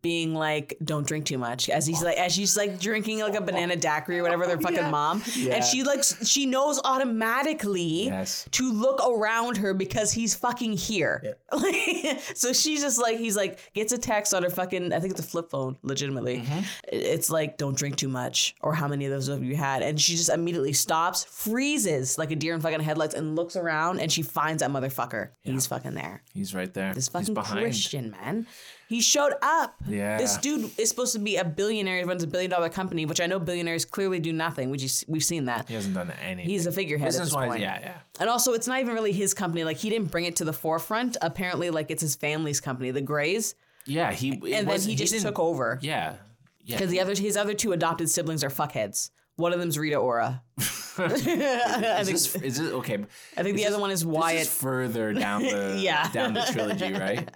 being 0.05 0.35
like, 0.35 0.77
"Don't 0.83 1.07
drink 1.07 1.25
too 1.25 1.39
much," 1.39 1.67
as 1.67 1.87
he's 1.87 2.03
like, 2.03 2.15
as 2.17 2.31
she's 2.31 2.55
like 2.55 2.79
drinking 2.79 3.21
like 3.21 3.33
a 3.33 3.41
banana 3.41 3.75
daiquiri 3.75 4.19
or 4.19 4.23
whatever 4.23 4.45
their 4.45 4.59
fucking 4.59 4.77
yeah. 4.77 4.89
mom, 4.91 5.23
Yeah. 5.35 5.55
and 5.55 5.63
she 5.65 5.81
like 5.81 6.03
she 6.23 6.45
knows 6.45 6.79
automatically 6.85 8.05
Yes. 8.05 8.47
to 8.51 8.71
look 8.71 9.01
around 9.07 9.57
her 9.57 9.73
because 9.73 10.11
he's 10.11 10.35
fucking 10.35 10.73
here. 10.73 11.35
so 12.35 12.53
she's 12.53 12.81
just 12.81 13.01
like, 13.01 13.17
he's 13.17 13.35
like 13.35 13.73
gets 13.73 13.91
a 13.93 13.97
text 13.97 14.33
on 14.35 14.43
her 14.43 14.49
fucking, 14.51 14.93
I 14.93 14.99
think 14.99 15.11
it's 15.11 15.19
a 15.21 15.23
flip 15.23 15.49
phone, 15.49 15.75
legitimately. 15.81 16.37
Mm-hmm. 16.41 16.59
It's 16.91 17.29
like, 17.31 17.57
"Don't 17.57 17.75
drink 17.75 17.95
too 17.95 18.07
much," 18.07 18.55
or 18.61 18.73
"How 18.75 18.87
many 18.87 19.05
of 19.05 19.11
those 19.11 19.27
have 19.27 19.43
you 19.43 19.55
had?" 19.55 19.81
And 19.81 19.99
she 19.99 20.15
just 20.15 20.29
immediately 20.29 20.73
stops, 20.73 21.23
freezes 21.23 22.17
like 22.19 22.29
a 22.31 22.35
deer 22.35 22.53
in 22.53 22.61
fucking 22.61 22.79
headlights, 22.81 23.15
and 23.15 23.35
looks 23.35 23.55
around, 23.55 23.99
and 23.99 24.11
she 24.11 24.21
finds 24.21 24.61
that 24.61 24.69
motherfucker. 24.69 25.29
He's 25.41 25.65
fucking 25.67 25.95
there. 25.95 26.21
He's 26.33 26.53
right 26.53 26.71
there. 26.73 26.93
This 26.93 27.05
He's 27.07 27.09
fucking 27.09 27.33
behind. 27.33 27.61
Christian 27.61 28.11
man. 28.11 28.45
He 28.87 29.01
showed 29.01 29.33
up. 29.41 29.75
Yeah. 29.87 30.17
This 30.17 30.37
dude 30.37 30.69
is 30.79 30.89
supposed 30.89 31.13
to 31.13 31.19
be 31.19 31.37
a 31.37 31.43
billionaire. 31.43 31.97
He 31.97 32.03
runs 32.03 32.21
a 32.23 32.27
billion 32.27 32.51
dollar 32.51 32.69
company, 32.69 33.05
which 33.05 33.19
I 33.19 33.25
know 33.25 33.39
billionaires 33.39 33.83
clearly 33.85 34.19
do 34.19 34.31
nothing. 34.31 34.69
We 34.69 34.77
just 34.77 35.09
we've 35.09 35.23
seen 35.23 35.45
that. 35.45 35.67
He 35.67 35.73
hasn't 35.73 35.95
done 35.95 36.11
anything. 36.23 36.49
He's 36.49 36.67
a 36.67 36.71
figurehead 36.71 37.07
at 37.13 37.19
this 37.19 37.33
point. 37.33 37.61
yeah, 37.61 37.79
yeah. 37.79 37.93
And 38.19 38.29
also, 38.29 38.53
it's 38.53 38.67
not 38.67 38.79
even 38.81 38.93
really 38.93 39.11
his 39.11 39.33
company. 39.33 39.63
Like 39.63 39.77
he 39.77 39.89
didn't 39.89 40.11
bring 40.11 40.25
it 40.25 40.35
to 40.37 40.45
the 40.45 40.53
forefront. 40.53 41.17
Apparently, 41.21 41.69
like 41.71 41.89
it's 41.89 42.01
his 42.01 42.15
family's 42.15 42.59
company, 42.61 42.91
the 42.91 43.01
Greys, 43.01 43.55
Yeah, 43.85 44.11
he 44.11 44.33
and 44.33 44.41
then 44.43 44.65
was- 44.67 44.85
he 44.85 44.95
just 44.95 45.19
took 45.21 45.39
over 45.39 45.79
Yeah. 45.81 46.15
Yeah. 46.63 46.77
because 46.77 46.91
the 46.91 46.99
other 46.99 47.15
his 47.15 47.37
other 47.37 47.53
two 47.53 47.71
adopted 47.73 48.09
siblings 48.09 48.43
are 48.43 48.49
fuckheads. 48.49 49.09
One 49.37 49.51
of 49.53 49.59
them's 49.59 49.77
Rita 49.77 49.97
Ora. 49.97 50.41
I 50.97 51.03
is 51.05 51.23
think 51.23 52.07
this 52.07 52.35
is 52.35 52.59
it 52.59 52.71
okay? 52.73 53.03
I 53.35 53.43
think 53.43 53.57
the 53.57 53.65
other 53.67 53.79
one 53.79 53.91
is 53.91 53.99
This 53.99 54.07
Wyatt. 54.07 54.41
is 54.43 54.49
further 54.49 55.11
down 55.25 55.41
the 55.43 55.75
Yeah. 55.77 56.09
down 56.11 56.33
the 56.33 56.41
trilogy, 56.53 56.93
right? 56.93 57.27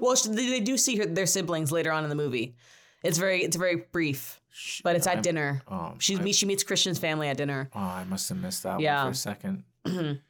Well, 0.00 0.14
they, 0.28 0.50
they 0.50 0.60
do 0.60 0.76
see 0.76 0.96
her, 0.96 1.06
their 1.06 1.24
siblings 1.26 1.72
later 1.72 1.90
on 1.92 2.04
in 2.04 2.10
the 2.10 2.14
movie. 2.16 2.56
It's 3.02 3.16
very 3.16 3.42
it's 3.42 3.56
very 3.56 3.76
brief, 3.90 4.40
but 4.84 4.96
it's 4.96 5.06
at 5.06 5.22
dinner. 5.22 5.62
Oh, 5.66 5.94
She 5.98 6.18
I, 6.18 6.30
she 6.32 6.44
meets 6.44 6.62
Christian's 6.62 6.98
family 6.98 7.28
at 7.28 7.38
dinner. 7.38 7.70
oh, 7.74 7.80
I 7.80 8.04
must 8.04 8.28
have 8.28 8.36
missed 8.38 8.64
that 8.64 8.80
Yeah. 8.80 9.04
one 9.04 9.12
for 9.12 9.14
a 9.14 9.16
second. 9.16 9.64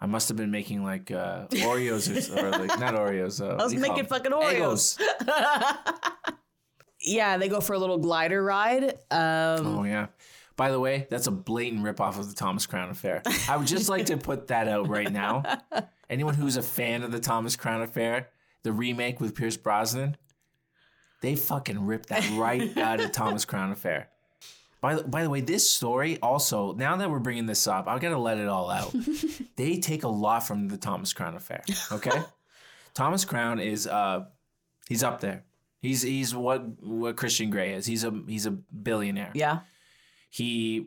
I 0.00 0.06
must 0.06 0.28
have 0.28 0.36
been 0.36 0.50
making 0.50 0.84
like 0.84 1.10
uh, 1.10 1.46
Oreos 1.48 2.08
or, 2.36 2.46
or 2.46 2.50
like 2.50 2.78
not 2.80 2.94
Oreos. 2.94 3.40
Uh, 3.40 3.56
I 3.60 3.64
was 3.64 3.74
making 3.74 4.06
fucking 4.06 4.32
Oreos. 4.32 4.98
Yeah, 7.04 7.36
they 7.36 7.48
go 7.48 7.60
for 7.60 7.72
a 7.72 7.78
little 7.78 7.98
glider 7.98 8.42
ride. 8.42 8.84
Um, 9.10 9.66
Oh 9.78 9.84
yeah. 9.84 10.06
By 10.62 10.70
the 10.70 10.78
way, 10.78 11.08
that's 11.10 11.26
a 11.26 11.32
blatant 11.32 11.82
ripoff 11.82 12.20
of 12.20 12.28
the 12.28 12.36
Thomas 12.36 12.66
Crown 12.66 12.88
Affair. 12.88 13.20
I 13.48 13.56
would 13.56 13.66
just 13.66 13.88
like 13.88 14.06
to 14.06 14.16
put 14.16 14.46
that 14.46 14.68
out 14.68 14.86
right 14.86 15.10
now. 15.10 15.42
Anyone 16.08 16.34
who's 16.34 16.56
a 16.56 16.62
fan 16.62 17.02
of 17.02 17.10
the 17.10 17.18
Thomas 17.18 17.56
Crown 17.56 17.82
Affair, 17.82 18.28
the 18.62 18.70
remake 18.70 19.20
with 19.20 19.34
Pierce 19.34 19.56
Brosnan, 19.56 20.16
They 21.20 21.34
fucking 21.34 21.84
ripped 21.84 22.10
that 22.10 22.30
right 22.38 22.76
out 22.78 23.00
of 23.00 23.10
Thomas 23.10 23.44
Crown 23.44 23.72
Affair. 23.72 24.10
By 24.80 24.94
the, 24.94 25.02
by 25.02 25.24
the 25.24 25.30
way, 25.30 25.40
this 25.40 25.68
story 25.68 26.20
also, 26.20 26.74
now 26.74 26.94
that 26.94 27.10
we're 27.10 27.18
bringing 27.18 27.46
this 27.46 27.66
up, 27.66 27.88
I 27.88 27.98
gotta 27.98 28.16
let 28.16 28.38
it 28.38 28.46
all 28.46 28.70
out. 28.70 28.94
they 29.56 29.78
take 29.78 30.04
a 30.04 30.08
lot 30.08 30.46
from 30.46 30.68
the 30.68 30.76
Thomas 30.76 31.12
Crown 31.12 31.34
Affair. 31.34 31.64
Okay, 31.90 32.22
Thomas 32.94 33.24
Crown 33.24 33.58
is 33.58 33.88
uh, 33.88 34.26
he's 34.88 35.02
up 35.02 35.20
there. 35.20 35.42
He's 35.80 36.02
he's 36.02 36.36
what 36.36 36.80
what 36.80 37.16
Christian 37.16 37.50
Grey 37.50 37.72
is. 37.72 37.84
He's 37.84 38.04
a 38.04 38.12
he's 38.28 38.46
a 38.46 38.52
billionaire. 38.52 39.32
Yeah. 39.34 39.62
He 40.32 40.86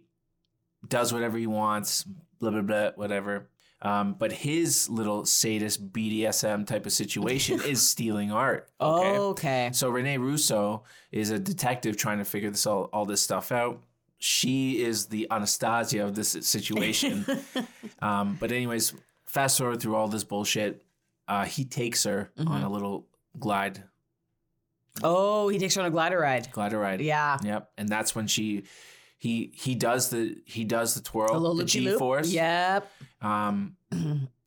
does 0.88 1.14
whatever 1.14 1.38
he 1.38 1.46
wants. 1.46 2.04
Blah 2.40 2.50
blah 2.50 2.62
blah. 2.62 2.92
Whatever. 2.96 3.48
Um, 3.80 4.16
but 4.18 4.32
his 4.32 4.90
little 4.90 5.24
sadist 5.26 5.94
BDSM 5.94 6.66
type 6.66 6.88
of 6.88 6.92
situation 6.92 7.62
is 7.66 7.88
stealing 7.88 8.32
art. 8.32 8.68
Okay. 8.82 9.18
Okay. 9.18 9.70
So 9.74 9.90
Rene 9.90 10.18
Russo 10.18 10.82
is 11.12 11.30
a 11.30 11.38
detective 11.38 11.96
trying 11.96 12.18
to 12.18 12.26
figure 12.26 12.50
this 12.50 12.66
all, 12.66 12.90
all 12.92 13.06
this 13.06 13.22
stuff 13.22 13.52
out. 13.52 13.84
She 14.18 14.82
is 14.84 15.06
the 15.06 15.28
Anastasia 15.30 16.04
of 16.04 16.16
this 16.16 16.30
situation. 16.30 17.24
um, 18.02 18.38
but 18.40 18.52
anyways, 18.52 18.94
fast 19.28 19.60
forward 19.60 19.80
through 19.80 19.96
all 19.96 20.08
this 20.08 20.24
bullshit. 20.24 20.84
Uh, 21.28 21.46
he 21.46 21.66
takes 21.66 22.04
her 22.06 22.32
on 22.38 22.64
a 22.64 22.70
little 22.70 23.06
glide 23.38 23.84
Oh, 25.04 25.50
he 25.50 25.60
takes 25.60 25.76
her 25.76 25.82
on 25.82 25.88
a 25.88 25.92
glider 25.92 26.20
ride. 26.20 26.52
glider 26.52 26.80
ride. 26.80 27.02
Yeah. 27.02 27.38
Yep. 27.44 27.70
And 27.78 27.90
that's 27.90 28.16
when 28.16 28.28
she 28.28 28.64
he 29.18 29.52
he 29.56 29.76
does 29.76 30.10
the 30.10 30.38
he 30.46 30.64
does 30.64 30.94
the 30.96 31.02
twirl, 31.02 31.56
the 31.56 31.64
G 31.66 31.92
force. 31.98 32.32
Yep. 32.32 32.90
Um, 33.22 33.78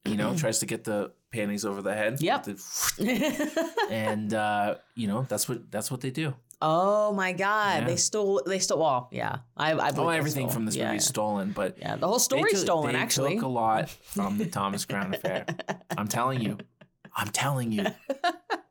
you 0.05 0.17
know, 0.17 0.35
tries 0.37 0.59
to 0.61 0.67
get 0.67 0.85
the 0.85 1.13
panties 1.33 1.65
over 1.65 1.83
the 1.83 1.95
head. 1.95 2.21
Yep. 2.21 2.45
The- 2.45 3.69
and 3.91 4.33
uh, 4.35 4.77
you 4.95 5.09
know, 5.09 5.27
that's 5.29 5.49
what 5.49 5.71
that's 5.71 5.91
what 5.91 6.01
they 6.01 6.11
do. 6.11 6.35
oh 6.61 7.13
my 7.13 7.33
God. 7.33 7.81
Yeah. 7.83 7.87
They 7.87 7.97
stole. 7.97 8.43
They 8.47 8.59
stole. 8.59 8.79
Well, 8.81 9.09
yeah. 9.13 9.39
I. 9.57 9.73
I 9.73 9.91
Oh, 9.97 10.09
everything 10.09 10.47
stole. 10.47 10.55
from 10.55 10.65
this 10.67 10.77
yeah, 10.77 10.87
movie 10.87 10.97
is 10.99 11.05
yeah. 11.05 11.09
stolen, 11.09 11.53
but 11.53 11.79
Yeah, 11.79 11.97
the 11.97 12.07
whole 12.07 12.19
they 12.19 12.23
story's 12.23 12.53
took- 12.53 12.61
stolen. 12.63 12.93
they 12.95 12.99
Actually, 12.99 13.35
took 13.37 13.45
a 13.45 13.49
lot 13.49 13.89
from 13.91 14.39
the 14.39 14.47
Thomas 14.59 14.85
Crown 14.85 15.15
affair. 15.15 15.47
I'm 15.97 16.09
telling 16.09 16.41
you, 16.41 16.59
I'm 17.17 17.29
telling 17.29 17.73
you, 17.73 17.87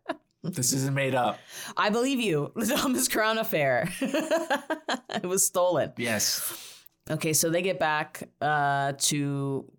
this 0.47 0.73
isn't 0.73 0.93
made 0.93 1.15
up. 1.15 1.39
I 1.75 1.89
believe 1.89 2.19
you. 2.19 2.51
The 2.55 2.75
Thomas 2.75 3.07
Crown 3.07 3.37
affair. 3.37 3.89
it 4.01 5.25
was 5.25 5.45
stolen. 5.45 5.93
Yes, 5.97 6.67
Okay, 7.09 7.33
so 7.33 7.49
they 7.49 7.61
get 7.61 7.79
back 7.79 8.23
uh, 8.41 8.93
to 8.97 9.71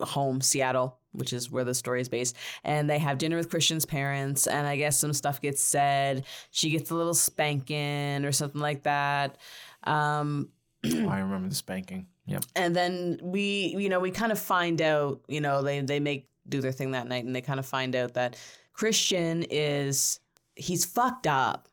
home, 0.00 0.40
Seattle, 0.40 0.98
which 1.12 1.32
is 1.32 1.50
where 1.50 1.64
the 1.64 1.74
story 1.74 2.00
is 2.00 2.08
based, 2.08 2.36
and 2.64 2.90
they 2.90 2.98
have 2.98 3.18
dinner 3.18 3.36
with 3.36 3.48
Christian's 3.48 3.84
parents, 3.84 4.46
and 4.46 4.66
I 4.66 4.76
guess 4.76 4.98
some 4.98 5.12
stuff 5.12 5.40
gets 5.40 5.62
said. 5.62 6.24
She 6.50 6.70
gets 6.70 6.90
a 6.90 6.94
little 6.96 7.14
spanking 7.14 8.24
or 8.24 8.32
something 8.32 8.60
like 8.60 8.82
that. 8.82 9.38
Um, 9.84 10.48
oh, 10.84 11.08
I 11.08 11.20
remember 11.20 11.48
the 11.48 11.54
spanking. 11.54 12.06
Yep. 12.26 12.44
and 12.56 12.74
then 12.74 13.20
we, 13.22 13.76
you 13.78 13.90
know, 13.90 14.00
we 14.00 14.10
kind 14.10 14.32
of 14.32 14.38
find 14.38 14.80
out, 14.80 15.20
you 15.28 15.42
know, 15.42 15.62
they 15.62 15.80
they 15.80 16.00
make 16.00 16.30
do 16.48 16.62
their 16.62 16.72
thing 16.72 16.92
that 16.92 17.06
night, 17.06 17.24
and 17.24 17.36
they 17.36 17.42
kind 17.42 17.60
of 17.60 17.66
find 17.66 17.94
out 17.94 18.14
that 18.14 18.36
Christian 18.74 19.44
is 19.50 20.20
he's 20.56 20.84
fucked 20.84 21.26
up. 21.26 21.68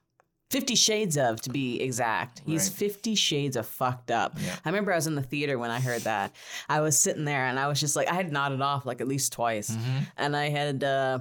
Fifty 0.50 0.76
Shades 0.76 1.18
of, 1.18 1.40
to 1.42 1.50
be 1.50 1.82
exact. 1.82 2.42
He's 2.46 2.68
Right. 2.70 2.78
Fifty 2.78 3.16
Shades 3.16 3.56
of 3.56 3.66
fucked 3.66 4.12
up. 4.12 4.34
Yeah. 4.38 4.56
I 4.66 4.70
remember 4.70 4.92
I 4.92 4.96
was 4.98 5.08
in 5.08 5.16
the 5.16 5.22
theater 5.24 5.58
when 5.58 5.72
I 5.72 5.80
heard 5.80 6.02
that. 6.02 6.34
I 6.68 6.82
was 6.82 6.98
sitting 6.98 7.24
there 7.26 7.46
and 7.46 7.58
I 7.58 7.68
was 7.70 7.80
just 7.80 7.96
like, 7.96 8.10
I 8.10 8.16
had 8.16 8.32
nodded 8.34 8.62
off 8.62 8.86
like 8.86 9.00
at 9.02 9.08
least 9.08 9.32
twice, 9.34 9.72
Mhm. 9.72 10.08
and 10.18 10.36
I 10.36 10.50
had, 10.50 10.84
uh, 10.84 11.20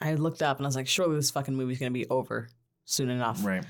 I 0.00 0.14
looked 0.14 0.42
up 0.42 0.56
and 0.58 0.66
I 0.66 0.68
was 0.68 0.76
like, 0.76 0.88
surely 0.88 1.14
this 1.16 1.30
fucking 1.30 1.54
movie's 1.54 1.78
gonna 1.78 1.90
be 1.92 2.08
over 2.08 2.48
soon 2.84 3.10
enough. 3.10 3.44
Right. 3.44 3.64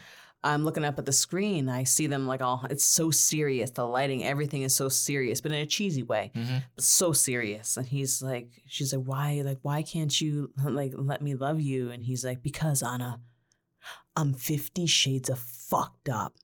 I'm 0.44 0.62
looking 0.64 0.84
up 0.84 0.98
at 0.98 1.06
the 1.06 1.12
screen. 1.12 1.68
I 1.68 1.84
see 1.84 2.06
them 2.06 2.26
like 2.26 2.42
all, 2.42 2.66
it's 2.70 2.84
so 2.84 3.10
serious. 3.10 3.70
The 3.70 3.86
lighting, 3.86 4.22
everything 4.24 4.62
is 4.62 4.76
so 4.76 4.88
serious, 4.90 5.40
but 5.40 5.52
in 5.52 5.58
a 5.58 5.66
cheesy 5.66 6.02
way. 6.02 6.30
Mhm. 6.36 6.62
But 6.76 6.84
so 6.84 7.12
serious. 7.12 7.76
And 7.78 7.86
he's 7.86 8.20
like, 8.22 8.50
she's 8.66 8.94
like, 8.94 9.04
why, 9.06 9.42
like, 9.44 9.58
why 9.62 9.82
can't 9.82 10.20
you 10.20 10.52
like 10.64 10.92
let 10.96 11.22
me 11.22 11.34
love 11.34 11.60
you? 11.60 11.90
And 11.90 12.04
he's 12.04 12.24
like, 12.24 12.42
because 12.42 12.82
Anna, 12.82 13.20
I'm 14.14 14.34
50 14.34 14.86
shades 14.86 15.30
of 15.30 15.38
fucked 15.38 16.08
up. 16.08 16.34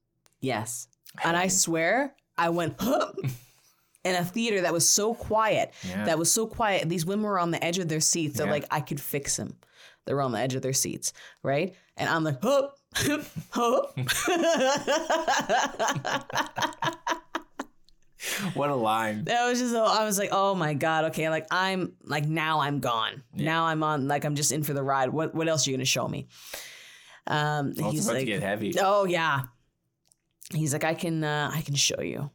Yes. 0.40 0.88
And 1.22 1.36
I 1.36 1.48
swear, 1.48 2.14
I 2.38 2.48
went, 2.48 2.76
huh, 2.80 3.12
in 4.04 4.14
a 4.14 4.24
theater 4.24 4.62
that 4.62 4.72
was 4.72 4.88
so 4.88 5.12
quiet, 5.14 5.72
Yeah. 5.86 6.06
that 6.06 6.18
was 6.18 6.32
so 6.32 6.46
quiet. 6.46 6.88
These 6.88 7.04
women 7.04 7.24
were 7.26 7.38
on 7.38 7.50
the 7.50 7.62
edge 7.62 7.78
of 7.78 7.88
their 7.88 8.00
seats. 8.00 8.38
They're 8.38 8.46
Yeah. 8.46 8.52
like, 8.52 8.64
I 8.70 8.80
could 8.80 9.00
fix 9.00 9.38
him. 9.38 9.56
They 10.10 10.14
were 10.14 10.22
on 10.22 10.32
the 10.32 10.40
edge 10.40 10.56
of 10.56 10.62
their 10.62 10.72
seats, 10.72 11.12
right? 11.44 11.76
And 11.96 12.08
I'm 12.08 12.24
like, 12.24 12.42
what 18.54 18.70
a 18.70 18.74
line. 18.74 19.22
that 19.26 19.48
was 19.48 19.60
just, 19.60 19.72
I 19.72 20.04
was 20.04 20.18
like, 20.18 20.30
oh 20.32 20.56
my 20.56 20.74
god, 20.74 21.04
okay, 21.04 21.28
like 21.28 21.46
I'm 21.52 21.92
like 22.02 22.26
now 22.26 22.58
I'm 22.58 22.80
gone. 22.80 23.22
Now 23.32 23.66
I'm 23.66 23.84
on, 23.84 24.08
like 24.08 24.24
I'm 24.24 24.34
just 24.34 24.50
in 24.50 24.64
for 24.64 24.72
the 24.72 24.82
ride. 24.82 25.10
What 25.10 25.32
what 25.32 25.46
else 25.46 25.64
are 25.64 25.70
you 25.70 25.76
gonna 25.76 25.84
show 25.84 26.08
me? 26.08 26.26
Um, 27.28 27.68
it's 27.68 27.80
he's 27.80 28.06
about 28.06 28.14
like, 28.14 28.22
to 28.22 28.32
get 28.32 28.42
heavy. 28.42 28.74
oh 28.80 29.04
yeah. 29.04 29.42
He's 30.52 30.72
like, 30.72 30.82
I 30.82 30.94
can, 30.94 31.22
uh, 31.22 31.52
I 31.54 31.60
can 31.60 31.76
show 31.76 32.00
you. 32.00 32.32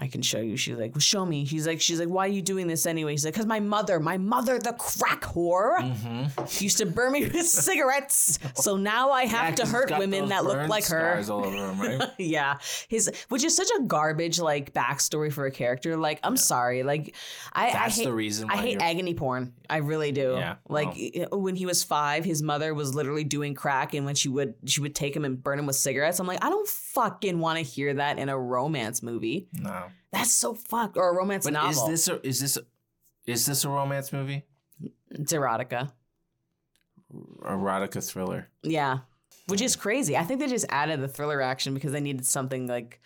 I 0.00 0.06
can 0.06 0.22
show 0.22 0.40
you. 0.40 0.56
She's 0.56 0.76
like, 0.76 0.94
well, 0.94 1.00
show 1.00 1.26
me. 1.26 1.44
He's 1.44 1.66
like, 1.66 1.80
she's 1.80 1.98
like, 1.98 2.08
why 2.08 2.24
are 2.26 2.30
you 2.30 2.42
doing 2.42 2.66
this 2.68 2.86
anyway? 2.86 3.12
He's 3.12 3.24
like, 3.24 3.34
because 3.34 3.46
my 3.46 3.60
mother, 3.60 3.98
my 4.00 4.16
mother, 4.16 4.58
the 4.58 4.72
crack 4.74 5.22
whore, 5.22 5.78
Mm-hmm. 5.78 6.64
used 6.64 6.78
to 6.78 6.86
burn 6.86 7.12
me 7.12 7.24
with 7.28 7.46
cigarettes. 7.46 8.38
So 8.54 8.76
now 8.76 9.10
I 9.10 9.24
have 9.26 9.56
to 9.56 9.66
hurt 9.66 9.90
women 9.98 10.28
that 10.28 10.44
look 10.44 10.68
like 10.68 10.86
her. 10.86 11.16
Him, 11.16 11.80
right? 11.80 12.10
yeah, 12.18 12.58
his 12.88 13.10
which 13.28 13.44
is 13.44 13.56
such 13.56 13.68
a 13.78 13.82
garbage 13.82 14.38
like 14.38 14.72
backstory 14.72 15.32
for 15.32 15.46
a 15.46 15.50
character. 15.50 15.96
Like, 15.96 16.20
I'm 16.22 16.36
sorry, 16.36 16.82
like 16.82 17.14
I, 17.52 17.68
I 17.68 17.72
That's 17.72 17.96
hate 17.96 18.04
the 18.04 18.12
reason 18.12 18.50
I 18.50 18.56
hate 18.56 18.72
you're- 18.74 18.84
agony 18.84 19.14
porn. 19.14 19.52
I 19.70 19.78
really 19.78 20.12
do. 20.12 20.34
Yeah, 20.38 20.56
Like 20.68 20.96
when 21.30 21.54
he 21.54 21.66
was 21.66 21.84
five, 21.84 22.24
his 22.24 22.42
mother 22.42 22.72
was 22.72 22.94
literally 22.94 23.24
doing 23.24 23.54
crack, 23.54 23.94
and 23.94 24.06
when 24.06 24.14
she 24.14 24.28
would 24.28 24.54
she 24.64 24.80
would 24.80 24.94
take 24.94 25.14
him 25.14 25.24
and 25.24 25.42
burn 25.42 25.58
him 25.58 25.66
with 25.66 25.76
cigarettes. 25.76 26.18
I'm 26.20 26.26
like, 26.26 26.42
I 26.44 26.48
don't 26.48 26.68
fucking 26.68 27.38
want 27.38 27.58
to 27.58 27.62
hear 27.64 27.94
that 27.94 28.18
in 28.18 28.28
a 28.28 28.38
romance 28.38 29.02
movie. 29.02 29.48
No. 29.52 29.84
That's 30.12 30.32
so 30.32 30.54
fucked. 30.54 30.96
Or 30.96 31.10
a 31.10 31.14
romance 31.14 31.44
But 31.44 31.52
novel. 31.54 31.90
is 31.90 32.06
this 32.06 32.08
a, 32.08 32.26
is 32.26 32.40
this 32.40 32.56
a, 32.56 32.62
is 33.26 33.46
this 33.46 33.64
a 33.64 33.68
romance 33.68 34.12
movie? 34.12 34.44
it's 35.10 35.32
erotica. 35.32 35.90
Erotica 37.42 38.06
thriller. 38.06 38.48
Yeah. 38.62 38.98
Which 39.46 39.60
is 39.60 39.74
hmm. 39.74 39.80
crazy. 39.80 40.16
I 40.16 40.24
think 40.24 40.40
they 40.40 40.46
just 40.46 40.66
added 40.68 41.00
the 41.00 41.08
thriller 41.08 41.40
action 41.40 41.74
because 41.74 41.92
they 41.92 42.00
needed 42.00 42.26
something 42.26 42.66
like 42.66 43.00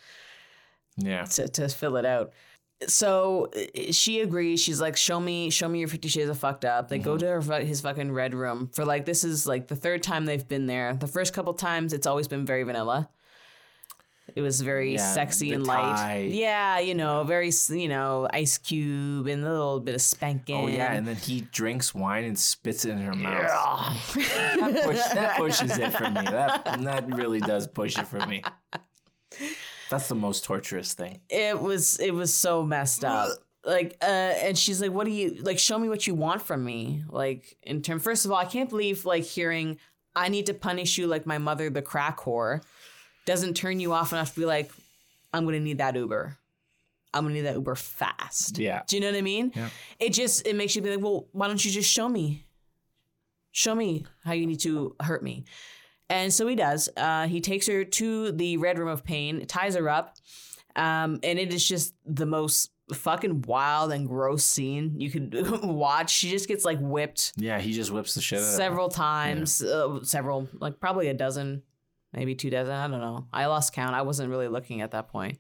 Yeah. 0.96 1.24
to, 1.24 1.48
to 1.48 1.68
fill 1.68 1.96
it 1.96 2.04
out. 2.04 2.32
So 2.88 3.50
she 3.92 4.20
agrees. 4.20 4.60
She's 4.60 4.80
like, 4.80 4.96
"Show 4.96 5.20
me, 5.20 5.50
show 5.50 5.68
me 5.68 5.78
your 5.78 5.86
Fifty 5.86 6.08
Shades 6.08 6.28
of 6.28 6.36
fucked 6.36 6.64
up." 6.64 6.88
They 6.88 6.98
go 6.98 7.12
mm-hmm. 7.16 7.40
to 7.40 7.54
her, 7.54 7.60
his 7.60 7.80
fucking 7.80 8.10
red 8.10 8.34
room 8.34 8.70
for 8.72 8.84
like 8.84 9.04
this 9.04 9.22
is 9.22 9.46
like 9.46 9.68
the 9.68 9.76
third 9.76 10.02
time 10.02 10.26
they've 10.26 10.46
been 10.48 10.66
there. 10.66 10.94
The 10.94 11.06
first 11.06 11.32
couple 11.32 11.54
times, 11.54 11.92
it's 11.92 12.08
always 12.08 12.26
been 12.26 12.44
very 12.44 12.64
vanilla. 12.64 13.08
It 14.34 14.40
was 14.40 14.60
very 14.60 14.94
Yeah, 14.94 15.12
sexy 15.12 15.52
and 15.52 15.66
light. 15.66 15.96
tie. 15.96 16.28
Yeah, 16.30 16.78
you 16.78 16.94
know, 16.94 17.24
very 17.24 17.50
you 17.70 17.88
know, 17.88 18.28
Ice 18.32 18.56
Cube 18.56 19.26
and 19.26 19.44
a 19.44 19.50
little 19.50 19.80
bit 19.80 19.94
of 19.94 20.00
spanking. 20.00 20.56
Oh 20.56 20.66
yeah, 20.68 20.92
and 20.92 21.06
then 21.06 21.16
he 21.16 21.42
drinks 21.52 21.94
wine 21.94 22.24
and 22.24 22.38
spits 22.38 22.84
it 22.84 22.90
in 22.92 22.98
her 22.98 23.14
mouth. 23.14 24.16
Yeah. 24.16 24.56
That, 24.56 24.84
push, 24.84 24.96
that 25.14 25.36
pushes 25.36 25.76
it 25.78 25.90
for 25.92 26.04
me. 26.04 26.22
That 26.22 26.64
that 26.82 27.14
really 27.14 27.40
does 27.40 27.66
push 27.66 27.98
it 27.98 28.06
for 28.06 28.24
me. 28.26 28.42
That's 29.90 30.08
the 30.08 30.14
most 30.14 30.44
torturous 30.44 30.94
thing. 30.94 31.20
it 31.28 31.60
was 31.60 31.98
it 31.98 32.14
was 32.14 32.32
so 32.32 32.62
messed 32.62 33.04
up 33.04 33.28
like 33.64 33.96
uh 34.02 34.06
and 34.06 34.56
she's 34.58 34.80
like 34.80 34.90
what 34.90 35.04
do 35.04 35.12
you 35.12 35.36
like 35.42 35.58
show 35.58 35.78
me 35.78 35.88
what 35.88 36.06
you 36.06 36.14
want 36.14 36.42
from 36.42 36.64
me 36.64 37.04
like 37.08 37.56
in 37.62 37.80
term 37.80 38.00
first 38.00 38.24
of 38.24 38.32
all 38.32 38.36
i 38.38 38.44
can't 38.44 38.68
believe 38.70 39.04
like 39.04 39.22
hearing 39.22 39.78
i 40.16 40.28
need 40.28 40.46
to 40.46 40.54
punish 40.54 40.98
you 40.98 41.06
like 41.06 41.26
my 41.26 41.38
mother 41.38 41.70
the 41.70 41.80
crack 41.80 42.18
whore 42.20 42.60
doesn't 43.26 43.54
turn 43.54 43.80
you 43.80 43.92
off 43.92 44.12
enough 44.12 44.34
to 44.34 44.40
be 44.40 44.46
like 44.46 44.70
i'm 45.32 45.44
gonna 45.44 45.60
need 45.60 45.78
that 45.78 45.94
uber 45.96 46.36
i'm 47.14 47.24
gonna 47.24 47.34
need 47.34 47.42
that 47.42 47.54
uber 47.54 47.74
fast 47.74 48.58
Yeah. 48.58 48.82
do 48.86 48.96
you 48.96 49.00
know 49.02 49.08
what 49.10 49.16
i 49.16 49.22
mean 49.22 49.52
Yeah. 49.54 49.68
it 49.98 50.12
just 50.12 50.46
it 50.46 50.56
makes 50.56 50.74
you 50.76 50.82
be 50.82 50.90
like 50.90 51.02
well 51.04 51.26
why 51.32 51.46
don't 51.48 51.64
you 51.64 51.70
just 51.70 51.90
show 51.90 52.08
me 52.08 52.44
show 53.52 53.74
me 53.74 54.04
how 54.24 54.32
you 54.32 54.46
need 54.46 54.60
to 54.60 54.94
hurt 55.00 55.22
me 55.22 55.44
and 56.10 56.30
so 56.30 56.46
he 56.46 56.54
does. 56.54 56.90
Uh, 56.94 57.26
he 57.26 57.40
takes 57.40 57.66
her 57.68 57.84
to 57.86 58.32
the 58.32 58.58
red 58.58 58.78
room 58.78 58.88
of 58.88 59.02
pain, 59.02 59.46
ties 59.46 59.76
her 59.76 59.88
up, 59.88 60.16
um, 60.76 61.18
and 61.22 61.38
it 61.38 61.54
is 61.54 61.66
just 61.66 61.94
the 62.04 62.26
most 62.26 62.70
fucking 62.92 63.40
wild 63.48 63.92
and 63.92 64.06
gross 64.08 64.44
scene 64.44 65.00
you 65.00 65.10
could 65.10 65.34
watch. 65.62 66.10
She 66.10 66.28
just 66.28 66.48
gets 66.48 66.66
like 66.66 66.78
whipped 66.80 67.32
Yeah, 67.36 67.58
he 67.60 67.72
just 67.72 67.90
whips 67.90 68.14
the 68.14 68.20
shit 68.20 68.40
out 68.40 68.42
of 68.42 68.48
her. 68.50 68.56
several 68.56 68.88
times, 68.90 69.62
uh, 69.62 70.00
several, 70.02 70.48
like 70.60 70.80
probably 70.80 71.08
a 71.08 71.14
dozen, 71.14 71.62
maybe 72.12 72.34
two 72.34 72.50
dozen. 72.50 72.74
I 72.74 72.88
don't 72.88 73.00
know. 73.00 73.26
I 73.32 73.46
lost 73.46 73.72
count. 73.72 73.94
I 73.94 74.02
wasn't 74.02 74.30
really 74.30 74.48
looking 74.48 74.80
at 74.80 74.90
that 74.92 75.08
point. 75.08 75.38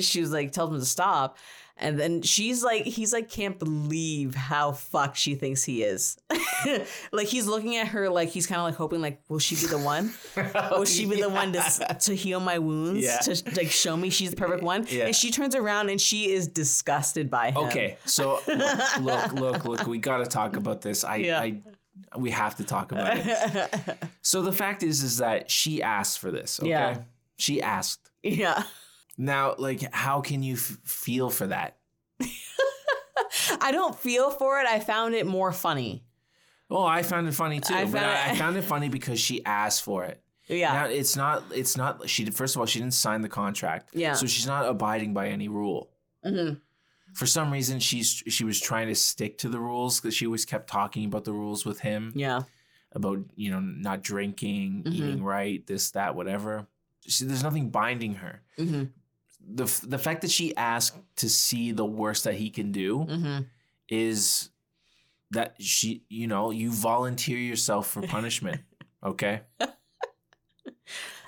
she 0.00 0.20
was 0.20 0.32
like 0.32 0.52
tells 0.52 0.70
him 0.70 0.78
to 0.78 0.84
stop 0.86 1.36
and 1.76 1.98
then 1.98 2.22
she's 2.22 2.62
like 2.62 2.84
he's 2.84 3.12
like 3.12 3.28
can't 3.28 3.58
believe 3.58 4.34
how 4.36 4.70
fucked 4.70 5.16
she 5.16 5.34
thinks 5.34 5.64
he 5.64 5.82
is 5.82 6.18
like 7.12 7.26
he's 7.26 7.46
looking 7.48 7.74
at 7.76 7.88
her 7.88 8.08
like 8.08 8.28
he's 8.28 8.46
kind 8.46 8.60
of 8.60 8.64
like 8.64 8.76
hoping 8.76 9.00
like 9.00 9.20
will 9.28 9.40
she 9.40 9.56
be 9.56 9.66
the 9.66 9.78
one 9.78 10.12
will 10.70 10.84
she 10.84 11.04
be 11.06 11.20
the 11.20 11.28
one 11.28 11.52
to, 11.52 11.96
to 11.98 12.14
heal 12.14 12.38
my 12.38 12.58
wounds 12.60 13.02
Yeah. 13.02 13.18
to 13.20 13.42
like 13.56 13.70
show 13.72 13.96
me 13.96 14.10
she's 14.10 14.30
the 14.30 14.36
perfect 14.36 14.62
one 14.62 14.86
Yeah. 14.88 15.06
and 15.06 15.16
she 15.16 15.32
turns 15.32 15.56
around 15.56 15.88
and 15.88 16.00
she 16.00 16.30
is 16.30 16.46
disgusted 16.46 17.28
by 17.30 17.50
him 17.50 17.56
Okay, 17.56 17.96
so 18.04 18.38
look, 18.46 18.98
look, 19.00 19.32
look, 19.32 19.64
look. 19.64 19.86
We 19.88 19.98
got 19.98 20.18
to 20.18 20.26
talk 20.26 20.54
about 20.56 20.82
this. 20.82 21.02
I, 21.04 21.16
Yeah. 21.16 21.40
I, 21.40 21.60
we 22.16 22.30
have 22.30 22.56
to 22.56 22.64
talk 22.64 22.92
about 22.92 23.16
it. 23.18 23.98
So 24.22 24.42
the 24.42 24.52
fact 24.52 24.82
is, 24.82 25.02
is 25.02 25.18
that 25.18 25.50
she 25.50 25.82
asked 25.82 26.18
for 26.20 26.30
this. 26.30 26.58
Okay, 26.60 26.70
Yeah. 26.70 26.98
she 27.36 27.60
asked. 27.60 28.10
yeah 28.22 28.62
Now, 29.18 29.54
like, 29.58 29.92
how 29.92 30.20
can 30.20 30.42
you 30.42 30.54
f- 30.54 30.78
feel 30.84 31.28
for 31.30 31.48
that? 31.48 31.76
i 33.60 33.72
don't 33.72 33.98
feel 33.98 34.30
for 34.30 34.60
it 34.60 34.66
i 34.66 34.78
found 34.78 35.14
it 35.14 35.26
more 35.26 35.52
funny 35.52 36.04
Oh, 36.74 36.86
I 36.86 37.02
found 37.02 37.28
it 37.28 37.34
funny 37.34 37.60
too. 37.60 37.74
I 37.74 37.84
but 37.84 38.00
found 38.00 38.06
I, 38.06 38.30
I 38.30 38.34
found 38.34 38.56
it 38.56 38.62
funny 38.62 38.88
because 38.88 39.20
she 39.20 39.44
asked 39.44 39.82
for 39.82 40.04
it. 40.04 40.22
yeah 40.48 40.72
Now 40.72 40.84
it's 40.86 41.16
not. 41.16 41.42
It's 41.54 41.76
not. 41.76 42.08
She 42.08 42.24
did- 42.24 42.34
first 42.34 42.56
of 42.56 42.60
all, 42.60 42.66
she 42.66 42.78
didn't 42.78 42.94
sign 42.94 43.20
the 43.20 43.28
contract. 43.28 43.90
Yeah. 43.92 44.14
So 44.14 44.24
she's 44.26 44.46
not 44.46 44.66
abiding 44.66 45.12
by 45.12 45.28
any 45.28 45.48
rule. 45.48 45.90
Mhm. 46.24 46.62
For 47.14 47.26
some 47.26 47.52
reason, 47.52 47.78
she's 47.80 48.22
she 48.28 48.44
was 48.44 48.60
trying 48.60 48.88
to 48.88 48.94
stick 48.94 49.38
to 49.38 49.48
the 49.48 49.58
rules 49.60 50.00
because 50.00 50.14
she 50.14 50.26
always 50.26 50.44
kept 50.44 50.68
talking 50.68 51.04
about 51.04 51.24
the 51.24 51.32
rules 51.32 51.64
with 51.66 51.80
him 51.80 52.12
yeah 52.14 52.42
about 52.92 53.18
you 53.36 53.50
know 53.50 53.60
not 53.60 54.02
drinking, 54.02 54.84
Mhm. 54.86 54.94
eating 54.94 55.22
right, 55.24 55.66
this 55.66 55.90
that 55.92 56.14
whatever. 56.14 56.66
She, 57.06 57.24
there's 57.24 57.42
nothing 57.42 57.70
binding 57.70 58.14
her. 58.16 58.42
hmm 58.56 58.84
the 59.44 59.64
The 59.88 59.98
fact 59.98 60.20
that 60.22 60.30
she 60.30 60.54
asked 60.56 60.96
to 61.16 61.28
see 61.28 61.72
the 61.72 61.84
worst 61.84 62.24
that 62.24 62.34
he 62.34 62.48
can 62.50 62.70
do 62.72 63.00
hmm 63.04 63.38
is 63.88 64.50
that 65.32 65.56
she 65.60 66.04
you 66.08 66.26
know 66.26 66.50
you 66.50 66.70
volunteer 66.70 67.38
yourself 67.38 67.88
for 67.88 68.02
punishment. 68.02 68.60
okay. 69.04 69.40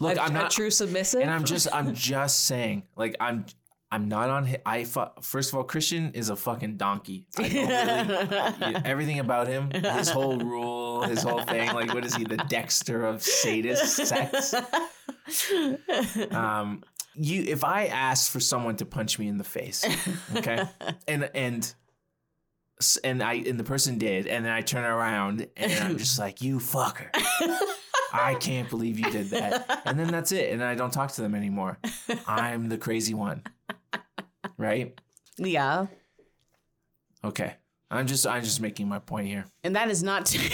Look, 0.00 0.16
a, 0.16 0.22
I'm 0.22 0.30
a 0.30 0.34
not 0.34 0.50
true 0.50 0.70
submissive 0.70 1.22
and 1.22 1.30
I'm 1.30 1.44
just 1.44 1.66
I'm 1.72 1.94
just 1.94 2.44
saying 2.44 2.84
like 2.96 3.16
I'm 3.20 3.46
I'm 3.94 4.08
not 4.08 4.28
on 4.28 4.46
hi- 4.46 4.62
I 4.66 4.84
fu- 4.84 5.06
first 5.22 5.52
of 5.52 5.56
all 5.58 5.62
Christian 5.64 6.10
is 6.14 6.28
a 6.28 6.34
fucking 6.34 6.76
donkey. 6.78 7.26
I 7.38 7.48
don't 7.48 8.60
really, 8.60 8.76
everything 8.84 9.20
about 9.20 9.46
him, 9.46 9.70
his 9.70 10.08
whole 10.10 10.36
rule, 10.36 11.02
his 11.02 11.22
whole 11.22 11.42
thing 11.42 11.72
like 11.72 11.94
what 11.94 12.04
is 12.04 12.14
he 12.16 12.24
the 12.24 12.38
Dexter 12.38 13.06
of 13.06 13.22
sadist 13.22 13.96
sex? 13.96 14.54
Um 16.32 16.82
you 17.14 17.44
if 17.44 17.62
I 17.62 17.86
asked 17.86 18.30
for 18.30 18.40
someone 18.40 18.74
to 18.76 18.84
punch 18.84 19.18
me 19.20 19.28
in 19.28 19.38
the 19.38 19.44
face, 19.44 19.84
okay? 20.36 20.64
And 21.08 21.30
and 21.34 21.74
and 23.04 23.22
I 23.22 23.34
and 23.34 23.58
the 23.60 23.64
person 23.64 23.98
did 23.98 24.26
and 24.26 24.44
then 24.44 24.52
I 24.52 24.60
turn 24.62 24.84
around 24.84 25.46
and 25.56 25.72
I'm 25.84 25.98
just 25.98 26.18
like 26.18 26.42
you 26.42 26.58
fucker. 26.58 27.10
I 28.12 28.34
can't 28.34 28.68
believe 28.70 28.98
you 28.98 29.10
did 29.10 29.26
that. 29.30 29.82
And 29.86 29.98
then 29.98 30.06
that's 30.08 30.30
it. 30.32 30.52
And 30.52 30.60
then 30.60 30.68
I 30.68 30.74
don't 30.76 30.92
talk 30.92 31.10
to 31.12 31.20
them 31.22 31.34
anymore. 31.34 31.78
I'm 32.28 32.68
the 32.68 32.78
crazy 32.78 33.12
one. 33.14 33.42
Right? 34.56 34.98
yeah 35.38 35.86
Okay. 37.24 37.54
I'm 37.90 38.06
just 38.06 38.26
I'm 38.26 38.42
just 38.44 38.60
making 38.60 38.88
my 38.88 38.98
point 38.98 39.28
here. 39.28 39.44
and 39.62 39.76
that 39.76 39.90
is 39.90 40.02
not 40.02 40.26
to 40.26 40.38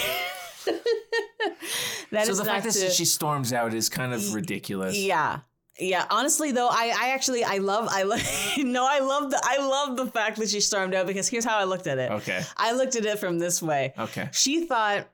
that 2.10 2.26
so 2.26 2.34
the 2.34 2.44
fact 2.44 2.64
that 2.64 2.92
she 2.92 3.04
storms 3.04 3.52
out 3.52 3.72
is 3.74 3.88
kind 3.88 4.12
of 4.12 4.34
ridiculous. 4.34 4.96
yeah 4.96 5.40
yeah 5.78 6.04
honestly 6.10 6.52
though 6.52 6.68
i 6.68 6.92
i 7.00 7.10
actually 7.10 7.42
i 7.44 7.56
love 7.58 7.88
i 7.90 8.02
love 8.02 8.20
no 8.58 8.86
i 8.88 8.98
love 8.98 9.30
the 9.30 9.40
i 9.44 9.56
love 9.58 9.96
the 9.96 10.06
fact 10.06 10.36
that 10.38 10.48
she 10.50 10.60
stormed 10.60 10.94
out 10.94 11.06
because 11.06 11.26
here's 11.28 11.44
how 11.44 11.56
i 11.56 11.64
looked 11.64 11.86
at 11.86 11.96
it 11.98 12.10
Okay. 12.10 12.42
i 12.58 12.72
looked 12.72 12.96
at 12.96 13.06
it 13.06 13.18
from 13.18 13.38
this 13.38 13.62
way 13.62 13.94
Okay. 13.98 14.28
she 14.32 14.66
thought 14.66 15.08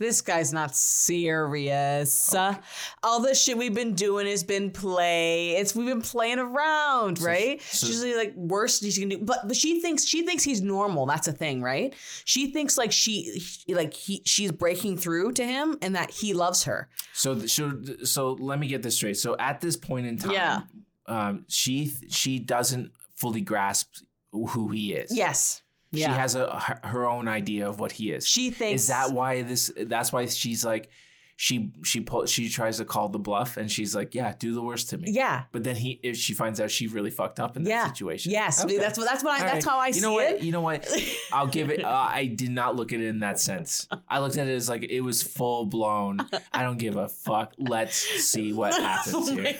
this 0.00 0.20
guy's 0.22 0.52
not 0.52 0.74
serious. 0.74 2.34
Uh, 2.34 2.56
all 3.02 3.20
the 3.20 3.34
shit 3.34 3.56
we've 3.56 3.74
been 3.74 3.94
doing 3.94 4.26
has 4.26 4.42
been 4.42 4.70
play. 4.70 5.50
It's 5.56 5.74
we've 5.74 5.86
been 5.86 6.02
playing 6.02 6.38
around, 6.38 7.20
right? 7.20 7.60
so- 7.62 7.86
She's 7.86 8.02
like 8.16 8.34
worst 8.34 8.82
she 8.82 8.98
can 9.00 9.10
do, 9.10 9.18
but 9.18 9.46
but 9.46 9.56
she 9.56 9.80
thinks 9.80 10.04
she 10.04 10.24
thinks 10.26 10.42
he's 10.42 10.62
normal. 10.62 11.06
That's 11.06 11.28
a 11.28 11.32
thing, 11.32 11.62
right? 11.62 11.94
She 12.24 12.50
thinks 12.50 12.76
like 12.78 12.92
she 12.92 13.40
like 13.68 13.94
he 13.94 14.22
she's 14.24 14.50
breaking 14.52 14.96
through 14.96 15.32
to 15.32 15.44
him 15.46 15.76
and 15.82 15.94
that 15.94 16.10
he 16.10 16.32
loves 16.34 16.64
her. 16.64 16.88
So 17.12 17.38
so 17.46 17.80
so 18.04 18.32
let 18.32 18.58
me 18.58 18.66
get 18.68 18.82
this 18.82 18.96
straight. 18.96 19.18
So 19.18 19.36
at 19.38 19.60
this 19.60 19.76
point 19.76 20.06
in 20.06 20.16
time, 20.16 20.32
Yeah. 20.32 20.60
um, 21.06 21.44
she 21.48 21.92
she 22.08 22.38
doesn't 22.38 22.92
fully 23.16 23.42
grasp 23.42 23.88
who 24.32 24.68
he 24.68 24.94
is. 24.94 25.14
Yes, 25.14 25.62
She 25.92 26.02
has 26.02 26.34
a 26.36 26.58
her, 26.58 26.80
her 26.84 27.06
own 27.08 27.26
idea 27.28 27.68
of 27.68 27.80
what 27.80 27.92
he 27.92 28.12
is. 28.12 28.26
she 28.26 28.50
thinks 28.50 28.82
is 28.82 28.88
that 28.88 29.12
why 29.12 29.42
this 29.42 29.72
that's 29.86 30.12
why 30.12 30.26
she's 30.26 30.64
like 30.64 30.88
she 31.36 31.72
she 31.82 32.00
pull, 32.02 32.26
she 32.26 32.50
tries 32.50 32.76
to 32.76 32.84
call 32.84 33.08
the 33.08 33.18
bluff 33.18 33.56
and 33.56 33.72
she's 33.72 33.94
like 33.94 34.14
yeah 34.14 34.34
do 34.38 34.52
the 34.54 34.60
worst 34.62 34.90
to 34.90 34.98
me 34.98 35.10
Yeah. 35.10 35.44
but 35.52 35.64
then 35.64 35.74
he 35.74 35.98
if 36.02 36.16
she 36.18 36.34
finds 36.34 36.60
out 36.60 36.70
she 36.70 36.86
really 36.86 37.10
fucked 37.10 37.40
up 37.40 37.56
in 37.56 37.62
that 37.64 37.70
Yeah. 37.70 37.86
situation 37.88 38.30
Yes, 38.30 38.62
Okay. 38.62 38.76
that's 38.76 38.98
what 38.98 39.08
that's 39.08 39.24
what 39.24 39.40
I, 39.40 39.44
All 39.46 39.52
that's 39.54 39.66
right. 39.66 39.72
how 39.72 39.78
I 39.80 39.90
see 39.90 39.98
it. 40.00 40.02
you 40.02 40.02
know 40.02 40.12
what 40.12 40.30
it. 40.32 40.42
you 40.42 40.52
know 40.52 40.60
what 40.60 40.86
I'll 41.32 41.46
give 41.46 41.70
it 41.70 41.82
uh, 41.82 41.88
I 41.88 42.26
did 42.26 42.50
not 42.50 42.76
look 42.76 42.92
at 42.92 43.00
it 43.00 43.06
in 43.06 43.20
that 43.20 43.40
sense 43.40 43.88
I 44.06 44.18
looked 44.20 44.36
at 44.36 44.46
it 44.48 44.54
as 44.54 44.68
like 44.68 44.84
it 44.84 45.00
was 45.00 45.22
full 45.22 45.64
blown 45.64 46.20
I 46.52 46.62
don't 46.62 46.78
give 46.78 46.96
a 46.96 47.08
fuck 47.08 47.54
let's 47.58 47.96
see 47.96 48.52
what 48.52 48.74
happens 48.80 49.14
Oh 49.16 49.34
here 49.34 49.56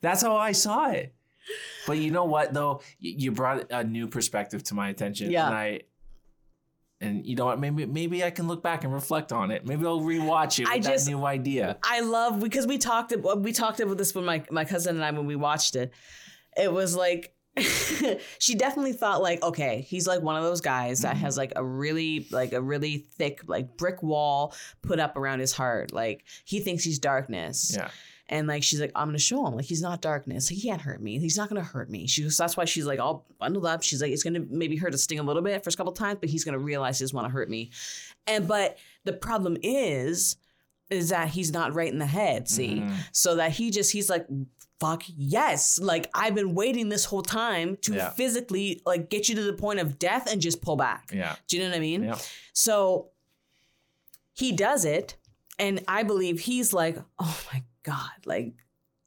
that's 0.00 0.22
how 0.22 0.36
I 0.36 0.52
saw 0.52 0.90
it 0.90 1.14
but 1.88 1.98
you 1.98 2.10
know 2.10 2.24
what 2.24 2.52
though? 2.52 2.82
You 3.00 3.32
brought 3.32 3.66
a 3.70 3.82
new 3.82 4.06
perspective 4.06 4.62
to 4.64 4.74
my 4.74 4.90
attention 4.90 5.30
Yeah. 5.30 5.46
and 5.46 5.54
I 5.56 5.80
and 7.00 7.24
you 7.24 7.36
know 7.36 7.46
what? 7.46 7.58
Maybe 7.58 7.86
maybe 7.86 8.22
I 8.22 8.30
can 8.30 8.46
look 8.46 8.62
back 8.62 8.84
and 8.84 8.92
reflect 8.92 9.32
on 9.32 9.50
it. 9.50 9.66
Maybe 9.66 9.86
I'll 9.86 10.00
rewatch 10.00 10.58
it 10.58 10.64
with 10.64 10.72
I 10.72 10.78
that 10.80 10.92
just- 10.92 11.08
new 11.08 11.24
idea. 11.24 11.78
I 11.82 12.00
love 12.00 12.40
because 12.40 12.66
we 12.66 12.78
talked 12.78 13.14
we 13.38 13.52
talked 13.52 13.80
about 13.80 13.96
this 13.96 14.14
with 14.14 14.24
my 14.24 14.44
my 14.50 14.64
cousin 14.64 14.96
and 14.96 15.04
I 15.04 15.10
when 15.12 15.26
we 15.26 15.36
watched 15.36 15.76
it. 15.76 15.92
It 16.56 16.72
was 16.72 16.94
like 16.94 17.34
she 18.38 18.54
definitely 18.54 18.92
thought 18.92 19.20
like 19.20 19.42
okay 19.42 19.80
he's 19.80 20.06
like 20.06 20.22
one 20.22 20.36
of 20.36 20.44
those 20.44 20.60
guys 20.60 21.00
that 21.00 21.16
has 21.16 21.34
mm-hmm. 21.34 21.40
like 21.40 21.52
a 21.56 21.64
really 21.64 22.28
like 22.30 22.52
a 22.52 22.60
really 22.60 22.98
thick 23.16 23.40
like 23.46 23.76
brick 23.76 24.00
wall 24.02 24.54
put 24.82 25.00
up 25.00 25.16
around 25.16 25.40
his 25.40 25.52
heart. 25.52 25.92
Like 25.92 26.24
he 26.44 26.60
thinks 26.60 26.84
he's 26.84 26.98
darkness. 26.98 27.72
Yeah 27.74 27.90
and 28.30 28.46
like 28.46 28.62
she's 28.62 28.80
like 28.80 28.92
i'm 28.94 29.08
gonna 29.08 29.18
show 29.18 29.46
him. 29.46 29.54
Like 29.54 29.64
he's 29.64 29.82
not 29.82 30.00
darkness. 30.02 30.48
He 30.48 30.60
can't 30.60 30.80
hurt 30.82 31.00
me. 31.02 31.18
He's 31.18 31.36
not 31.36 31.48
gonna 31.48 31.62
hurt 31.62 31.88
me. 31.90 32.06
She 32.06 32.22
goes 32.22 32.36
that's 32.36 32.56
why 32.56 32.64
she's 32.66 32.86
like 32.86 33.00
all 33.00 33.26
bundled 33.38 33.66
up. 33.66 33.82
She's 33.82 34.02
like 34.02 34.12
it's 34.12 34.22
gonna 34.22 34.44
maybe 34.50 34.76
hurt 34.76 34.94
a 34.94 34.98
sting 34.98 35.18
a 35.18 35.22
little 35.22 35.42
bit 35.42 35.64
first 35.64 35.76
couple 35.76 35.92
times 35.92 36.18
but 36.20 36.28
he's 36.28 36.44
gonna 36.44 36.58
realize 36.58 36.98
he 36.98 37.04
doesn't 37.04 37.16
want 37.16 37.26
to 37.26 37.32
hurt 37.32 37.48
me. 37.48 37.70
And 38.26 38.46
but 38.46 38.76
the 39.04 39.12
problem 39.14 39.56
is 39.62 40.36
is 40.90 41.10
that 41.10 41.28
he's 41.28 41.52
not 41.52 41.74
right 41.74 41.92
in 41.92 41.98
the 41.98 42.06
head 42.06 42.48
see? 42.48 42.76
Mhm. 42.80 42.94
so 43.12 43.36
that 43.36 43.52
he 43.52 43.70
just 43.70 43.92
he's 43.92 44.08
like 44.10 44.26
fuck 44.80 45.02
yes. 45.06 45.78
Like 45.80 46.08
i've 46.14 46.34
been 46.34 46.54
waiting 46.54 46.88
this 46.88 47.04
whole 47.06 47.22
time 47.22 47.76
to 47.82 47.94
Yeah. 47.94 48.10
physically 48.10 48.80
like 48.86 49.10
get 49.10 49.28
you 49.28 49.34
to 49.34 49.42
the 49.42 49.52
point 49.54 49.80
of 49.80 49.98
death 49.98 50.30
and 50.30 50.40
just 50.40 50.62
pull 50.62 50.76
back. 50.76 51.10
Yeah. 51.12 51.34
Do 51.48 51.56
you 51.56 51.62
know 51.64 51.70
what 51.70 51.76
i 51.76 51.80
mean? 51.80 52.04
Yeah. 52.04 52.18
So 52.52 53.08
he 54.34 54.52
does 54.52 54.84
it, 54.84 55.16
and 55.58 55.82
I 55.88 56.04
believe 56.04 56.40
he's 56.40 56.72
like, 56.72 56.96
oh 57.18 57.40
my 57.52 57.62
God, 57.88 58.26
like 58.26 58.52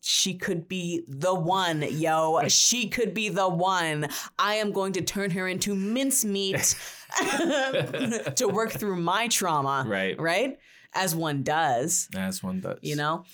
she 0.02 0.34
could 0.34 0.68
be 0.68 1.04
the 1.08 1.34
one, 1.34 1.84
yo. 1.84 2.48
She 2.48 2.90
could 2.90 3.14
be 3.14 3.30
the 3.30 3.48
one. 3.48 4.10
I 4.40 4.56
am 4.56 4.72
going 4.72 4.94
to 4.94 5.02
turn 5.02 5.30
her 5.32 5.48
into 5.48 5.76
mincemeat 5.76 6.76
to 7.20 8.50
work 8.52 8.72
through 8.72 8.96
my 8.96 9.28
trauma. 9.28 9.86
right 9.88 10.20
Right? 10.20 10.58
As 10.94 11.16
one 11.16 11.44
does, 11.44 12.10
As 12.16 12.44
one 12.44 12.60
does 12.60 12.80
you 12.82 12.96
know? 12.96 13.26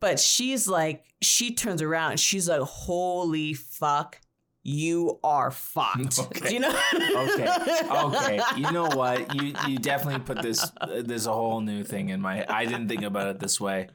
But 0.00 0.18
she's 0.18 0.66
like, 0.66 1.04
she 1.20 1.54
turns 1.54 1.82
around, 1.82 2.12
and 2.12 2.20
she's 2.20 2.48
like, 2.48 2.62
holy 2.62 3.52
fuck, 3.54 4.18
you 4.64 5.20
are 5.22 5.50
fucked. 5.50 6.18
Okay. 6.18 6.48
Do 6.48 6.54
you 6.54 6.60
know? 6.60 6.74
okay 6.94 7.48
okay 7.90 8.40
you 8.56 8.72
know 8.72 8.86
what 8.86 9.34
you 9.34 9.54
you 9.68 9.78
definitely 9.78 10.20
put 10.20 10.40
this 10.42 10.64
uh, 10.80 11.02
there's 11.04 11.26
a 11.26 11.32
whole 11.32 11.60
new 11.60 11.84
thing 11.84 12.08
in 12.08 12.20
my 12.20 12.46
I 12.48 12.64
didn't 12.64 12.88
think 12.88 13.02
about 13.02 13.26
it 13.28 13.38
this 13.40 13.60
way 13.60 13.88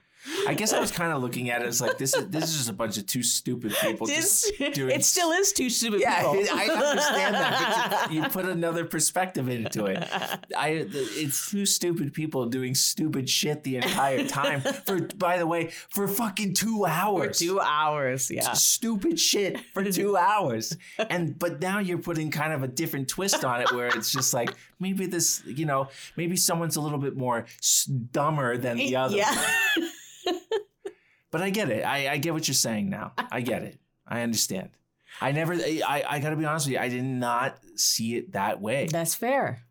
I 0.47 0.53
guess 0.53 0.73
I 0.73 0.80
was 0.80 0.91
kind 0.91 1.11
of 1.13 1.21
looking 1.21 1.49
at 1.49 1.61
it 1.61 1.67
as 1.67 1.82
like 1.82 1.97
this 1.97 2.15
is 2.15 2.28
this 2.28 2.43
is 2.45 2.57
just 2.57 2.69
a 2.69 2.73
bunch 2.73 2.97
of 2.97 3.05
two 3.05 3.23
stupid 3.23 3.73
people 3.82 4.07
just 4.07 4.51
doing 4.73 4.91
it 4.95 5.05
still 5.05 5.32
is 5.32 5.53
two 5.53 5.69
stupid 5.69 6.01
yeah 6.01 6.21
people. 6.32 6.45
I 6.53 6.65
understand 6.67 7.36
that 7.36 7.89
but 8.07 8.13
you, 8.13 8.21
you 8.23 8.30
put 8.30 8.45
another 8.45 8.86
perspective 8.86 9.47
into 9.49 9.86
it 9.86 10.07
I 10.57 10.86
it's 10.89 11.49
two 11.49 11.65
stupid 11.65 12.13
people 12.13 12.45
doing 12.45 12.75
stupid 12.75 13.30
shit 13.30 13.63
the 13.63 13.78
entire 13.78 14.28
time 14.28 14.61
for 14.61 15.01
by 15.01 15.38
the 15.38 15.47
way 15.47 15.71
for 15.89 16.07
fucking 16.07 16.53
two 16.53 16.80
For 16.80 16.89
hours 16.89 17.39
two 17.39 17.59
hours, 17.59 18.32
yeah. 18.32 18.53
stupid 18.53 19.19
shit 19.19 19.59
for 19.73 19.84
two 19.84 20.17
hours. 20.17 20.75
And 21.09 21.38
but 21.38 21.61
now 21.61 21.80
you're 21.80 21.97
putting 21.97 22.32
kind 22.32 22.53
of 22.53 22.63
a 22.63 22.67
different 22.67 23.07
twist 23.07 23.43
on 23.43 23.61
it 23.61 23.71
where 23.71 23.88
it's 23.88 24.11
just 24.11 24.34
like 24.34 24.53
maybe 24.80 25.05
this, 25.05 25.41
you 25.45 25.65
know, 25.65 25.89
maybe 26.15 26.36
someone's 26.36 26.75
a 26.75 26.82
little 26.82 26.97
bit 26.99 27.15
more 27.15 27.45
dumber 28.11 28.57
than 28.57 28.78
the 28.78 28.95
other. 29.03 29.17
Yeah. 29.17 29.36
But 31.30 31.41
I 31.41 31.49
get 31.49 31.69
it. 31.69 31.84
I, 31.84 32.13
I 32.13 32.17
get 32.17 32.34
what 32.34 32.47
you're 32.47 32.55
saying 32.55 32.89
now. 32.89 33.11
I 33.32 33.41
get 33.41 33.61
it. 33.63 33.78
I 34.07 34.21
understand. 34.21 34.69
I 35.19 35.32
never. 35.32 35.53
I 35.53 36.03
I 36.07 36.19
gotta 36.19 36.36
be 36.36 36.45
honest 36.45 36.67
with 36.67 36.73
you. 36.73 36.80
I 36.80 36.89
did 36.89 37.03
not 37.03 37.57
see 37.75 38.15
it 38.15 38.32
that 38.32 38.61
way. 38.61 38.88
That's 38.89 39.13
fair. 39.13 39.63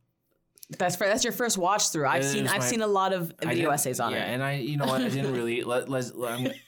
That's. 0.68 0.96
That's 0.96 1.22
your 1.22 1.32
first 1.32 1.58
watch 1.58 1.90
through. 1.90 2.06
I've 2.08 2.24
seen 2.24 2.48
I've 2.48 2.58
my- 2.58 2.64
seen 2.66 2.82
a 2.82 2.88
lot 2.88 3.12
of 3.12 3.32
video 3.40 3.70
essays 3.70 4.00
on 4.00 4.10
yeah, 4.10 4.24
it. 4.24 4.34
and 4.34 4.42
I, 4.42 4.54
you 4.54 4.76
know 4.76 4.86
what, 4.86 5.00
I 5.00 5.08
didn't 5.08 5.32
really 5.32 5.62
let, 5.62 5.88
let, 5.88 6.06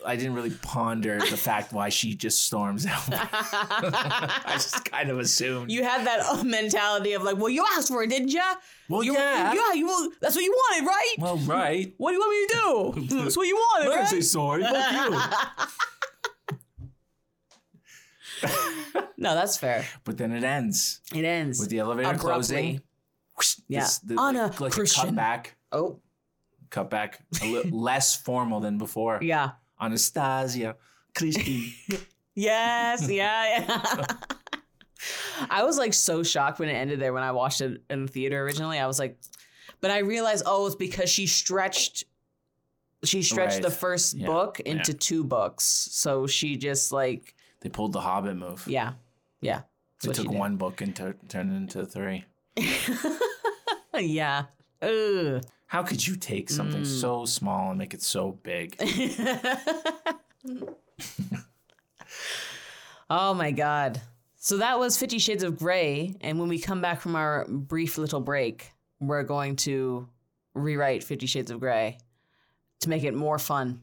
I 0.06 0.14
didn't 0.14 0.34
really 0.34 0.52
ponder 0.62 1.18
the 1.18 1.36
fact 1.36 1.72
why 1.72 1.88
she 1.88 2.14
just 2.14 2.44
storms 2.46 2.86
out. 2.86 3.02
I 3.12 4.50
just 4.52 4.84
kind 4.84 5.10
of 5.10 5.18
assumed. 5.18 5.72
you 5.72 5.82
had 5.82 6.06
that 6.06 6.20
uh, 6.20 6.44
mentality 6.44 7.14
of 7.14 7.24
like, 7.24 7.38
well, 7.38 7.48
you 7.48 7.64
asked 7.76 7.88
for 7.88 8.04
it, 8.04 8.10
didn't 8.10 8.28
you? 8.32 8.40
well, 8.88 9.02
You, 9.02 9.14
yeah. 9.14 9.52
yeah, 9.52 9.72
you. 9.72 9.86
Well, 9.86 10.08
that's 10.20 10.36
what 10.36 10.44
you 10.44 10.52
wanted, 10.52 10.86
right? 10.86 11.14
Well, 11.18 11.36
right. 11.38 11.92
what 11.96 12.10
do 12.10 12.14
you 12.14 12.20
want 12.20 12.30
me 12.30 12.46
to 12.46 13.06
do? 13.10 13.16
that's 13.24 13.36
what 13.36 13.48
you 13.48 13.56
wanted, 13.56 13.84
I'm 13.84 13.90
gonna 13.90 14.00
right? 14.02 14.08
say 14.10 14.20
sorry. 14.20 14.62
Fuck 14.62 14.92
you. 18.44 18.48
no, 19.16 19.34
that's 19.34 19.56
fair. 19.56 19.84
But 20.04 20.18
then 20.18 20.30
it 20.32 20.44
ends 20.44 21.00
It 21.12 21.24
ends 21.24 21.58
with 21.58 21.70
the 21.70 21.80
elevator 21.80 22.10
abruptly. 22.10 22.30
closing. 22.30 22.80
Whoosh, 23.38 23.56
Yeah. 23.68 23.80
this- 23.80 23.98
the- 24.00 24.20
Anna 24.20 24.46
like, 24.48 24.60
like 24.60 24.72
a 24.72 24.74
Christian. 24.74 25.04
cut 25.06 25.14
back, 25.16 25.56
Oh, 25.72 26.00
cut 26.70 26.90
back, 26.90 27.20
a 27.42 27.46
li- 27.46 27.70
less 27.70 28.16
formal 28.16 28.60
than 28.60 28.78
before. 28.78 29.18
yeah. 29.22 29.52
Anastasia, 29.80 30.76
Christy. 31.16 31.74
Yes, 32.34 33.08
yeah, 33.10 33.66
yeah. 33.66 34.04
I 35.50 35.64
was 35.64 35.76
like 35.76 35.92
so 35.92 36.22
shocked 36.22 36.60
when 36.60 36.68
it 36.68 36.72
ended 36.74 37.00
there 37.00 37.12
when 37.12 37.24
I 37.24 37.32
watched 37.32 37.60
it 37.60 37.82
in 37.90 38.06
the 38.06 38.12
theater 38.12 38.40
originally. 38.44 38.78
I 38.78 38.86
was 38.86 38.98
like, 39.00 39.18
but 39.80 39.90
I 39.90 39.98
realized, 39.98 40.44
oh, 40.46 40.66
it's 40.66 40.76
because 40.76 41.10
she 41.10 41.26
stretched 41.26 42.04
she 43.04 43.22
stretched 43.22 43.54
Right. 43.54 43.62
the 43.62 43.70
first 43.72 44.14
Yeah. 44.14 44.26
book 44.26 44.60
into 44.60 44.92
two 44.94 45.22
books. 45.24 45.64
So 45.64 46.26
she 46.28 46.56
just 46.56 46.92
like 46.92 47.34
they 47.60 47.68
pulled 47.68 47.92
the 47.92 48.00
Hobbit 48.00 48.36
move. 48.36 48.64
yeah. 48.68 48.92
Yeah. 49.40 49.62
They 50.02 50.12
took 50.12 50.30
one 50.30 50.56
book 50.58 50.80
and 50.80 50.94
tur- 50.94 51.16
turned 51.28 51.52
it 51.52 51.56
into 51.56 51.84
three. 51.86 52.24
yeah. 53.98 54.44
Ugh. 54.82 55.42
How 55.66 55.82
could 55.82 56.06
you 56.06 56.16
take 56.16 56.48
something 56.50 56.82
Mm. 56.82 57.00
so 57.00 57.24
small 57.26 57.70
and 57.70 57.78
make 57.78 57.92
it 57.94 58.02
so 58.02 58.32
big? 58.42 58.76
oh 63.10 63.34
my 63.34 63.50
god. 63.50 64.00
So 64.36 64.58
that 64.58 64.78
was 64.78 64.96
50 64.96 65.18
Shades 65.18 65.42
of 65.42 65.58
Grey 65.58 66.14
and 66.20 66.38
when 66.38 66.48
we 66.48 66.58
come 66.58 66.80
back 66.80 67.00
from 67.00 67.16
our 67.16 67.44
brief 67.48 67.98
little 67.98 68.20
break, 68.20 68.70
we're 69.00 69.24
going 69.24 69.56
to 69.56 70.08
rewrite 70.54 71.04
50 71.04 71.26
Shades 71.26 71.50
of 71.50 71.60
Grey 71.60 71.98
to 72.80 72.88
make 72.88 73.02
it 73.04 73.14
more 73.14 73.38
fun. 73.38 73.82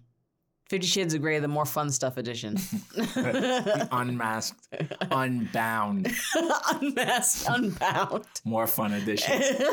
50 0.70 0.88
Shades 0.88 1.14
of 1.14 1.22
Grey 1.22 1.40
the 1.40 1.48
more 1.48 1.66
fun 1.66 1.92
stuff 1.92 2.18
edition. 2.18 2.56
The 2.96 3.88
unmasked, 3.92 4.68
unbound, 5.12 6.12
Unmasked, 6.74 7.48
unbound. 7.50 8.26
more 8.44 8.68
fun 8.68 8.94
edition. 8.94 9.42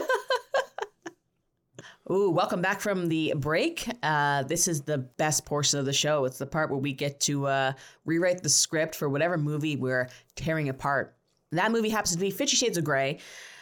Ooh, 2.10 2.30
welcome 2.30 2.60
back 2.60 2.80
from 2.80 3.08
the 3.08 3.32
break. 3.36 3.88
Uh, 4.02 4.42
this 4.42 4.66
is 4.68 4.82
the 4.82 4.98
best 4.98 5.46
portion 5.46 5.78
of 5.78 5.86
the 5.86 5.92
show. 5.92 6.24
It's 6.24 6.38
the 6.38 6.46
part 6.46 6.68
where 6.68 6.78
we 6.78 6.92
get 6.92 7.20
to 7.20 7.46
uh, 7.46 7.72
rewrite 8.04 8.42
the 8.42 8.48
script 8.48 8.96
for 8.96 9.08
whatever 9.08 9.38
movie 9.38 9.76
we're 9.76 10.08
tearing 10.34 10.68
apart. 10.68 11.16
That 11.52 11.70
movie 11.70 11.90
happens 11.90 12.12
to 12.12 12.18
be 12.18 12.30
Fifty 12.30 12.56
Shades 12.56 12.76
of 12.76 12.84
Grey. 12.84 13.18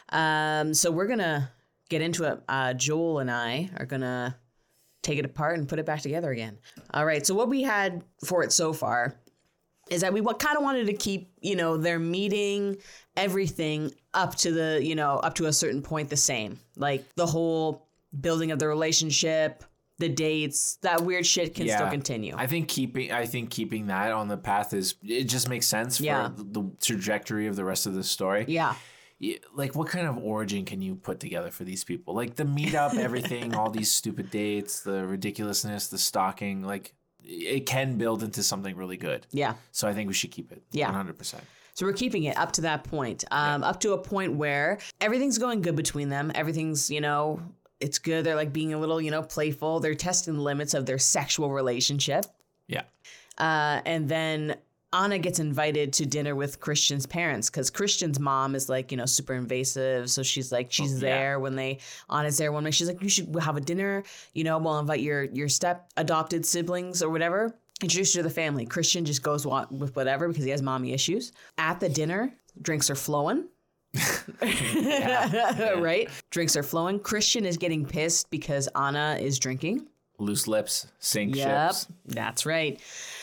Um, 0.09 0.73
so 0.75 0.91
we're 0.91 1.07
gonna 1.07 1.51
get 1.91 2.01
into 2.03 2.25
it. 2.25 2.41
Uh, 2.49 2.73
Joel 2.75 3.19
and 3.19 3.31
I 3.31 3.71
are 3.77 3.87
gonna 3.87 4.37
take 5.03 5.19
it 5.19 5.25
apart 5.25 5.59
and 5.59 5.69
put 5.69 5.79
it 5.79 5.87
back 5.87 6.01
together 6.01 6.31
again. 6.31 6.59
All 6.93 7.05
right. 7.07 7.27
So 7.27 7.35
what 7.35 7.49
we 7.49 7.63
had 7.63 8.05
for 8.25 8.43
it 8.43 8.53
so 8.53 8.73
far 8.73 9.17
is 9.91 10.03
that 10.03 10.13
we 10.13 10.21
what 10.21 10.39
kind 10.39 10.57
of 10.57 10.63
wanted 10.63 10.87
to 10.87 10.93
keep, 10.93 11.33
you 11.41 11.57
know, 11.57 11.77
their 11.77 11.99
meeting, 11.99 12.77
everything 13.17 13.93
up 14.15 14.35
to 14.37 14.53
the, 14.53 14.81
you 14.83 14.95
know, 14.95 15.13
up 15.19 15.35
to 15.37 15.47
a 15.47 15.53
certain 15.53 15.83
point 15.83 16.11
the 16.11 16.17
same. 16.17 16.59
Like 16.77 17.05
the 17.17 17.27
whole 17.27 17.87
building 18.21 18.51
of 18.53 18.59
the 18.59 18.69
relationship, 18.69 19.65
the 19.99 20.09
dates, 20.09 20.77
that 20.83 21.03
weird 21.03 21.27
shit 21.27 21.55
can 21.55 21.69
still 21.69 21.91
continue. 21.91 22.35
I 22.37 22.47
think 22.47 22.69
keeping 22.69 23.13
I 23.13 23.27
think 23.27 23.51
keeping 23.51 23.87
that 23.89 24.13
on 24.13 24.29
the 24.29 24.37
path 24.37 24.73
is 24.73 24.95
it 25.03 25.25
just 25.25 25.49
makes 25.49 25.67
sense 25.67 25.99
for 25.99 26.05
Yeah. 26.05 26.31
the 26.37 26.71
trajectory 26.81 27.47
of 27.49 27.57
the 27.57 27.65
rest 27.65 27.87
of 27.87 27.95
the 27.95 28.05
story. 28.05 28.45
yeah. 28.49 28.75
Yeah, 29.21 29.37
Like 29.55 29.75
what 29.77 29.89
kind 29.89 30.07
of 30.07 30.17
origin 30.17 30.65
can 30.65 30.81
you 30.81 30.97
put 30.97 31.21
together 31.21 31.51
for 31.51 31.65
these 31.65 31.85
people? 31.85 32.15
Like 32.15 32.37
the 32.37 32.45
meetup, 32.45 32.97
everything, 32.97 33.55
all 33.55 33.71
these 33.71 33.93
stupid 33.93 34.31
dates, 34.31 34.81
the 34.81 35.07
ridiculousness, 35.07 35.89
the 35.89 35.99
stalking, 35.99 36.65
like 36.65 36.95
it 37.23 37.67
can 37.67 37.99
build 37.99 38.23
into 38.23 38.43
something 38.43 38.75
really 38.77 38.97
good. 38.97 39.27
Yeah. 39.31 39.55
So 39.73 39.87
I 39.87 39.93
think 39.93 40.09
we 40.09 40.15
should 40.15 40.31
keep 40.31 40.51
it. 40.53 40.63
Yeah. 40.73 40.91
100%. 40.91 41.35
So 41.75 41.87
we're 41.87 41.93
keeping 41.93 42.25
it 42.25 42.37
up 42.39 42.53
to 42.53 42.63
that 42.63 42.85
point, 42.85 43.25
um, 43.31 43.63
up 43.63 43.81
to 43.81 43.93
a 43.93 43.99
point 43.99 44.35
where 44.35 44.79
everything's 45.01 45.39
going 45.39 45.63
good 45.63 45.77
between 45.77 46.09
them. 46.09 46.33
Everything's, 46.35 46.91
you 46.91 47.01
know, 47.01 47.43
it's 47.79 47.99
good. 47.99 48.25
They're 48.25 48.37
like 48.37 48.53
being 48.53 48.73
a 48.75 48.79
little, 48.79 49.01
you 49.01 49.11
know, 49.11 49.23
playful. 49.23 49.81
They're 49.81 49.95
testing 49.95 50.35
the 50.35 50.43
limits 50.43 50.75
of 50.75 50.87
their 50.87 50.99
sexual 50.99 51.51
relationship. 51.51 52.25
Yeah. 52.67 52.83
Uh, 53.39 53.81
and 53.87 54.09
then 54.09 54.57
Anna 54.93 55.19
gets 55.19 55.39
invited 55.39 55.93
to 55.95 56.07
dinner 56.07 56.35
with 56.35 56.59
Christian's 56.61 57.07
parents 57.07 57.49
because 57.49 57.71
Christian's 57.71 58.19
mom 58.19 58.55
is 58.57 58.69
like, 58.69 58.91
you 58.91 58.97
know, 58.97 59.07
super 59.07 59.35
invasive. 59.35 60.11
So 60.11 60.23
she's 60.23 60.51
like, 60.51 60.67
oh, 60.67 60.71
she's 60.71 60.93
Oh, 60.93 61.07
yeah. 61.07 61.15
there 61.19 61.41
when 61.41 61.55
they 61.55 61.79
Anna's 62.11 62.37
there 62.39 62.51
one 62.51 62.65
night. 62.65 62.75
She's 62.75 62.89
like, 62.89 63.01
you 63.03 63.09
should 63.09 63.35
have 63.41 63.57
a 63.57 63.61
dinner. 63.61 64.03
You 64.35 64.45
know, 64.45 64.59
we'll 64.59 64.79
invite 64.81 65.01
your 65.01 65.25
your 65.25 65.49
step 65.49 65.91
adopted 65.97 66.45
siblings 66.45 67.03
or 67.03 67.11
whatever. 67.11 67.55
Introduce 67.83 68.15
you 68.15 68.23
to 68.23 68.29
the 68.29 68.35
family. 68.35 68.67
Christian 68.67 69.05
just 69.05 69.23
goes 69.23 69.47
with 69.71 69.95
whatever 69.97 70.29
because 70.29 70.45
he 70.45 70.51
has 70.51 70.61
mommy 70.61 70.93
issues. 70.93 71.33
At 71.57 71.81
the 71.81 71.89
dinner, 71.89 72.35
drinks 72.61 72.91
are 72.91 72.95
flowing. 72.97 73.45
right? 74.43 76.09
Drinks 76.31 76.57
are 76.57 76.63
flowing. 76.63 77.01
Christian 77.01 77.45
is 77.45 77.57
getting 77.57 77.85
pissed 77.87 78.31
because 78.31 78.69
Anna 78.75 79.19
is 79.21 79.39
drinking. 79.39 79.87
Loose 80.19 80.47
lips, 80.47 80.87
sink 80.99 81.35
Yep, 81.35 81.69
ships. 81.73 81.87
that's 82.05 82.45
right. 82.45 82.79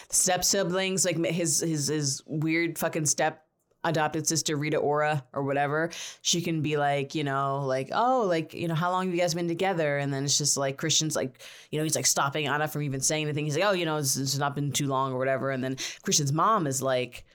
Step 0.09 0.43
siblings, 0.43 1.03
like 1.05 1.17
his 1.25 1.59
his 1.59 1.87
his 1.87 2.21
weird 2.25 2.77
fucking 2.79 3.05
step 3.05 3.43
adopted 3.83 4.27
sister 4.27 4.55
Rita 4.57 4.77
Ora 4.77 5.23
or 5.33 5.43
whatever. 5.43 5.91
She 6.21 6.41
can 6.41 6.61
be 6.61 6.77
like, 6.77 7.13
you 7.15 7.23
know, 7.23 7.63
like 7.65 7.89
oh, 7.93 8.23
like 8.27 8.53
you 8.53 8.67
know, 8.67 8.75
how 8.75 8.91
long 8.91 9.05
have 9.05 9.13
you 9.15 9.21
guys 9.21 9.33
been 9.33 9.47
together? 9.47 9.97
And 9.97 10.13
then 10.13 10.23
it's 10.23 10.37
just 10.37 10.57
like 10.57 10.77
Christian's 10.77 11.15
like, 11.15 11.39
you 11.71 11.77
know, 11.77 11.83
he's 11.83 11.95
like 11.95 12.05
stopping 12.05 12.47
Anna 12.47 12.67
from 12.67 12.83
even 12.83 13.01
saying 13.01 13.25
anything. 13.25 13.45
He's 13.45 13.55
like, 13.57 13.65
oh, 13.65 13.71
you 13.73 13.85
know, 13.85 13.97
it's, 13.97 14.17
it's 14.17 14.37
not 14.37 14.55
been 14.55 14.71
too 14.71 14.87
long 14.87 15.13
or 15.13 15.17
whatever. 15.17 15.51
And 15.51 15.63
then 15.63 15.77
Christian's 16.03 16.33
mom 16.33 16.67
is 16.67 16.81
like, 16.81 17.25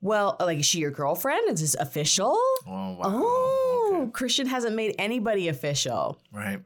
well, 0.00 0.36
like 0.40 0.58
is 0.58 0.66
she 0.66 0.78
your 0.78 0.90
girlfriend? 0.90 1.48
Is 1.50 1.60
this 1.60 1.74
official? 1.74 2.36
Oh, 2.66 2.92
wow. 2.92 3.00
Oh, 3.04 3.98
Okay. 4.00 4.10
Christian 4.12 4.46
hasn't 4.46 4.76
made 4.76 4.94
anybody 4.98 5.48
official. 5.48 6.20
Right. 6.32 6.60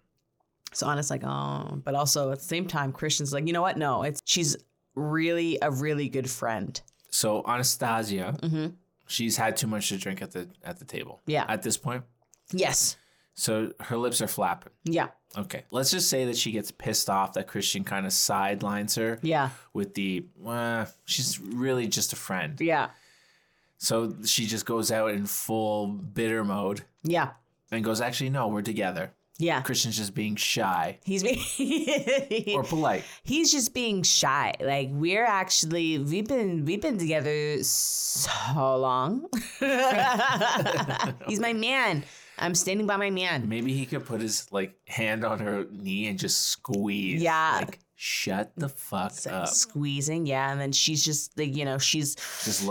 So 0.75 0.89
Anna's 0.89 1.11
like, 1.11 1.23
oh, 1.25 1.81
but 1.85 1.95
also 1.95 2.31
at 2.33 2.39
the 2.39 2.45
same 2.45 2.67
time, 2.67 2.93
Christian's 2.93 3.33
like, 3.33 3.47
you 3.47 3.53
know 3.53 3.63
what? 3.63 3.77
No, 3.79 4.03
it's 4.03 4.21
she's 4.25 4.57
really 4.95 5.59
a 5.63 5.71
really 5.71 6.09
good 6.09 6.29
friend. 6.31 6.81
So 7.11 7.43
Anastasia, 7.47 8.37
hmm 8.43 8.67
she's 9.07 9.37
had 9.37 9.57
too 9.59 9.67
much 9.67 9.91
to 9.91 9.99
drink 9.99 10.23
at 10.23 10.31
the 10.33 10.49
at 10.65 10.79
the 10.79 10.85
table. 10.85 11.21
Yeah. 11.27 11.45
At 11.49 11.63
this 11.63 11.77
point. 11.77 12.05
Yes. 12.51 12.97
So 13.35 13.73
her 13.81 13.97
lips 13.99 14.21
are 14.23 14.27
flapping. 14.27 14.73
Yeah. 14.85 15.09
Okay. 15.37 15.65
Let's 15.71 15.91
just 15.91 16.09
say 16.11 16.27
that 16.27 16.37
she 16.37 16.53
gets 16.53 16.71
pissed 16.71 17.09
off 17.11 17.33
that 17.35 17.47
Christian 17.47 17.85
kind 17.85 18.05
of 18.07 18.13
sidelines 18.13 18.95
her 18.97 19.19
Yeah. 19.23 19.51
with 19.73 19.95
the, 19.95 20.27
uh, 20.47 20.85
she's 21.07 21.41
really 21.41 21.89
just 21.89 22.13
a 22.13 22.17
friend. 22.17 22.61
Yeah. 22.61 22.91
So 23.79 24.15
she 24.25 24.47
just 24.47 24.67
goes 24.67 24.93
out 24.93 25.11
in 25.13 25.27
full 25.27 25.87
bitter 25.89 26.45
mode 26.45 26.83
Yeah. 27.03 27.31
and 27.71 27.83
goes, 27.85 28.01
actually, 28.03 28.31
no, 28.31 28.49
we're 28.49 28.63
together. 28.63 29.13
Yeah. 29.39 29.61
Christian's 29.63 29.97
just 29.97 30.15
being 30.15 30.37
shy 30.37 30.99
He's 31.05 31.23
being 31.25 32.57
or 32.57 32.63
polite. 32.65 33.05
he's 33.25 33.51
just 33.51 33.75
being 33.75 34.03
shy. 34.03 34.53
Like 34.61 34.89
we're 34.93 35.25
actually 35.25 35.99
we've 35.99 36.29
been 36.29 36.65
we've 36.65 36.81
been 36.83 36.99
together 36.99 37.63
so 37.63 38.77
long. 38.77 39.27
he's 41.27 41.41
my 41.41 41.53
man. 41.53 42.05
I'm 42.39 42.55
standing 42.55 42.87
by 42.87 42.97
my 42.97 43.11
man. 43.11 43.49
Maybe 43.49 43.73
he 43.73 43.87
could 43.87 44.05
put 44.05 44.21
his 44.21 44.51
like 44.53 44.75
hand 44.87 45.25
on 45.25 45.39
her 45.41 45.67
knee 45.71 46.09
and 46.09 46.19
just 46.19 46.43
squeeze. 46.49 47.23
Yeah. 47.23 47.59
Like, 47.61 47.79
shut 48.05 48.51
the 48.57 48.69
fuck 48.69 49.13
So 49.13 49.31
up. 49.31 49.49
squeezing, 49.49 50.27
yeah, 50.27 50.51
and 50.51 50.61
then 50.61 50.73
she's 50.73 51.05
just 51.05 51.39
like 51.39 51.55
you 51.57 51.65
know 51.65 51.79
she's 51.79 52.17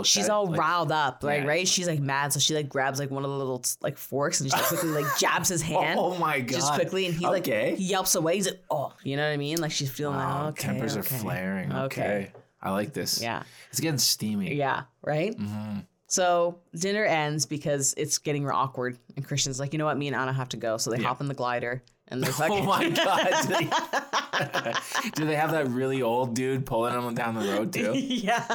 she's 0.04 0.28
all 0.28 0.46
like- 0.46 0.60
riled 0.60 0.92
up, 0.92 1.22
like 1.22 1.40
Yeah. 1.42 1.48
right? 1.48 1.66
She's 1.66 1.88
like 1.88 2.00
mad, 2.00 2.34
so 2.34 2.38
she 2.40 2.54
like 2.54 2.68
grabs 2.68 2.98
like 2.98 3.10
one 3.10 3.24
of 3.24 3.30
the 3.30 3.36
little 3.38 3.64
like 3.80 3.96
forks 3.96 4.42
and 4.42 4.50
just 4.50 4.62
quickly 4.64 4.90
like 4.90 5.06
jabs 5.18 5.48
his 5.48 5.62
hand. 5.62 5.98
Oh 5.98 6.18
my 6.18 6.40
god. 6.40 6.54
just 6.54 6.74
quickly, 6.74 7.06
and 7.06 7.14
he 7.14 7.24
like 7.26 7.42
Okay. 7.48 7.74
he 7.76 7.84
yelps 7.84 8.14
away. 8.14 8.34
He's 8.36 8.46
like, 8.46 8.62
"Oh, 8.70 8.92
you 9.04 9.16
know 9.16 9.26
what 9.26 9.32
I 9.32 9.38
mean?" 9.38 9.58
Like 9.58 9.72
she's 9.72 9.90
feeling 9.90 10.16
Wow, 10.16 10.44
like, 10.44 10.50
"Okay, 10.52 10.66
tempers 10.68 10.96
okay. 10.98 11.00
are 11.00 11.18
flaring. 11.18 11.72
Okay. 11.72 12.02
Okay. 12.02 12.32
I 12.60 12.70
like 12.72 12.92
this. 12.92 13.20
Yeah, 13.22 13.42
It's 13.70 13.80
getting 13.80 13.96
steamy. 13.98 14.54
yeah, 14.54 14.82
right. 15.02 15.34
hmm 15.34 15.78
So 16.08 16.58
dinner 16.78 17.04
ends 17.06 17.46
because 17.46 17.94
it's 17.96 18.18
getting 18.18 18.46
awkward, 18.50 18.98
and 19.16 19.26
Christian's 19.26 19.58
like, 19.58 19.72
"You 19.72 19.78
know 19.78 19.86
what? 19.86 19.96
Me 19.96 20.08
and 20.08 20.14
Anna 20.16 20.32
have 20.34 20.50
to 20.50 20.58
go." 20.58 20.76
So 20.76 20.90
they 20.90 20.98
Yeah. 20.98 21.08
hop 21.08 21.22
in 21.22 21.26
the 21.28 21.34
glider 21.34 21.82
And 22.12 22.22
they're 22.22 22.30
oh 22.30 22.34
fucking. 22.34 22.58
Oh 22.58 22.66
my 22.66 22.88
god! 24.64 24.78
Do 25.14 25.24
they, 25.24 25.34
have 25.34 25.52
that 25.52 25.68
really 25.68 26.02
old 26.02 26.34
dude 26.34 26.66
pulling 26.66 26.92
them 26.92 27.14
down 27.14 27.34
the 27.34 27.50
road 27.52 27.72
too? 27.72 27.92
yeah. 27.96 28.46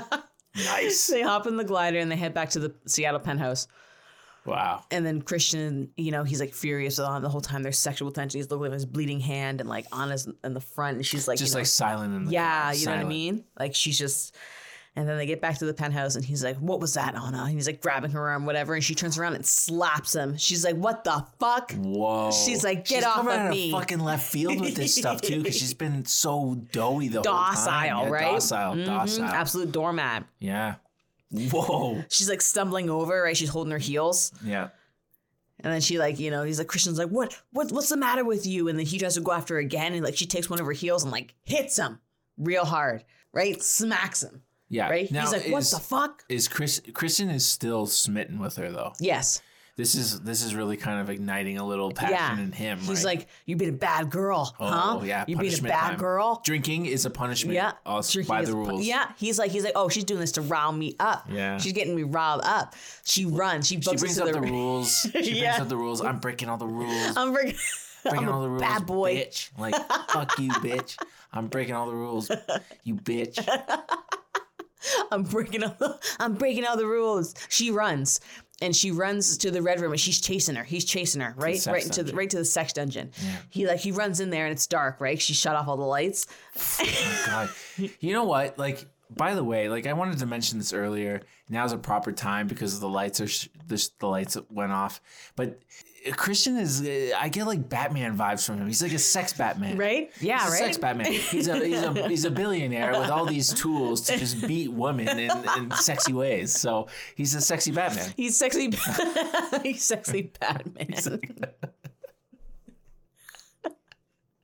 Nice. 0.56 1.08
They 1.08 1.22
hop 1.22 1.48
in 1.48 1.58
the 1.58 1.64
glider 1.64 2.00
and 2.00 2.12
they 2.12 2.16
head 2.16 2.34
back 2.34 2.52
to 2.52 2.60
the 2.60 2.74
Seattle 2.86 3.20
penthouse. 3.20 3.68
Wow. 4.46 4.86
And 4.92 5.06
then 5.06 5.22
Christian, 5.22 5.90
you 5.98 6.12
know, 6.12 6.24
he's 6.24 6.40
like 6.40 6.54
furious 6.54 6.98
with 6.98 7.22
the 7.22 7.30
whole 7.30 7.42
time. 7.42 7.64
There's 7.64 7.78
sexual 7.78 8.12
tension. 8.12 8.40
He's 8.40 8.50
looking 8.50 8.68
at 8.68 8.74
his 8.74 8.86
bleeding 8.86 9.20
hand 9.20 9.60
and 9.60 9.70
like 9.70 9.86
on 9.92 10.10
his 10.10 10.28
in 10.44 10.54
the 10.54 10.62
front, 10.62 10.98
and 10.98 11.06
she's 11.06 11.28
like, 11.28 11.38
Just 11.38 11.52
you 11.52 11.56
know, 11.56 11.60
like 11.62 11.68
silent 11.68 12.16
in 12.16 12.26
the 12.26 12.32
yeah, 12.32 12.62
car, 12.62 12.76
you 12.76 12.86
know 12.86 12.92
what 12.94 13.02
I 13.02 13.04
mean? 13.06 13.44
Like 13.60 13.76
she's 13.76 13.98
just. 13.98 14.36
And 14.98 15.08
then 15.08 15.18
they 15.18 15.28
get 15.28 15.42
back 15.42 15.60
to 15.60 15.66
the 15.66 15.76
penthouse, 15.76 16.16
and 16.16 16.26
he's 16.26 16.44
like, 16.44 16.58
"What 16.58 16.80
was 16.80 16.96
that, 16.96 17.14
Anna?" 17.14 17.44
And 17.44 17.52
he's 17.52 17.68
like 17.68 17.82
grabbing 17.82 18.10
her 18.12 18.30
arm, 18.30 18.48
whatever. 18.48 18.74
And 18.74 18.84
she 18.84 18.96
turns 18.96 19.16
around 19.20 19.36
and 19.36 19.46
slaps 19.46 20.16
him. 20.16 20.38
She's 20.38 20.66
like, 20.66 20.76
"What 20.76 21.04
the 21.04 21.24
fuck?" 21.40 21.72
Whoa. 21.74 22.32
She's 22.32 22.64
like, 22.64 22.86
"Get 22.88 22.96
She's 22.98 23.04
off 23.06 23.18
coming 23.18 23.34
of 23.36 23.40
out 23.42 23.46
of 23.46 23.52
me." 23.52 23.72
fucking 23.72 24.00
left 24.00 24.28
field 24.28 24.60
with 24.60 24.74
this 24.76 24.96
stuff 24.96 25.22
too, 25.22 25.38
because 25.44 25.56
she's 25.56 25.76
been 25.76 26.04
so 26.06 26.56
doughy 26.72 27.10
the 27.10 27.18
whole 27.18 27.54
time. 27.54 27.86
Yeah, 27.86 28.10
right? 28.10 28.22
Docile, 28.34 28.74
Mhm, 28.74 28.86
docile. 28.88 29.26
Absolute 29.26 29.72
doormat. 29.72 30.26
Yeah. 30.40 30.76
Whoa. 31.32 32.04
She's 32.10 32.28
like 32.30 32.42
stumbling 32.42 32.90
over, 32.90 33.22
right? 33.22 33.38
She's 33.38 33.50
holding 33.50 33.72
her 33.72 33.78
heels. 33.78 34.32
Yeah. 34.44 34.70
And 35.60 35.72
then 35.74 35.82
she 35.82 36.00
like, 36.00 36.20
you 36.20 36.32
know, 36.32 36.44
he's 36.44 36.58
like, 36.58 36.68
Christian's 36.68 36.98
like, 36.98 37.10
what, 37.10 37.40
what, 37.52 37.72
what's 37.72 37.90
the 37.90 37.98
matter 37.98 38.24
with 38.24 38.46
you? 38.48 38.68
And 38.68 38.78
then 38.80 38.86
he 38.86 38.98
tries 38.98 39.16
to 39.16 39.22
go 39.22 39.32
after 39.32 39.56
her 39.56 39.60
again, 39.60 39.94
and 39.94 40.04
like 40.04 40.16
she 40.18 40.26
takes 40.26 40.50
one 40.50 40.60
of 40.60 40.66
her 40.66 40.72
heels 40.72 41.04
and 41.04 41.12
like 41.12 41.34
hits 41.44 41.78
him 41.78 42.00
real 42.38 42.66
hard, 42.66 43.04
right? 43.34 43.62
Smacks 43.62 44.24
him, 44.24 44.42
Yeah. 44.70 44.90
right? 44.90 45.10
Now, 45.12 45.22
he's 45.22 45.32
like, 45.32 45.48
what 45.52 45.60
is, 45.60 45.72
the 45.72 45.80
fuck? 45.80 46.24
is 46.30 46.48
Chris 46.48 46.82
Kristen 46.94 47.30
is 47.30 47.46
still 47.46 47.86
smitten 47.86 48.40
with 48.40 48.56
her 48.58 48.72
though. 48.72 48.94
Yes. 49.00 49.42
This 49.78 49.94
is 49.94 50.22
this 50.22 50.44
is 50.44 50.56
really 50.56 50.76
kind 50.76 51.00
of 51.00 51.10
igniting 51.12 51.60
a 51.60 51.64
little 51.64 51.92
passion 51.92 52.16
Yeah. 52.16 52.40
in 52.44 52.52
him. 52.52 52.80
He's 52.80 53.06
right? 53.06 53.18
like, 53.20 53.28
you 53.46 53.56
being 53.56 53.70
a 53.70 53.78
bad 53.78 54.10
girl, 54.10 54.56
oh, 54.60 54.66
huh? 54.68 54.98
Oh, 55.00 55.04
yeah, 55.04 55.24
You 55.28 55.38
being 55.38 55.54
a 55.54 55.62
bad 55.62 55.90
time. 55.90 55.98
girl. 56.00 56.42
drinking 56.44 56.88
is 56.88 57.06
a 57.06 57.12
punishment. 57.12 57.54
Yeah. 57.54 57.74
Also 57.86 58.14
Drinking 58.14 58.28
by 58.36 58.42
the 58.44 58.54
pu- 58.54 58.58
rules. 58.58 58.86
Yeah. 58.88 59.12
He's 59.18 59.38
like, 59.38 59.52
he's 59.52 59.64
like, 59.64 59.74
oh, 59.76 59.88
she's 59.88 60.04
doing 60.04 60.20
this 60.20 60.32
to 60.32 60.42
rile 60.42 60.72
me 60.72 60.96
up. 61.00 61.28
Yeah. 61.32 61.60
She's 61.60 61.74
getting 61.74 61.96
me 61.96 62.02
riled 62.02 62.42
up. 62.44 62.74
She 63.06 63.26
runs. 63.28 63.68
She 63.68 63.80
She 63.80 63.96
brings 63.98 64.18
up 64.18 64.26
the, 64.26 64.34
the 64.34 64.42
rules. 64.42 65.02
She 65.04 65.10
brings 65.12 65.28
Yeah. 65.38 65.62
up 65.62 65.70
the 65.70 65.78
rules. 65.78 66.02
I'm 66.02 66.18
breaking 66.20 66.50
all 66.50 66.58
the 66.58 66.66
rules. 66.66 67.16
I'm 67.16 67.32
breaking, 67.32 67.56
breaking 68.04 68.28
I'm 68.30 68.34
all 68.34 68.42
the 68.42 68.50
rules. 68.50 68.62
bad 68.62 68.88
boy. 68.88 69.16
Bitch. 69.18 69.52
Like, 69.60 69.76
fuck 70.10 70.40
you, 70.40 70.50
bitch. 70.54 70.98
I'm 71.32 71.50
breaking 71.50 71.76
all 71.76 71.86
the 71.86 71.94
rules. 71.96 72.32
You 72.84 72.96
bitch. 72.96 73.38
I'm 75.12 75.24
breaking 75.24 75.64
all 75.64 75.76
the, 75.78 76.00
I'm 76.20 76.34
breaking 76.34 76.66
all 76.66 76.78
the 76.78 76.88
rules. 76.88 77.34
She 77.50 77.72
runs 77.72 78.20
and 78.62 78.76
she 78.76 78.92
runs 78.92 79.38
to 79.40 79.52
the 79.52 79.62
red 79.62 79.80
room 79.80 79.92
and 79.92 80.00
she's 80.00 80.20
chasing 80.20 80.56
her. 80.56 80.64
He's 80.64 80.86
chasing 80.86 81.22
her 81.22 81.34
right, 81.38 81.64
right 81.68 81.84
into 81.86 82.04
the 82.04 82.14
right 82.14 82.30
to 82.30 82.38
the 82.38 82.46
sex 82.46 82.74
dungeon. 82.74 83.12
He 83.50 83.68
like 83.68 83.80
he 83.80 83.92
runs 83.92 84.20
in 84.20 84.30
there 84.30 84.46
and 84.46 84.52
it's 84.52 84.68
dark. 84.68 85.00
Right, 85.00 85.22
she 85.22 85.34
shut 85.34 85.56
off 85.56 85.68
all 85.68 85.78
the 85.78 85.84
lights. 85.84 86.28
Oh, 86.80 87.24
God. 87.26 87.50
You 88.00 88.14
know 88.14 88.24
what? 88.24 88.58
Like, 88.58 88.88
by 89.16 89.36
the 89.36 89.44
way, 89.44 89.70
like 89.70 89.88
I 89.88 89.94
wanted 89.94 90.20
to 90.20 90.26
mention 90.26 90.58
this 90.58 90.74
earlier. 90.74 91.22
Now's 91.50 91.72
a 91.72 91.78
proper 91.78 92.12
time 92.12 92.48
because 92.48 92.80
the 92.80 92.90
lights 92.90 93.22
are 93.22 93.28
sh- 93.28 93.50
the, 93.68 93.90
the 94.00 94.08
lights 94.08 94.38
went 94.50 94.72
off. 94.72 95.02
But 95.36 95.60
Christian 96.16 96.58
is 96.58 96.82
uh, 96.82 97.16
I 97.18 97.30
get 97.30 97.48
like 97.48 97.68
Batman 97.70 98.18
vibes 98.18 98.46
from 98.46 98.58
him. 98.58 98.68
He's 98.68 98.82
like 98.82 98.94
a 98.94 99.00
sex 99.00 99.34
Batman. 99.34 99.78
Right? 99.78 100.12
Yeah. 100.22 100.40
He's 100.40 100.48
a 100.48 100.52
right. 100.52 100.60
sex 100.60 100.78
Batman. 100.78 101.12
He's 101.12 101.48
a 101.48 101.66
he's 101.66 101.82
a 101.82 102.08
he's 102.08 102.26
a 102.26 102.32
billionaire 102.32 102.92
with 102.92 103.10
all 103.10 103.26
these 103.26 103.54
tools 103.54 104.02
to 104.02 104.18
just 104.18 104.46
beat 104.48 104.72
women 104.72 105.20
in, 105.20 105.32
in 105.58 105.72
sexy 105.72 106.14
ways. 106.14 106.54
So 106.58 106.88
he's 107.16 107.36
a 107.36 107.42
sexy 107.42 107.72
Batman. 107.72 108.14
He's 108.16 108.38
sexy. 108.38 108.72
He's 109.64 109.84
sexy 109.84 110.32
Batman. 110.40 111.22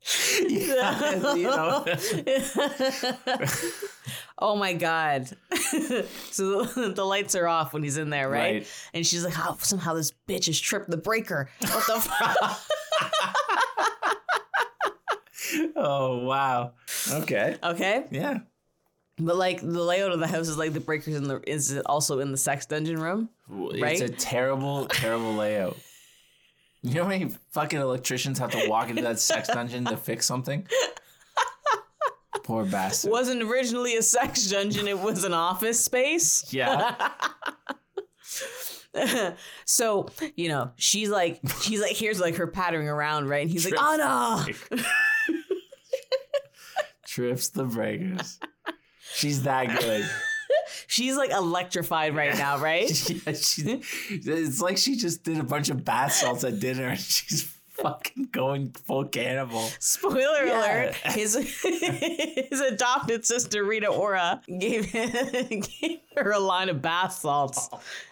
Yeah, 0.50 1.34
you 1.36 1.44
know. 1.44 1.86
oh 4.40 4.56
my 4.56 4.74
god. 4.74 5.30
so 6.32 6.64
the, 6.64 7.06
lights 7.06 7.36
are 7.36 7.48
off 7.48 7.74
when 7.74 7.84
he's 7.84 7.98
in 7.98 8.10
there, 8.10 8.30
right? 8.30 8.54
Right. 8.56 8.68
And 8.94 9.08
she's 9.08 9.24
like, 9.24 9.36
"Oh, 9.38 9.58
somehow 9.62 9.94
this 9.94 10.12
bitch 10.28 10.48
has 10.48 10.60
tripped 10.60 10.90
the 10.90 10.98
breaker. 10.98 11.50
What 11.60 11.88
the 11.88 12.02
fuck?" 12.02 12.60
Oh 15.76 16.26
wow. 16.26 16.74
Okay. 17.12 17.58
okay. 17.64 18.06
Yeah. 18.12 18.40
But 19.20 19.36
like 19.36 19.62
the 19.62 19.84
layout 19.84 20.12
of 20.12 20.20
the 20.20 20.28
house 20.28 20.48
is 20.48 20.58
like 20.58 20.74
the 20.74 20.80
breakers 20.80 21.16
in 21.16 21.26
the 21.26 21.42
is 21.46 21.80
also 21.86 22.20
in 22.20 22.32
the 22.32 22.38
sex 22.38 22.66
dungeon 22.66 23.00
room. 23.00 23.30
Right? 23.48 24.00
It's 24.00 24.02
a 24.02 24.10
terrible, 24.10 24.88
terrible 24.88 25.36
layout. 25.36 25.78
You 26.94 26.96
know 26.96 27.04
how 27.04 27.10
many 27.10 27.34
fucking 27.52 27.80
electricians 27.80 28.40
have 28.40 28.52
to 28.52 28.68
walk 28.68 28.90
into 28.90 29.02
that 29.04 29.18
sex 29.18 29.48
dungeon 29.48 29.86
to 29.86 29.96
fix 29.96 30.26
something? 30.26 30.68
Poor 32.44 32.66
bastard. 32.66 33.10
Wasn't 33.10 33.42
originally 33.42 33.96
a 33.96 34.02
sex 34.02 34.50
dungeon, 34.50 34.90
it 34.90 35.00
was 35.00 35.24
an 35.24 35.34
office 35.34 35.84
space. 35.84 36.52
Yeah. 36.54 37.10
So, 39.66 40.08
you 40.36 40.50
know, 40.50 40.70
she's 40.76 41.10
like 41.10 41.40
she's 41.62 41.82
like 41.82 41.94
here's 41.96 42.20
like 42.20 42.36
her 42.36 42.46
pattering 42.46 42.88
around, 42.88 43.28
right? 43.28 43.42
And 43.42 43.50
he's 43.50 43.66
like, 43.66 43.74
Trip. 43.74 43.82
Anna 43.82 44.46
Trips 47.08 47.50
the 47.50 47.64
breakers. 47.64 48.40
She's 49.16 49.42
that 49.44 49.80
good. 49.80 50.08
She's 50.88 51.16
like 51.18 51.32
electrified 51.32 52.16
right 52.16 52.34
now, 52.36 52.58
right? 52.60 52.90
Yeah, 53.26 53.34
she, 53.34 53.82
it's 54.10 54.62
like 54.62 54.78
she 54.78 54.96
just 54.96 55.24
did 55.24 55.40
a 55.40 55.44
bunch 55.44 55.70
of 55.70 55.84
bath 55.86 56.14
salts 56.14 56.44
at 56.44 56.60
dinner 56.60 56.88
and 56.90 57.00
she's 57.00 57.44
fucking 57.74 58.30
going 58.32 58.70
full 58.72 59.06
cannibal. 59.06 59.62
Spoiler 59.80 60.46
Yeah. 60.46 60.60
alert: 60.86 60.96
his 61.14 61.36
his 61.64 62.62
adopted 62.62 63.26
sister 63.26 63.64
Rita 63.64 63.88
Ora 63.88 64.42
gave, 64.60 64.86
him, 64.86 65.60
gave 65.82 66.00
her 66.18 66.32
a 66.32 66.40
line 66.40 66.70
of 66.70 66.82
bath 66.82 67.14
salts 67.14 67.70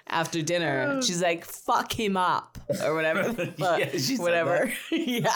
after 0.08 0.42
dinner. 0.42 0.96
Oh. 0.98 1.02
She's 1.02 1.22
like, 1.22 1.46
"Fuck 1.46 1.92
him 1.94 2.18
up" 2.18 2.58
or 2.84 2.94
whatever. 2.96 3.52
Yeah, 3.58 3.90
whatever. 4.18 4.72
yeah. 4.92 5.36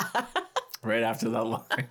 Right 0.84 1.03
after 1.03 1.30
that 1.30 1.43
line. 1.45 1.88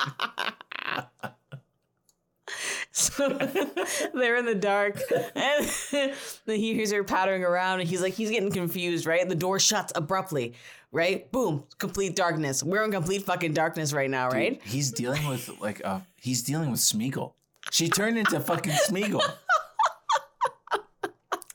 So 2.93 3.29
they're 4.15 4.37
in 4.37 4.47
the 4.47 4.55
dark, 4.55 5.01
and 5.35 5.69
then 6.47 6.59
he 6.59 6.75
hears 6.75 6.93
her 6.93 7.03
pattering 7.03 7.43
around, 7.43 7.81
and 7.81 7.89
he's 7.89 8.01
like, 8.01 8.15
he's 8.15 8.31
getting 8.31 8.53
confused, 8.53 9.05
right? 9.05 9.29
The 9.29 9.35
door 9.35 9.59
shuts 9.59 9.93
abruptly, 9.97 10.55
right? 10.93 11.31
Boom, 11.33 11.65
complete 11.79 12.15
darkness. 12.15 12.63
We're 12.63 12.85
in 12.85 12.93
complete 12.93 13.25
fucking 13.25 13.53
darkness 13.53 13.93
right 13.93 14.09
now, 14.09 14.31
right? 14.31 14.61
He's 14.65 14.93
dealing 14.93 15.27
with 15.27 15.51
like 15.61 15.85
uh 15.85 16.01
he's 16.21 16.43
dealing 16.45 16.71
with 16.71 16.79
Smeagol. 16.79 17.33
She 17.73 17.89
turned 17.89 18.17
into 18.17 18.39
fucking 18.39 18.73
Smeagol. 18.73 19.23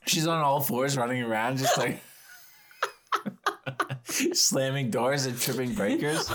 She's 0.06 0.26
on 0.26 0.42
all 0.42 0.60
fours 0.60 0.96
running 0.98 1.22
around 1.22 1.56
just 1.56 1.78
like 1.78 2.02
slamming 4.34 4.90
doors 4.90 5.24
and 5.24 5.40
tripping 5.40 5.74
breakers. 5.74 6.30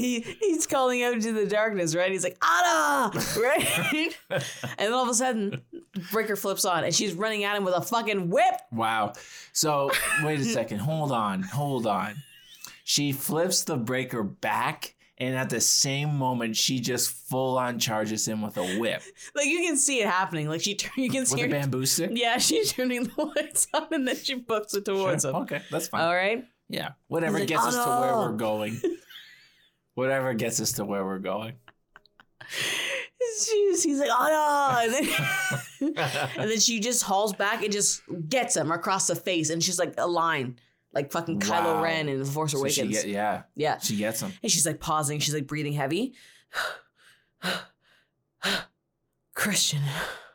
He, 0.00 0.20
he's 0.40 0.66
calling 0.66 1.02
out 1.02 1.14
into 1.14 1.32
the 1.32 1.46
darkness, 1.46 1.94
right? 1.94 2.10
He's 2.12 2.24
like, 2.24 2.38
Anna! 2.42 3.10
Right? 3.40 4.14
and 4.30 4.42
then 4.78 4.92
all 4.92 5.02
of 5.04 5.08
a 5.08 5.14
sudden, 5.14 5.62
breaker 6.12 6.36
flips 6.36 6.64
on 6.64 6.84
and 6.84 6.94
she's 6.94 7.14
running 7.14 7.44
at 7.44 7.56
him 7.56 7.64
with 7.64 7.74
a 7.74 7.82
fucking 7.82 8.30
whip. 8.30 8.54
Wow. 8.72 9.12
So 9.52 9.90
wait 10.22 10.40
a 10.40 10.44
second. 10.44 10.78
Hold 10.78 11.12
on. 11.12 11.42
Hold 11.42 11.86
on. 11.86 12.14
She 12.84 13.12
flips 13.12 13.64
the 13.64 13.76
breaker 13.76 14.22
back, 14.22 14.94
and 15.18 15.34
at 15.34 15.50
the 15.50 15.60
same 15.60 16.14
moment, 16.16 16.56
she 16.56 16.78
just 16.78 17.10
full 17.10 17.58
on 17.58 17.78
charges 17.80 18.28
him 18.28 18.42
with 18.42 18.56
a 18.58 18.78
whip 18.78 19.02
Like 19.34 19.46
you 19.46 19.60
can 19.62 19.76
see 19.76 20.00
it 20.00 20.06
happening. 20.06 20.48
Like 20.48 20.60
she, 20.60 20.74
turn- 20.76 20.92
you 21.02 21.10
can 21.10 21.26
see 21.26 21.36
with 21.36 21.44
her. 21.46 21.48
bamboo 21.50 21.84
stick. 21.86 22.10
Yeah, 22.14 22.38
she's 22.38 22.72
turning 22.72 23.04
the 23.04 23.24
lights 23.34 23.66
on 23.74 23.88
and 23.90 24.06
then 24.06 24.14
she 24.16 24.34
books 24.34 24.74
it 24.74 24.84
towards 24.84 25.22
Sure. 25.22 25.30
him. 25.32 25.36
Okay, 25.42 25.62
that's 25.70 25.88
fine. 25.88 26.02
All 26.02 26.14
right. 26.14 26.44
Yeah, 26.68 26.90
whatever 27.08 27.38
like, 27.38 27.48
gets 27.48 27.62
"Oh, 27.64 27.68
us 27.68 27.74
to 27.74 27.90
where 28.02 28.16
we're 28.16 28.36
going. 28.36 28.80
whatever 29.96 30.32
gets 30.34 30.60
us 30.60 30.72
to 30.72 30.84
where 30.84 31.04
we're 31.04 31.18
going. 31.18 31.54
She's, 32.48 33.82
he's 33.82 33.98
like, 33.98 34.10
oh 34.12 34.28
no. 34.28 34.78
And 34.84 34.92
then, 34.92 35.08
and 36.38 36.50
then 36.50 36.60
she 36.60 36.78
just 36.80 37.02
hauls 37.02 37.32
back 37.32 37.62
and 37.64 37.72
just 37.72 38.02
gets 38.28 38.56
him 38.56 38.70
across 38.70 39.08
the 39.08 39.16
face. 39.16 39.50
And 39.50 39.62
she's 39.62 39.78
like 39.78 39.94
a 39.98 40.06
line, 40.06 40.58
like 40.92 41.10
fucking 41.10 41.40
Kylo 41.40 41.74
Wow. 41.76 41.82
Ren 41.82 42.08
in 42.08 42.18
The 42.20 42.24
Force 42.24 42.52
So 42.52 42.58
she 42.68 42.82
Awakens. 42.82 43.02
get, 43.02 43.10
yeah, 43.12 43.42
yeah. 43.56 43.78
she 43.78 43.96
gets 43.96 44.20
him. 44.22 44.32
And 44.42 44.52
she's 44.52 44.64
like 44.66 44.80
pausing. 44.80 45.18
She's 45.18 45.34
like 45.34 45.46
breathing 45.46 45.72
heavy. 45.72 46.14
Christian. 49.34 49.82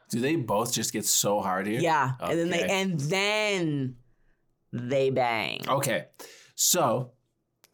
Do 0.10 0.20
they 0.20 0.36
both 0.36 0.74
just 0.74 0.92
get 0.92 1.06
so 1.06 1.40
hard 1.40 1.68
here? 1.68 1.80
Yeah. 1.80 2.12
And 2.20 2.38
then 2.38 2.50
they 2.50 2.64
and 2.68 3.00
then 3.00 3.96
they 4.74 5.10
bang. 5.10 5.62
Okay, 5.68 6.06
so 6.56 7.12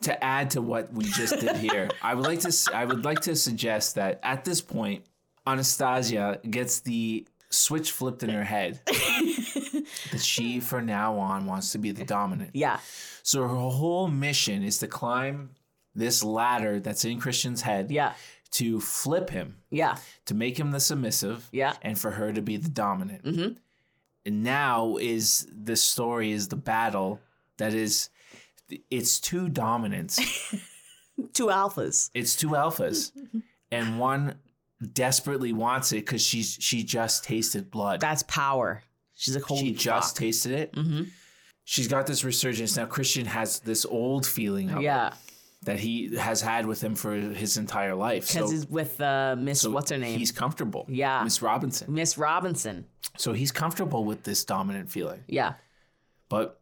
to 0.04 0.24
add 0.24 0.52
to 0.52 0.62
what 0.62 0.93
we 0.93 1.06
just 1.06 1.39
did 1.39 1.56
here, 1.58 1.89
I 2.02 2.14
would 2.16 2.26
like 2.26 2.39
to 2.41 2.56
I 2.74 2.86
would 2.86 3.04
like 3.06 3.22
to 3.22 3.36
suggest 3.36 3.95
that 3.95 4.20
at 4.24 4.45
this 4.45 4.62
point, 4.62 5.06
Anastasia 5.45 6.39
gets 6.50 6.82
the 6.82 7.26
switch 7.50 7.91
flipped 7.91 8.24
in 8.24 8.30
her 8.30 8.43
head, 8.43 8.82
that 10.12 10.20
she, 10.22 10.60
for 10.60 10.82
now 10.82 11.18
on, 11.18 11.45
wants 11.45 11.72
to 11.72 11.78
be 11.78 11.91
the 11.91 12.04
dominant. 12.06 12.52
Yeah. 12.54 12.80
So 13.24 13.41
her 13.43 13.48
whole 13.56 14.08
mission 14.08 14.64
is 14.64 14.80
to 14.80 14.88
climb 14.88 15.52
this 15.95 16.24
ladder 16.24 16.80
that's 16.80 17.06
in 17.06 17.20
Christian's 17.20 17.62
head 17.62 17.89
Yeah. 17.89 18.14
to 18.52 18.80
flip 18.82 19.30
him, 19.30 19.58
Yeah. 19.72 19.98
to 20.26 20.36
make 20.36 20.60
him 20.60 20.72
the 20.72 20.80
submissive, 20.80 21.48
Yeah. 21.52 21.74
and 21.82 21.98
for 21.98 22.12
her 22.12 22.32
to 22.34 22.41
be 22.41 22.58
the 22.58 22.70
dominant. 22.70 23.24
Mm-hmm. 23.24 23.54
And 24.26 24.43
now 24.43 24.98
is 24.98 25.48
the 25.52 25.76
story 25.78 26.32
is 26.32 26.50
the 26.50 26.56
battle 26.58 27.22
that 27.58 27.74
is 27.74 28.10
it's 28.89 29.20
two 29.20 29.49
dominants. 29.49 30.20
Two 31.34 31.47
alphas. 31.47 32.11
it's 32.13 32.36
two 32.36 32.49
alphas. 32.49 33.11
And 33.72 33.99
one 33.99 34.36
desperately 34.93 35.51
wants 35.51 35.91
it 35.91 36.05
because 36.05 36.22
she's 36.22 36.57
she 36.61 36.84
just 36.84 37.24
tasted 37.26 37.70
blood. 37.70 37.99
That's 37.99 38.24
power. 38.24 38.82
She's 39.15 39.36
like, 39.36 39.43
holy 39.43 39.59
she 39.61 39.74
just 39.74 40.15
tasted 40.15 40.51
it. 40.53 40.74
hmm 40.76 41.03
She's 41.65 41.89
got 41.89 42.07
this 42.07 42.24
resurgence. 42.24 42.78
Now 42.78 42.86
Christian 42.86 43.26
has 43.26 43.59
this 43.59 43.84
old 43.86 44.26
feeling 44.26 44.70
of 44.70 44.82
Yeah. 44.82 45.13
that 45.63 45.80
he 45.80 46.15
has 46.15 46.39
had 46.39 46.65
with 46.65 46.82
him 46.82 46.95
for 46.95 47.13
his 47.13 47.57
entire 47.57 47.93
life. 47.93 48.28
Because 48.30 48.49
So, 48.49 48.51
he's 48.55 48.68
with 48.68 49.01
uh, 49.01 49.36
Miss, 49.38 49.59
so 49.61 49.72
what's 49.72 49.91
her 49.91 49.97
name? 49.97 50.18
He's 50.18 50.32
comfortable. 50.32 50.86
Yeah. 50.88 51.24
Miss 51.26 51.41
Robinson. 51.41 51.93
Miss 51.93 52.18
Robinson. 52.18 52.86
So 53.18 53.34
he's 53.34 53.51
comfortable 53.51 54.05
with 54.05 54.24
this 54.24 54.45
dominant 54.45 54.89
feeling. 54.89 55.24
Yeah. 55.28 55.55
But 56.30 56.57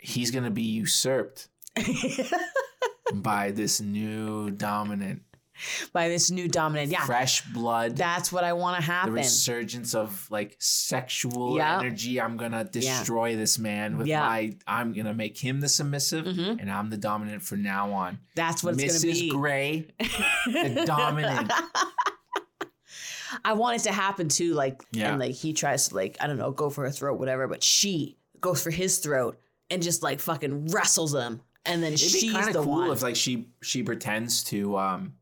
he's 0.00 0.30
gonna 0.30 0.50
be 0.50 0.62
usurped 0.62 1.48
by 3.14 3.50
this 3.50 3.80
new 3.80 4.50
dominant 4.50 5.22
By 5.92 6.08
this 6.08 6.30
new 6.30 6.48
dominant. 6.48 6.90
Yeah. 6.90 7.04
fresh 7.04 7.42
blood. 7.52 7.94
That's 7.96 8.32
what 8.32 8.44
I 8.44 8.54
want 8.54 8.76
to 8.78 8.82
happen. 8.82 9.12
the 9.12 9.20
resurgence 9.20 9.94
of 9.94 10.26
like 10.30 10.56
sexual 10.58 11.56
Yeah. 11.56 11.80
energy. 11.80 12.18
I'm 12.20 12.36
gonna 12.38 12.64
destroy 12.64 13.36
this 13.36 13.58
man 13.58 13.98
with 13.98 14.06
Yeah. 14.06 14.20
my. 14.20 14.56
I'm 14.66 14.94
gonna 14.94 15.12
make 15.12 15.36
him 15.36 15.60
the 15.60 15.68
submissive, 15.68 16.24
Mhm. 16.24 16.60
and 16.60 16.70
I'm 16.70 16.88
the 16.88 16.96
dominant 16.96 17.42
from 17.42 17.62
now 17.62 17.92
on. 17.92 18.18
That's 18.34 18.64
what 18.64 18.80
it's 18.80 18.82
Mrs. 18.82 19.02
going 19.04 19.14
to 19.16 19.20
be. 19.20 19.30
Grey, 19.30 19.86
the 20.46 20.84
dominant. 20.86 21.52
I 23.44 23.52
want 23.52 23.80
it 23.80 23.84
to 23.84 23.92
happen 23.92 24.28
too. 24.28 24.54
Like, 24.54 24.82
Yeah. 24.92 25.10
and 25.10 25.20
like 25.20 25.34
he 25.34 25.52
tries 25.52 25.88
to 25.88 25.94
like, 25.94 26.16
I 26.20 26.26
don't 26.26 26.38
know, 26.38 26.50
go 26.50 26.68
for 26.70 26.84
her 26.84 26.90
throat, 26.90 27.18
whatever, 27.18 27.46
but 27.46 27.62
she 27.62 28.16
goes 28.40 28.62
for 28.62 28.70
his 28.70 28.98
throat 28.98 29.38
and 29.70 29.82
just 29.82 30.02
like 30.02 30.20
fucking 30.20 30.66
wrestles 30.68 31.14
him. 31.14 31.40
And 31.66 31.82
then 31.82 31.92
It'd 31.92 32.12
be 32.12 32.18
she's 32.20 32.32
kind 32.32 32.48
of 32.48 32.54
the 32.54 32.62
cool 32.62 32.72
one. 32.78 32.90
if 32.90 33.02
like 33.02 33.16
she 33.16 33.48
she 33.62 33.82
pretends 33.82 34.44
to 34.44 34.76
um 34.78 35.12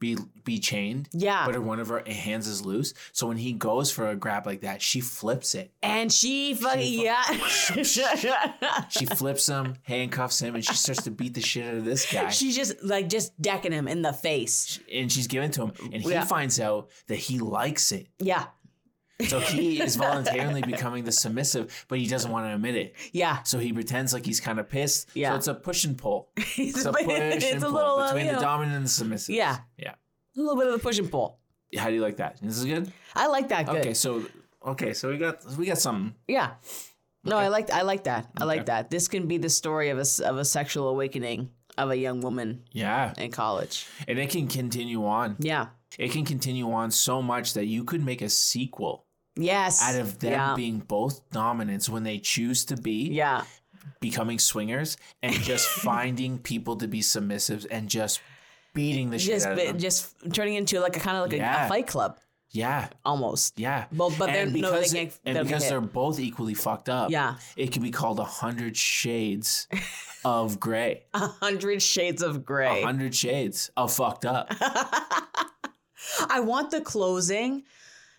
be 0.00 0.16
be 0.44 0.60
chained, 0.60 1.08
yeah. 1.12 1.44
but 1.44 1.56
her, 1.56 1.60
one 1.60 1.80
of 1.80 1.88
her 1.88 2.02
hands 2.06 2.46
is 2.46 2.64
loose. 2.64 2.94
So 3.12 3.26
when 3.26 3.36
he 3.36 3.52
goes 3.52 3.90
for 3.90 4.08
a 4.08 4.14
grab 4.14 4.46
like 4.46 4.60
that, 4.60 4.80
she 4.80 5.00
flips 5.00 5.56
it. 5.56 5.72
and 5.82 6.12
she 6.12 6.54
fucking, 6.54 6.80
She 6.82 7.04
yeah. 7.04 7.22
She 8.88 9.06
flips 9.06 9.46
him, 9.48 9.74
handcuffs 9.82 10.40
him, 10.40 10.54
and 10.54 10.64
she 10.64 10.74
starts 10.74 11.02
to 11.02 11.10
beat 11.10 11.34
the 11.34 11.40
shit 11.40 11.66
out 11.66 11.74
of 11.74 11.84
this 11.84 12.10
guy. 12.12 12.30
She's 12.30 12.54
just 12.56 12.82
like 12.84 13.08
just 13.08 13.40
decking 13.42 13.72
him 13.72 13.88
in 13.88 14.02
the 14.02 14.12
face. 14.12 14.78
and 14.92 15.10
she's 15.10 15.26
giving 15.26 15.50
to 15.52 15.62
him, 15.66 15.72
and 15.92 16.02
he 16.02 16.10
Yeah. 16.10 16.24
finds 16.24 16.60
out 16.60 16.90
that 17.08 17.16
he 17.16 17.38
likes 17.40 17.90
it. 17.92 18.06
Yeah. 18.18 18.44
So 19.26 19.40
he 19.40 19.80
is 19.82 19.96
voluntarily 19.96 20.62
becoming 20.62 21.04
the 21.04 21.12
submissive, 21.12 21.84
but 21.88 21.98
he 21.98 22.06
doesn't 22.06 22.30
want 22.30 22.46
to 22.46 22.54
admit 22.54 22.76
it. 22.76 22.94
Yeah. 23.12 23.42
So 23.42 23.58
he 23.58 23.72
pretends 23.72 24.12
like 24.12 24.24
he's 24.24 24.40
kind 24.40 24.60
of 24.60 24.68
pissed. 24.68 25.08
Yeah. 25.14 25.30
So 25.30 25.36
it's 25.36 25.46
a 25.48 25.54
push 25.54 25.84
and 25.84 25.98
pull. 25.98 26.28
it's 26.36 26.84
a 26.84 26.92
push 26.92 27.04
it's 27.08 27.44
and 27.46 27.62
a 27.62 27.66
pull 27.66 27.74
little, 27.74 27.98
uh, 27.98 28.12
between 28.12 28.26
you 28.26 28.34
the 28.34 28.40
dominant 28.40 28.76
and 28.76 28.84
the 28.84 28.88
submissive. 28.90 29.34
Yeah. 29.34 29.58
Yeah. 29.76 29.94
a 30.36 30.40
little 30.40 30.56
bit 30.56 30.66
of 30.68 30.72
the 30.74 30.78
push 30.78 30.98
and 30.98 31.10
pull. 31.10 31.38
How 31.76 31.88
do 31.88 31.94
you 31.94 32.00
like 32.00 32.16
that? 32.18 32.38
This 32.40 32.56
is 32.58 32.64
good. 32.64 32.92
I 33.14 33.26
like 33.26 33.48
that. 33.48 33.66
Good. 33.66 33.76
Okay, 33.80 33.94
so 33.94 34.24
okay, 34.64 34.94
so 34.94 35.10
we 35.10 35.18
got 35.18 35.44
we 35.56 35.66
got 35.66 35.78
something. 35.78 36.14
Yeah. 36.26 36.52
No, 37.24 37.36
Okay. 37.36 37.44
I 37.46 37.48
like 37.48 37.70
I 37.70 37.82
like 37.82 38.04
that. 38.04 38.30
I 38.40 38.44
like 38.44 38.60
Okay. 38.60 38.66
that. 38.66 38.90
This 38.90 39.08
can 39.08 39.26
be 39.26 39.36
the 39.36 39.50
story 39.50 39.90
of 39.90 39.98
a 39.98 40.06
of 40.26 40.38
a 40.38 40.44
sexual 40.44 40.88
awakening 40.88 41.50
of 41.76 41.90
a 41.90 41.96
young 41.96 42.20
woman 42.22 42.62
Yeah, 42.72 43.12
in 43.18 43.30
college. 43.32 43.86
and 44.06 44.18
it 44.18 44.30
can 44.30 44.48
continue 44.48 45.04
on. 45.04 45.36
Yeah. 45.40 45.66
It 45.98 46.10
can 46.12 46.24
continue 46.24 46.70
on 46.72 46.90
so 46.90 47.20
much 47.20 47.54
that 47.54 47.66
you 47.66 47.84
could 47.84 48.04
make 48.04 48.22
a 48.22 48.28
sequel 48.28 49.04
Yes. 49.38 49.82
out 49.82 49.94
of 50.00 50.18
them 50.18 50.32
yeah. 50.32 50.54
being 50.54 50.80
both 50.80 51.28
dominants 51.30 51.88
when 51.88 52.02
they 52.02 52.18
choose 52.18 52.64
to 52.66 52.76
be 52.76 53.08
Yeah. 53.10 53.44
becoming 54.00 54.38
swingers 54.38 54.96
and 55.22 55.32
just 55.34 55.66
finding 55.84 56.38
people 56.38 56.76
to 56.76 56.88
be 56.88 57.00
submissives 57.00 57.64
and 57.70 57.88
just 57.88 58.20
beating 58.74 59.10
the 59.10 59.18
shit 59.18 59.44
out 59.46 59.52
of 59.52 59.58
them. 59.58 59.78
just 59.78 60.14
turning 60.32 60.54
into 60.54 60.80
like 60.80 60.96
a 60.96 61.00
kind 61.00 61.16
of 61.16 61.22
like 61.24 61.32
a, 61.32 61.36
Yeah. 61.36 61.66
a 61.66 61.68
fight 61.68 61.86
club 61.86 62.18
Yeah, 62.50 62.88
almost. 63.04 63.58
yeah. 63.58 63.86
Well, 63.94 64.10
but 64.18 64.26
they're 64.26 64.42
and 64.44 64.52
no, 64.54 64.70
they 64.72 64.76
because, 64.78 64.92
can't. 64.92 65.18
and 65.24 65.38
because 65.46 65.62
get 65.62 65.68
they're 65.70 65.80
both 65.80 66.18
equally 66.20 66.54
fucked 66.54 66.88
up, 66.88 67.10
Yeah. 67.10 67.36
it 67.56 67.72
can 67.72 67.82
be 67.82 67.90
called 67.90 68.18
a 68.18 68.24
hundred 68.24 68.76
shades 68.76 69.68
of 70.24 70.58
gray. 70.58 71.04
a 71.14 71.26
hundred 71.28 71.80
shades 71.82 72.22
of 72.22 72.44
gray. 72.44 72.82
A 72.82 72.86
hundred 72.86 73.14
shades 73.14 73.70
of 73.76 73.92
fucked 73.92 74.24
up. 74.24 74.52
I 76.30 76.40
want 76.40 76.70
the 76.70 76.80
closing 76.80 77.64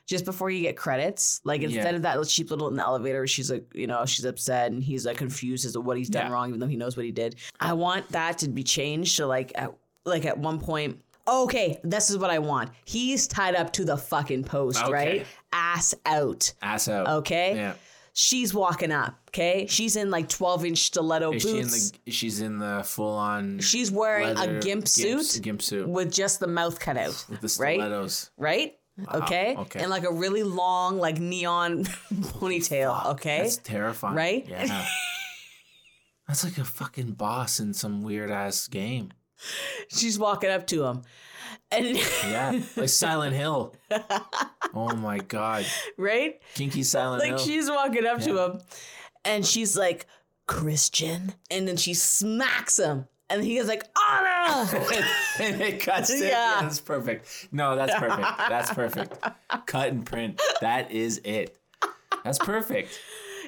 just 0.10 0.26
before 0.26 0.50
you 0.50 0.62
get 0.62 0.76
credits. 0.76 1.40
Like 1.44 1.62
instead 1.62 1.92
Yeah. 1.92 1.96
of 1.98 2.02
that 2.02 2.28
cheap 2.28 2.50
little 2.50 2.68
in 2.68 2.76
the 2.76 2.84
elevator, 2.84 3.28
she's 3.28 3.52
like, 3.52 3.66
you 3.76 3.86
know, 3.86 4.06
she's 4.06 4.26
upset 4.26 4.72
and 4.72 4.84
he's 4.84 5.06
like 5.06 5.18
confused 5.18 5.66
as 5.66 5.74
to 5.74 5.82
what 5.82 5.98
he's 5.98 6.10
done 6.10 6.26
Yeah. 6.28 6.34
wrong, 6.34 6.48
even 6.50 6.60
though 6.60 6.68
he 6.68 6.76
knows 6.78 6.98
what 6.98 7.06
he 7.06 7.12
did. 7.12 7.36
I 7.60 7.74
want 7.74 8.10
that 8.10 8.40
to 8.40 8.50
be 8.50 8.64
changed 8.64 9.18
to 9.18 9.28
like, 9.28 9.52
at, 9.56 9.72
like 10.06 10.26
at 10.26 10.38
one 10.38 10.60
point. 10.60 11.00
Okay, 11.28 11.80
this 11.84 12.10
is 12.10 12.18
what 12.18 12.32
I 12.32 12.40
want. 12.40 12.72
He's 12.86 13.28
tied 13.28 13.54
up 13.54 13.72
to 13.74 13.86
the 13.86 13.98
fucking 13.98 14.46
post, 14.46 14.82
Okay. 14.84 14.92
right? 14.92 15.28
Ass 15.54 15.94
out. 16.08 16.52
Ass 16.64 16.88
out. 16.88 17.08
Okay. 17.20 17.54
Yeah. 17.56 17.74
She's 18.14 18.52
walking 18.54 18.92
up. 18.92 19.16
Okay. 19.30 19.68
She's 19.70 19.96
in 19.96 20.10
like 20.10 20.28
12 20.28 20.66
inch 20.66 20.80
stiletto 20.80 21.34
Is 21.34 21.44
she 21.44 21.50
in 21.50 21.56
boots. 21.68 21.92
the? 22.04 22.12
She's 22.12 22.42
in 22.42 22.58
the 22.58 22.82
full 22.84 23.14
on. 23.16 23.60
She's 23.60 23.92
wearing 23.92 24.36
a 24.38 24.60
gimp 24.60 24.88
suit 24.88 25.40
Gimp 25.44 25.62
suit 25.62 25.88
with 25.88 26.12
just 26.12 26.40
the 26.40 26.48
mouth 26.48 26.80
cut 26.80 26.98
out. 26.98 27.24
with 27.30 27.42
the 27.42 27.48
stilettos, 27.48 27.52
right? 27.60 27.80
stilettos. 27.80 28.30
Right? 29.08 29.24
Okay? 29.24 29.56
okay. 29.58 29.80
And 29.82 29.90
like 29.90 30.04
a 30.04 30.12
really 30.12 30.44
long, 30.44 30.98
like 30.98 31.20
neon 31.20 31.84
ponytail. 32.14 33.06
Okay. 33.14 33.40
That's 33.40 33.58
terrifying. 33.58 34.16
Right? 34.16 34.48
Yeah. 34.48 34.86
That's 36.28 36.44
like 36.44 36.58
a 36.58 36.64
fucking 36.66 37.14
boss 37.14 37.60
in 37.60 37.74
some 37.74 38.04
weird 38.04 38.30
ass 38.30 38.68
game. 38.68 39.12
She's 39.88 40.20
walking 40.20 40.50
up 40.52 40.68
to 40.68 40.86
him. 40.86 41.02
And 41.72 41.98
Yeah, 42.24 42.60
like 42.76 42.90
Silent 42.90 43.36
Hill. 43.36 43.76
Oh 44.74 44.96
my 44.96 45.18
god, 45.20 45.66
right? 45.98 46.40
Kinky 46.54 46.84
Silent 46.84 47.22
Like 47.22 47.30
Hill. 47.30 47.38
Like 47.38 47.46
she's 47.46 47.70
walking 47.70 48.06
up 48.06 48.22
to 48.22 48.38
him 48.38 48.60
and 49.26 49.46
she's 49.46 49.78
like, 49.78 50.06
Christian. 50.48 51.34
And 51.52 51.68
then 51.68 51.78
she 51.78 51.94
smacks 51.94 52.78
him. 52.80 53.08
And 53.30 53.44
he 53.44 53.58
is 53.58 53.68
like, 53.68 53.84
Anna! 54.12 54.68
and 55.40 55.62
it 55.62 55.80
cuts 55.82 56.10
it. 56.10 56.22
Yeah. 56.22 56.56
Yeah, 56.56 56.62
that's 56.64 56.80
perfect. 56.80 57.48
No, 57.52 57.76
that's 57.76 57.94
perfect. 57.96 58.28
That's 58.50 58.74
perfect. 58.74 59.18
Cut 59.68 59.90
and 59.90 60.06
print. 60.06 60.42
That 60.62 60.92
is 60.92 61.22
it. 61.24 61.56
That's 62.24 62.40
perfect. 62.40 63.00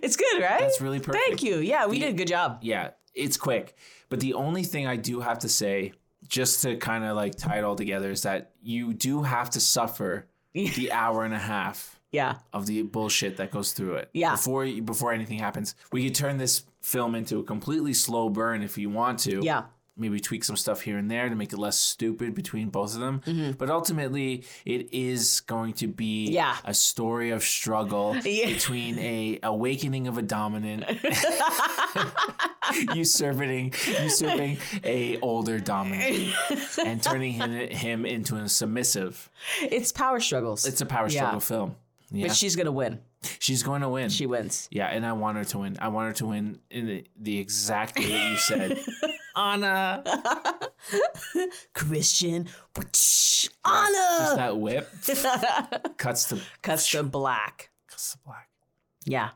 it's 0.04 0.16
good, 0.16 0.42
right? 0.42 0.60
That's 0.60 0.82
really 0.82 1.00
perfect. 1.00 1.24
Thank 1.26 1.44
you. 1.44 1.58
Yeah, 1.58 1.88
we 1.88 1.98
The- 2.00 2.06
did 2.06 2.14
a 2.14 2.18
good 2.18 2.28
job. 2.28 2.60
Yeah, 2.62 2.92
it's 3.16 3.38
quick. 3.38 3.76
But 4.10 4.20
the 4.20 4.34
only 4.36 4.64
thing 4.64 4.86
I 4.88 4.98
do 4.98 5.20
have 5.22 5.40
to 5.40 5.50
say, 5.50 5.94
just 6.28 6.62
to 6.64 6.76
kind 6.78 7.04
of 7.04 7.16
like 7.16 7.36
tie 7.36 7.58
it 7.58 7.64
all 7.64 7.76
together, 7.76 8.12
is 8.12 8.22
that 8.24 8.52
you 8.62 8.94
do 8.94 9.24
have 9.24 9.50
to 9.52 9.60
suffer 9.60 10.28
the 10.54 10.92
hour 10.92 11.24
and 11.24 11.34
a 11.34 11.40
half 11.40 12.00
Yeah. 12.12 12.36
of 12.54 12.66
the 12.68 12.84
bullshit 12.84 13.38
that 13.38 13.52
goes 13.52 13.72
through 13.74 13.96
it. 13.96 14.10
Yeah. 14.14 14.32
Before 14.32 14.66
before 14.66 15.12
anything 15.14 15.40
happens, 15.40 15.76
we 15.92 16.04
could 16.06 16.14
turn 16.16 16.38
this 16.38 16.64
film 16.82 17.16
into 17.16 17.40
a 17.40 17.44
completely 17.44 17.94
slow 17.94 18.30
burn 18.30 18.64
if 18.64 18.78
you 18.78 18.90
want 18.90 19.20
to. 19.20 19.42
Yeah. 19.44 19.64
Maybe 19.98 20.20
tweak 20.22 20.44
some 20.46 20.56
stuff 20.56 20.82
here 20.82 20.98
and 20.98 21.12
there 21.12 21.28
to 21.30 21.36
make 21.36 21.52
it 21.54 21.60
less 21.60 21.78
stupid 21.78 22.34
between 22.34 22.70
both 22.70 22.96
of 22.96 23.02
them. 23.02 23.56
But 23.58 23.70
ultimately, 23.70 24.46
it 24.66 24.92
is 24.94 25.42
going 25.42 25.74
to 25.74 25.88
be 25.88 26.28
Mm-hmm. 26.28 26.34
Yeah. 26.34 26.56
a 26.66 26.74
story 26.74 27.32
of 27.32 27.44
struggle 27.44 28.16
Yeah. 28.26 28.48
between 28.48 28.98
a 29.00 29.40
awakening 29.44 30.08
of 30.08 30.18
a 30.18 30.22
dominant 30.22 30.86
usurping 32.96 33.74
usurping 34.02 34.58
a 34.84 35.20
older 35.20 35.60
dominant 35.60 36.34
and 36.86 37.02
turning 37.04 37.34
him, 37.34 37.52
him 37.70 38.06
into 38.06 38.38
a 38.38 38.48
submissive. 38.50 39.30
It's 39.62 39.92
power 39.92 40.20
struggles. 40.20 40.66
It's 40.66 40.82
a 40.82 40.86
power 40.86 41.08
Yeah. 41.10 41.20
struggle 41.22 41.40
film. 41.42 41.76
Yeah. 42.12 42.28
But 42.28 42.36
she's 42.36 42.56
going 42.56 42.66
to 42.66 42.72
win. 42.72 43.00
She's 43.40 43.64
going 43.64 43.82
to 43.82 43.90
win. 43.90 44.10
She 44.10 44.26
wins. 44.26 44.68
yeah, 44.72 44.88
and 44.88 45.06
I 45.06 45.14
want 45.14 45.38
her 45.38 45.44
to 45.46 45.60
win. 45.60 45.78
I 45.80 45.88
want 45.90 46.08
her 46.10 46.14
to 46.16 46.26
win 46.26 46.60
in 46.70 46.88
the, 46.88 47.06
the 47.20 47.38
exact 47.40 47.98
way 47.98 48.08
that 48.10 48.30
you 48.32 48.38
said. 48.38 48.80
Anna. 49.36 50.04
Christian. 51.74 52.48
Anna. 53.64 54.18
Just 54.20 54.36
that 54.36 54.58
whip 54.58 54.90
cuts 55.98 56.26
to 56.30 56.42
Cuts 56.62 56.90
to 56.92 57.04
black. 57.04 57.70
cuts 57.88 58.12
to 58.14 58.18
black. 58.26 58.50
Yeah. 59.06 59.30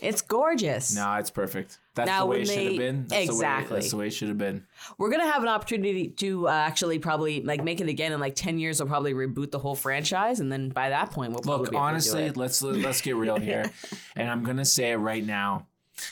It's 0.00 0.22
gorgeous. 0.22 0.94
No, 0.94 1.14
it's 1.14 1.30
perfect. 1.30 1.78
That's 1.98 2.06
Now, 2.08 2.20
the 2.20 2.26
way 2.26 2.40
it 2.42 2.46
should 2.48 2.64
have 2.66 2.76
been. 2.76 3.06
That's 3.08 3.26
The 3.26 3.32
way, 3.32 3.36
Exactly. 3.36 3.74
that's 3.80 3.90
the 3.90 3.96
way 3.96 4.06
it 4.06 4.10
should 4.10 4.28
have 4.28 4.38
been. 4.38 4.66
We're 4.98 5.10
gonna 5.10 5.30
have 5.30 5.42
an 5.42 5.48
opportunity 5.48 6.08
to 6.08 6.48
uh, 6.48 6.52
actually 6.52 6.98
probably 6.98 7.42
like 7.42 7.62
make 7.62 7.80
it 7.80 7.88
again 7.88 8.12
in 8.12 8.20
like 8.20 8.34
ten 8.36 8.58
years. 8.58 8.80
We'll 8.80 8.88
probably 8.88 9.14
reboot 9.14 9.50
the 9.50 9.58
whole 9.58 9.74
franchise, 9.74 10.40
and 10.40 10.50
then 10.50 10.68
by 10.70 10.90
that 10.90 11.10
point, 11.10 11.32
we'll 11.32 11.40
probably 11.40 11.64
Look, 11.64 11.70
be 11.72 11.76
able 11.76 11.86
to 11.86 11.90
do 11.90 11.92
honestly, 11.92 12.30
let's 12.30 12.62
let's 12.62 13.00
get 13.00 13.16
real 13.16 13.36
here, 13.40 13.70
and 14.16 14.30
I'm 14.30 14.42
gonna 14.44 14.64
say 14.64 14.92
it 14.92 14.96
right 14.96 15.24
now. 15.24 15.66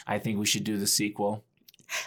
I 0.07 0.18
think 0.18 0.39
we 0.39 0.47
should 0.47 0.64
do 0.64 0.76
the 0.78 0.87
sequel. 0.87 1.45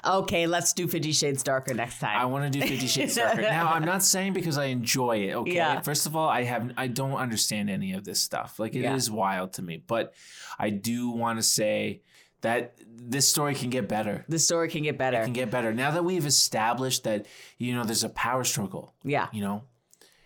okay, 0.04 0.46
let's 0.48 0.74
do 0.74 0.88
Fifty 0.88 1.14
Shades 1.14 1.42
Darker 1.42 1.74
next 1.74 2.00
time. 2.00 2.18
I 2.20 2.26
want 2.26 2.52
to 2.52 2.60
do 2.60 2.66
Fifty 2.68 2.88
Shades 2.88 3.16
Darker. 3.16 3.42
Now, 3.50 3.72
I'm 3.72 3.86
not 3.86 4.04
saying 4.04 4.34
because 4.34 4.58
I 4.58 4.66
enjoy 4.66 5.20
it. 5.30 5.36
Okay, 5.36 5.54
Yeah. 5.56 5.80
first 5.80 6.06
of 6.06 6.16
all, 6.18 6.28
I 6.28 6.44
have 6.44 6.74
I 6.76 6.88
don't 6.88 7.14
understand 7.16 7.70
any 7.70 7.94
of 7.94 8.04
this 8.04 8.20
stuff. 8.20 8.60
Like 8.60 8.76
it 8.76 8.84
is 8.84 9.08
Yeah. 9.08 9.16
wild 9.16 9.54
to 9.54 9.62
me, 9.62 9.82
but 9.88 10.14
I 10.58 10.70
do 10.70 11.10
want 11.12 11.40
to 11.40 11.44
say 11.44 12.02
that 12.42 12.76
this 13.02 13.28
story 13.28 13.56
can 13.56 13.70
get 13.70 13.88
better. 13.88 14.26
the 14.28 14.40
story 14.40 14.70
can 14.70 14.84
get 14.84 14.98
better. 14.98 15.24
Can 15.24 15.34
get 15.34 15.50
better 15.52 15.74
now 15.74 15.92
that 15.92 16.04
we've 16.04 16.26
established 16.26 17.04
that 17.04 17.26
you 17.58 17.74
know 17.76 17.84
there's 17.84 18.04
a 18.04 18.10
power 18.10 18.44
struggle. 18.44 18.94
yeah, 19.04 19.28
You 19.32 19.42
know, 19.42 19.64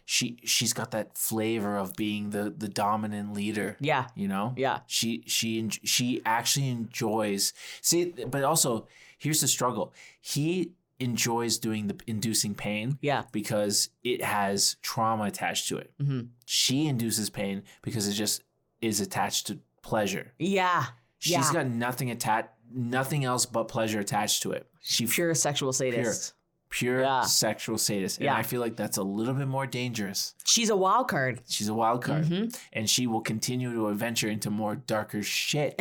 she 0.06 0.38
she's 0.44 0.74
got 0.74 0.92
that 0.92 1.18
flavor 1.18 1.78
of 1.78 1.96
being 1.96 2.32
the 2.32 2.54
the 2.56 2.68
dominant 2.68 3.34
leader. 3.34 3.78
yeah, 3.80 4.08
You 4.16 4.28
know. 4.28 4.54
yeah, 4.58 4.80
She 4.88 5.24
she 5.28 5.70
she 5.84 6.22
actually 6.26 6.70
enjoys 6.70 7.54
see, 7.82 8.06
but 8.28 8.44
also 8.44 8.88
here's 9.18 9.42
the 9.42 9.48
struggle. 9.48 9.94
He 10.20 10.72
enjoys 11.00 11.58
doing 11.58 11.88
the 11.88 11.98
inducing 12.08 12.54
pain 12.56 12.98
yeah. 13.02 13.24
because 13.32 13.90
it 14.04 14.24
has 14.24 14.78
trauma 14.82 15.24
attached 15.26 15.68
to 15.70 15.78
it. 15.78 15.92
hmm 16.00 16.22
She 16.46 16.88
induces 16.88 17.30
pain 17.30 17.64
because 17.82 18.08
it 18.08 18.14
just 18.14 18.44
is 18.82 19.00
attached 19.02 19.48
to 19.48 19.60
pleasure. 19.82 20.34
Yeah, 20.38 20.86
She's 21.24 21.32
yeah. 21.32 21.54
got 21.54 21.68
nothing 21.68 22.12
attached, 22.12 22.50
nothing 22.74 23.24
else 23.24 23.46
but 23.46 23.70
pleasure 23.70 24.00
attached 24.02 24.42
to 24.44 24.52
it. 24.52 24.68
She 24.82 25.06
Pure 25.08 25.36
sexual 25.36 25.72
sadist. 25.72 26.34
pure 26.70 27.02
Yeah. 27.02 27.22
sexual 27.22 27.78
sadist, 27.78 28.18
and 28.18 28.26
Yeah. 28.26 28.36
I 28.36 28.44
feel 28.44 28.60
like 28.60 28.76
that's 28.76 28.98
a 28.98 29.04
little 29.04 29.34
bit 29.36 29.48
more 29.48 29.66
dangerous. 29.66 30.34
She's 30.44 30.70
a 30.70 30.76
wild 30.76 31.08
card. 31.08 31.42
She's 31.48 31.70
a 31.70 31.74
wild 31.74 32.04
card, 32.04 32.26
Mhm. 32.26 32.58
and 32.74 32.90
she 32.90 33.08
will 33.08 33.22
continue 33.22 33.74
to 33.74 33.88
adventure 33.88 34.28
into 34.28 34.50
more 34.50 34.76
darker 34.76 35.24
shit. 35.24 35.80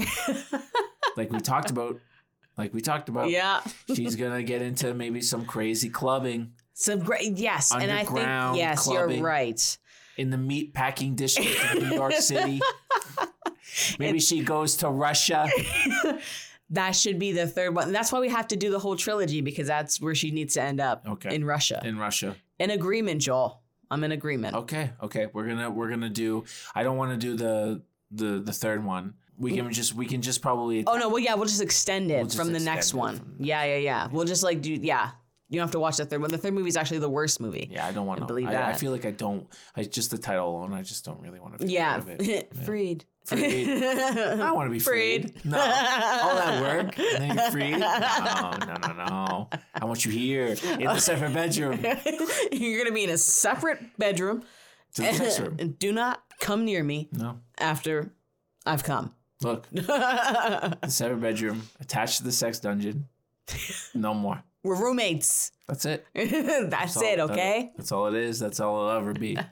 like 1.16 1.32
we 1.32 1.40
talked 1.40 1.70
about, 1.70 1.99
like 2.57 2.72
we 2.74 2.80
talked 2.80 3.09
about. 3.09 3.30
Yeah. 3.30 3.62
She's 3.95 4.14
gonna 4.16 4.43
get 4.43 4.62
into 4.62 4.95
maybe 4.95 5.20
some 5.22 5.45
crazy 5.45 5.88
clubbing 5.90 6.53
Some 6.74 7.01
great 7.01 7.36
yes, 7.38 7.72
and 7.74 7.90
I 7.90 8.05
think 8.05 8.57
yes, 8.57 8.84
clubbing. 8.84 9.16
you're 9.18 9.26
right. 9.26 9.78
in 10.18 10.28
the 10.30 10.36
meat 10.38 10.74
packing 10.74 11.14
district 11.14 11.57
of 11.74 11.82
New 11.82 11.95
York 11.97 12.12
City. 12.18 12.61
Maybe 13.99 14.20
she 14.20 14.43
goes 14.43 14.77
to 14.79 14.89
Russia. 14.89 15.49
That 16.70 16.93
should 16.93 17.18
be 17.18 17.33
the 17.33 17.47
third 17.47 17.75
one. 17.75 17.93
That's 17.93 18.11
why 18.11 18.20
we 18.20 18.31
have 18.31 18.49
to 18.49 18.57
do 18.57 18.70
the 18.70 18.79
whole 18.79 18.97
trilogy 18.97 19.43
because 19.43 19.66
that's 19.66 20.01
where 20.01 20.14
she 20.14 20.31
needs 20.31 20.55
to 20.55 20.62
end 20.62 20.81
up. 20.81 21.07
Okay. 21.07 21.35
In 21.35 21.45
Russia. 21.45 21.83
In 21.85 21.99
Russia. 21.99 22.35
In 22.59 22.70
agreement, 22.70 23.20
Joel. 23.20 23.61
I'm 23.91 24.03
in 24.05 24.12
agreement. 24.12 24.57
Okay, 24.57 24.91
okay. 25.03 25.27
We're 25.35 25.47
gonna 25.47 25.70
we're 25.70 25.91
gonna 25.91 26.09
do. 26.09 26.45
I 26.75 26.83
don't 26.83 26.97
want 26.97 27.11
to 27.11 27.18
do 27.18 27.37
the 27.37 27.83
the 28.11 28.41
the 28.41 28.53
third 28.53 28.83
one. 28.83 29.14
We 29.37 29.55
can 29.55 29.70
just 29.70 29.95
we 29.95 30.07
can 30.07 30.23
just 30.23 30.41
probably. 30.41 30.85
Oh 30.87 30.97
no, 30.97 31.11
well 31.11 31.18
yeah, 31.18 31.35
we'll 31.35 31.45
just 31.45 31.61
extend 31.61 32.11
it 32.11 32.16
We'll 32.16 32.25
just 32.25 32.39
from 32.39 32.49
the 32.49 32.55
extend 32.55 32.75
next 32.75 32.95
one. 32.95 33.37
Yeah, 33.39 33.64
yeah, 33.64 33.77
yeah. 33.77 34.09
We'll 34.11 34.25
just 34.25 34.43
like 34.43 34.62
do 34.62 34.73
yeah. 34.73 35.11
You 35.53 35.59
don't 35.59 35.66
have 35.66 35.72
to 35.72 35.78
watch 35.80 35.98
the 35.98 36.07
third 36.07 36.22
one. 36.22 36.30
The 36.30 36.38
third 36.38 36.55
movie 36.55 36.70
is 36.70 36.78
actually 36.78 37.00
the 37.00 37.11
worst 37.11 37.38
movie. 37.38 37.68
Yeah, 37.70 37.86
I 37.86 37.92
don't 37.92 38.07
want 38.07 38.20
to 38.20 38.26
believe 38.26 38.48
I, 38.48 38.70
I 38.70 38.72
feel 38.72 38.90
like 38.90 39.05
I 39.05 39.11
don't. 39.11 39.46
I 39.76 39.82
just 39.84 40.11
the 40.11 40.16
title 40.16 40.48
alone. 40.48 40.72
I 40.72 40.80
just 40.82 41.05
don't 41.05 41.20
really 41.20 41.40
want 41.40 41.59
to. 41.59 41.66
Be 41.66 41.72
Yeah. 41.74 41.98
Part 42.00 42.20
of 42.20 42.28
it. 42.28 42.55
Freed. 42.64 43.05
Freed. 43.26 43.68
I 43.84 44.34
don't 44.36 44.57
want 44.57 44.66
to 44.68 44.72
be 44.72 44.78
freed. 44.78 45.30
Freed. 45.30 45.44
No, 45.44 45.59
all 45.61 46.34
that 46.36 46.62
work 46.62 46.98
and 46.98 47.22
then 47.22 47.36
you're 47.36 47.50
freed. 47.50 47.78
No, 47.78 48.50
no, 48.66 48.74
no, 48.88 48.92
no. 49.05 49.48
I 49.74 49.84
want 49.84 50.05
you 50.07 50.11
here 50.11 50.46
in 50.46 50.57
the 50.86 50.98
separate 50.98 51.32
bedroom 51.34 51.78
You're 52.50 52.82
gonna 52.82 52.94
be 52.94 53.05
in 53.05 53.11
a 53.11 53.18
separate 53.18 53.96
bedroom. 53.98 54.42
to 54.94 55.03
the 55.03 55.12
sex 55.12 55.38
room. 55.38 55.57
and 55.61 55.78
do 55.78 55.92
not 55.92 56.22
come 56.40 56.64
near 56.64 56.82
me 56.82 57.11
No, 57.12 57.38
after 57.59 58.12
I've 58.66 58.82
come. 58.84 59.14
look, 59.42 59.68
the 59.70 60.78
separate 60.88 61.20
bedroom 61.20 61.62
attached 61.78 62.16
to 62.18 62.24
the 62.24 62.32
sex 62.32 62.59
dungeon. 62.59 63.07
No 63.94 64.14
more. 64.14 64.42
We're 64.62 64.80
roommates. 64.80 65.52
That's 65.68 65.84
it. 65.86 66.06
That's 66.14 66.96
all- 66.96 67.02
it, 67.02 67.16
that- 67.16 67.30
okay? 67.30 67.72
that's 67.76 67.92
all 67.92 68.06
it 68.06 68.14
is. 68.14 68.38
That's 68.38 68.60
all 68.60 68.76
it'll 68.78 68.90
ever 68.98 69.12
be. 69.14 69.36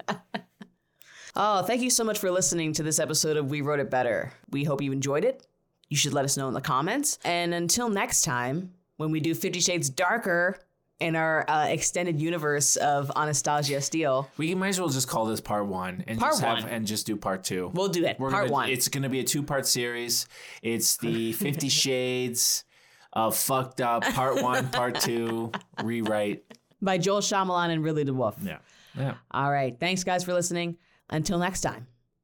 Oh, 1.37 1.63
thank 1.63 1.81
you 1.81 1.91
so 1.91 2.03
much 2.03 2.19
for 2.19 2.31
listening 2.31 2.73
to 2.75 2.83
this 2.83 2.99
episode 2.99 3.37
of 3.37 3.51
We 3.51 3.61
Wrote 3.61 3.79
It 3.79 3.89
Better. 3.89 4.33
We 4.51 4.65
hope 4.65 4.83
you 4.83 4.91
enjoyed 4.91 5.25
it. 5.25 5.47
You 5.89 5.97
should 5.97 6.13
let 6.13 6.25
us 6.25 6.37
know 6.37 6.49
in 6.49 6.55
the 6.55 6.61
comments. 6.61 7.19
And 7.25 7.55
until 7.55 7.89
next 7.89 8.23
time, 8.23 8.73
when 8.97 9.13
we 9.13 9.21
do 9.21 9.35
Fifty 9.35 9.61
Shades 9.61 9.89
Darker 9.89 10.59
in 10.99 11.15
our 11.15 11.49
uh, 11.49 11.67
extended 11.69 12.21
universe 12.21 12.75
of 12.77 13.13
Anastasia 13.17 13.81
Steele, 13.81 14.29
We 14.39 14.55
might 14.57 14.69
as 14.71 14.81
well 14.81 14.89
just 14.89 15.07
call 15.09 15.25
this 15.27 15.41
part 15.41 15.67
one 15.67 16.03
and 16.09 16.19
Part 16.19 16.33
just 16.33 16.43
have 16.43 16.65
one. 16.65 16.69
and 16.73 16.85
just 16.87 17.07
do 17.07 17.17
part 17.17 17.45
two. 17.45 17.71
we'll 17.75 17.89
do 17.89 18.05
it. 18.05 18.19
We're 18.19 18.31
Part 18.31 18.45
gonna, 18.47 18.53
one. 18.53 18.69
It's 18.71 18.89
going 18.89 19.05
to 19.05 19.09
be 19.09 19.21
a 19.21 19.25
two 19.25 19.43
part 19.45 19.67
series. 19.67 20.27
It's 20.63 20.97
the 20.97 21.33
Fifty 21.35 21.69
Shades 21.69 22.65
of 23.13 23.37
Fucked 23.37 23.81
Up 23.81 24.03
Part 24.03 24.43
One, 24.43 24.69
Part 24.69 25.01
Two 25.01 25.53
rewrite. 25.83 26.45
by 26.83 26.99
Joel 26.99 27.21
Shyamalan 27.21 27.71
and 27.71 27.83
Ridley 27.85 28.05
DeWolf. 28.05 28.35
Yeah, 28.43 28.59
yeah. 28.97 29.15
All 29.31 29.51
right. 29.51 29.79
Thanks, 29.79 30.05
guys, 30.05 30.25
for 30.25 30.33
listening. 30.33 30.77
Until 31.11 31.39
next 31.39 31.61
time. 31.63 31.87